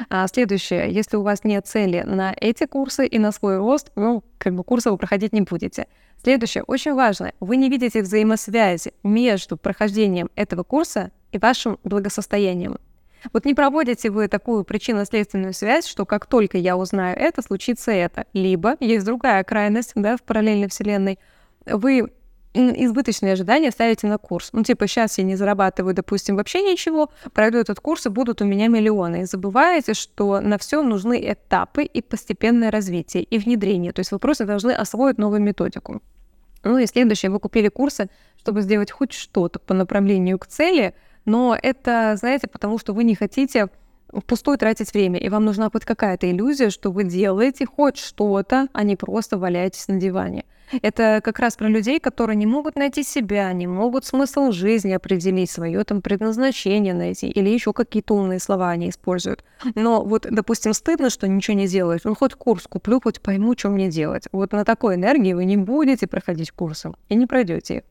А 0.08 0.26
следующее, 0.28 0.90
если 0.90 1.16
у 1.16 1.22
вас 1.22 1.44
нет 1.44 1.66
цели 1.66 2.02
на 2.06 2.34
эти 2.38 2.64
курсы 2.66 3.06
и 3.06 3.18
на 3.18 3.32
свой 3.32 3.58
рост, 3.58 3.90
ну, 3.96 4.22
как 4.38 4.54
бы 4.54 4.64
курсы 4.64 4.90
вы 4.90 4.96
проходить 4.96 5.32
не 5.32 5.42
будете. 5.42 5.86
Следующее, 6.22 6.64
очень 6.64 6.94
важно, 6.94 7.32
вы 7.40 7.56
не 7.56 7.68
видите 7.68 8.02
взаимосвязи 8.02 8.92
между 9.02 9.56
прохождением 9.56 10.30
этого 10.36 10.62
курса 10.62 11.10
и 11.32 11.38
вашим 11.38 11.78
благосостоянием. 11.84 12.78
Вот 13.32 13.44
не 13.44 13.54
проводите 13.54 14.10
вы 14.10 14.28
такую 14.28 14.64
причинно-следственную 14.64 15.52
связь, 15.52 15.86
что 15.86 16.06
как 16.06 16.26
только 16.26 16.58
я 16.58 16.76
узнаю 16.76 17.16
это, 17.18 17.42
случится 17.42 17.92
это. 17.92 18.24
Либо 18.32 18.76
есть 18.80 19.04
другая 19.04 19.44
крайность, 19.44 19.92
да, 19.94 20.16
в 20.16 20.22
параллельной 20.22 20.68
вселенной. 20.68 21.18
Вы 21.66 22.10
избыточные 22.52 23.34
ожидания 23.34 23.70
ставите 23.70 24.08
на 24.08 24.18
курс. 24.18 24.50
Ну, 24.52 24.64
типа, 24.64 24.88
сейчас 24.88 25.18
я 25.18 25.24
не 25.24 25.36
зарабатываю, 25.36 25.94
допустим, 25.94 26.36
вообще 26.36 26.62
ничего, 26.62 27.10
пройду 27.32 27.58
этот 27.58 27.78
курс, 27.78 28.06
и 28.06 28.08
будут 28.08 28.42
у 28.42 28.44
меня 28.44 28.66
миллионы. 28.66 29.22
И 29.22 29.24
забываете, 29.24 29.94
что 29.94 30.40
на 30.40 30.58
все 30.58 30.82
нужны 30.82 31.20
этапы 31.32 31.84
и 31.84 32.02
постепенное 32.02 32.72
развитие, 32.72 33.22
и 33.22 33.38
внедрение. 33.38 33.92
То 33.92 34.00
есть 34.00 34.10
вы 34.10 34.18
просто 34.18 34.46
должны 34.46 34.72
освоить 34.72 35.18
новую 35.18 35.40
методику. 35.40 36.02
Ну 36.64 36.78
и 36.78 36.86
следующее, 36.86 37.30
вы 37.30 37.38
купили 37.38 37.68
курсы, 37.68 38.10
чтобы 38.36 38.62
сделать 38.62 38.90
хоть 38.90 39.12
что-то 39.12 39.60
по 39.60 39.74
направлению 39.74 40.38
к 40.38 40.46
цели– 40.46 40.94
но 41.24 41.56
это, 41.60 42.16
знаете, 42.16 42.48
потому 42.48 42.78
что 42.78 42.92
вы 42.92 43.04
не 43.04 43.14
хотите 43.14 43.68
впустую 44.12 44.58
тратить 44.58 44.92
время, 44.92 45.18
и 45.18 45.28
вам 45.28 45.44
нужна 45.44 45.70
хоть 45.70 45.84
какая-то 45.84 46.30
иллюзия, 46.30 46.70
что 46.70 46.90
вы 46.90 47.04
делаете 47.04 47.66
хоть 47.66 47.96
что-то, 47.96 48.68
а 48.72 48.82
не 48.82 48.96
просто 48.96 49.38
валяетесь 49.38 49.88
на 49.88 50.00
диване. 50.00 50.44
Это 50.82 51.20
как 51.24 51.40
раз 51.40 51.56
про 51.56 51.68
людей, 51.68 51.98
которые 51.98 52.36
не 52.36 52.46
могут 52.46 52.76
найти 52.76 53.02
себя, 53.02 53.52
не 53.52 53.66
могут 53.66 54.04
смысл 54.04 54.52
жизни 54.52 54.92
определить, 54.92 55.50
свое 55.50 55.82
там 55.82 56.00
предназначение 56.00 56.94
найти, 56.94 57.28
или 57.28 57.48
еще 57.48 57.72
какие-то 57.72 58.14
умные 58.14 58.38
слова 58.38 58.70
они 58.70 58.90
используют. 58.90 59.44
Но 59.74 60.04
вот, 60.04 60.26
допустим, 60.30 60.72
стыдно, 60.72 61.10
что 61.10 61.26
ничего 61.26 61.56
не 61.56 61.66
делаешь, 61.66 62.02
ну 62.04 62.14
хоть 62.14 62.34
курс 62.34 62.66
куплю, 62.68 63.00
хоть 63.02 63.20
пойму, 63.20 63.54
что 63.56 63.68
мне 63.68 63.88
делать. 63.88 64.28
Вот 64.32 64.52
на 64.52 64.64
такой 64.64 64.94
энергии 64.94 65.32
вы 65.32 65.44
не 65.44 65.56
будете 65.56 66.06
проходить 66.06 66.52
курсы 66.52 66.92
и 67.08 67.14
не 67.16 67.26
пройдете 67.26 67.78
их. 67.78 67.82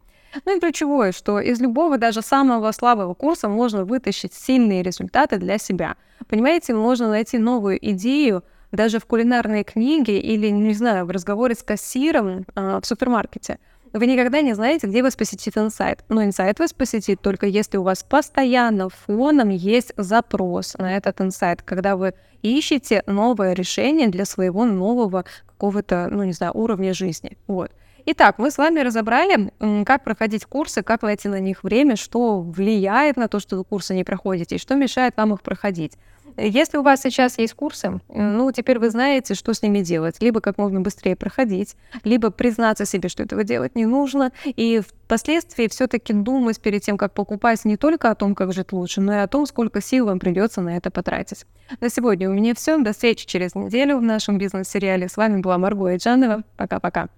Ну 0.45 0.57
и 0.57 0.59
ключевое, 0.59 1.11
что 1.11 1.39
из 1.39 1.59
любого, 1.59 1.97
даже 1.97 2.21
самого 2.21 2.71
слабого 2.71 3.13
курса 3.13 3.49
можно 3.49 3.85
вытащить 3.85 4.33
сильные 4.33 4.83
результаты 4.83 5.37
для 5.37 5.57
себя. 5.57 5.95
Понимаете, 6.27 6.73
можно 6.73 7.09
найти 7.09 7.37
новую 7.37 7.77
идею, 7.91 8.43
даже 8.71 8.99
в 8.99 9.05
кулинарной 9.05 9.63
книге 9.63 10.19
или, 10.19 10.49
не 10.49 10.73
знаю, 10.73 11.05
в 11.05 11.11
разговоре 11.11 11.55
с 11.55 11.63
кассиром 11.63 12.45
э, 12.55 12.79
в 12.81 12.85
супермаркете. 12.85 13.57
Вы 13.91 14.05
никогда 14.05 14.41
не 14.41 14.53
знаете, 14.53 14.85
где 14.85 15.01
вас 15.01 15.15
посетит 15.15 15.57
инсайт. 15.57 16.03
Но 16.09 16.23
инсайт 16.23 16.59
вас 16.59 16.73
посетит 16.73 17.21
только 17.21 17.47
если 17.47 17.77
у 17.77 17.83
вас 17.83 18.03
постоянно 18.03 18.89
фоном 18.89 19.49
есть 19.49 19.93
запрос 19.97 20.75
на 20.77 20.95
этот 20.95 21.19
инсайт, 21.21 21.63
когда 21.63 21.95
вы 21.95 22.13
ищете 22.43 23.01
новое 23.07 23.53
решение 23.53 24.07
для 24.07 24.25
своего 24.25 24.65
нового 24.65 25.25
какого-то, 25.47 26.07
ну 26.11 26.23
не 26.23 26.33
знаю, 26.33 26.51
уровня 26.55 26.93
жизни. 26.93 27.37
Вот. 27.47 27.71
Итак, 28.11 28.39
мы 28.39 28.49
с 28.49 28.57
вами 28.57 28.79
разобрали, 28.79 29.53
как 29.85 30.03
проходить 30.03 30.43
курсы, 30.43 30.81
как 30.81 31.03
найти 31.03 31.27
на 31.27 31.39
них 31.39 31.63
время, 31.63 31.95
что 31.95 32.41
влияет 32.41 33.17
на 33.17 33.27
то, 33.27 33.39
что 33.39 33.55
вы 33.55 33.63
курсы 33.63 33.93
не 33.93 34.03
проходите, 34.03 34.55
и 34.55 34.59
что 34.59 34.73
мешает 34.73 35.15
вам 35.15 35.35
их 35.35 35.43
проходить. 35.43 35.93
Если 36.35 36.79
у 36.79 36.81
вас 36.81 37.01
сейчас 37.01 37.37
есть 37.37 37.53
курсы, 37.53 38.01
ну, 38.07 38.51
теперь 38.51 38.79
вы 38.79 38.89
знаете, 38.89 39.35
что 39.35 39.53
с 39.53 39.61
ними 39.61 39.81
делать. 39.81 40.15
Либо 40.21 40.41
как 40.41 40.57
можно 40.57 40.81
быстрее 40.81 41.15
проходить, 41.15 41.75
либо 42.03 42.31
признаться 42.31 42.83
себе, 42.85 43.09
что 43.09 43.21
этого 43.21 43.43
делать 43.43 43.75
не 43.75 43.85
нужно, 43.85 44.31
и 44.43 44.79
впоследствии 44.79 45.67
все-таки 45.67 46.11
думать 46.11 46.59
перед 46.59 46.81
тем, 46.81 46.97
как 46.97 47.13
покупать 47.13 47.63
не 47.63 47.77
только 47.77 48.09
о 48.09 48.15
том, 48.15 48.33
как 48.33 48.53
жить 48.53 48.71
лучше, 48.71 49.01
но 49.01 49.13
и 49.13 49.17
о 49.17 49.27
том, 49.27 49.45
сколько 49.45 49.81
сил 49.81 50.07
вам 50.07 50.17
придется 50.17 50.61
на 50.61 50.75
это 50.75 50.89
потратить. 50.89 51.45
На 51.79 51.89
сегодня 51.89 52.27
у 52.27 52.33
меня 52.33 52.55
все. 52.55 52.75
До 52.79 52.91
встречи 52.91 53.27
через 53.27 53.53
неделю 53.53 53.99
в 53.99 54.01
нашем 54.01 54.39
бизнес-сериале. 54.39 55.09
С 55.09 55.15
вами 55.15 55.41
была 55.41 55.59
Марго 55.59 55.95
Эджанова. 55.95 56.41
Пока-пока. 56.57 57.09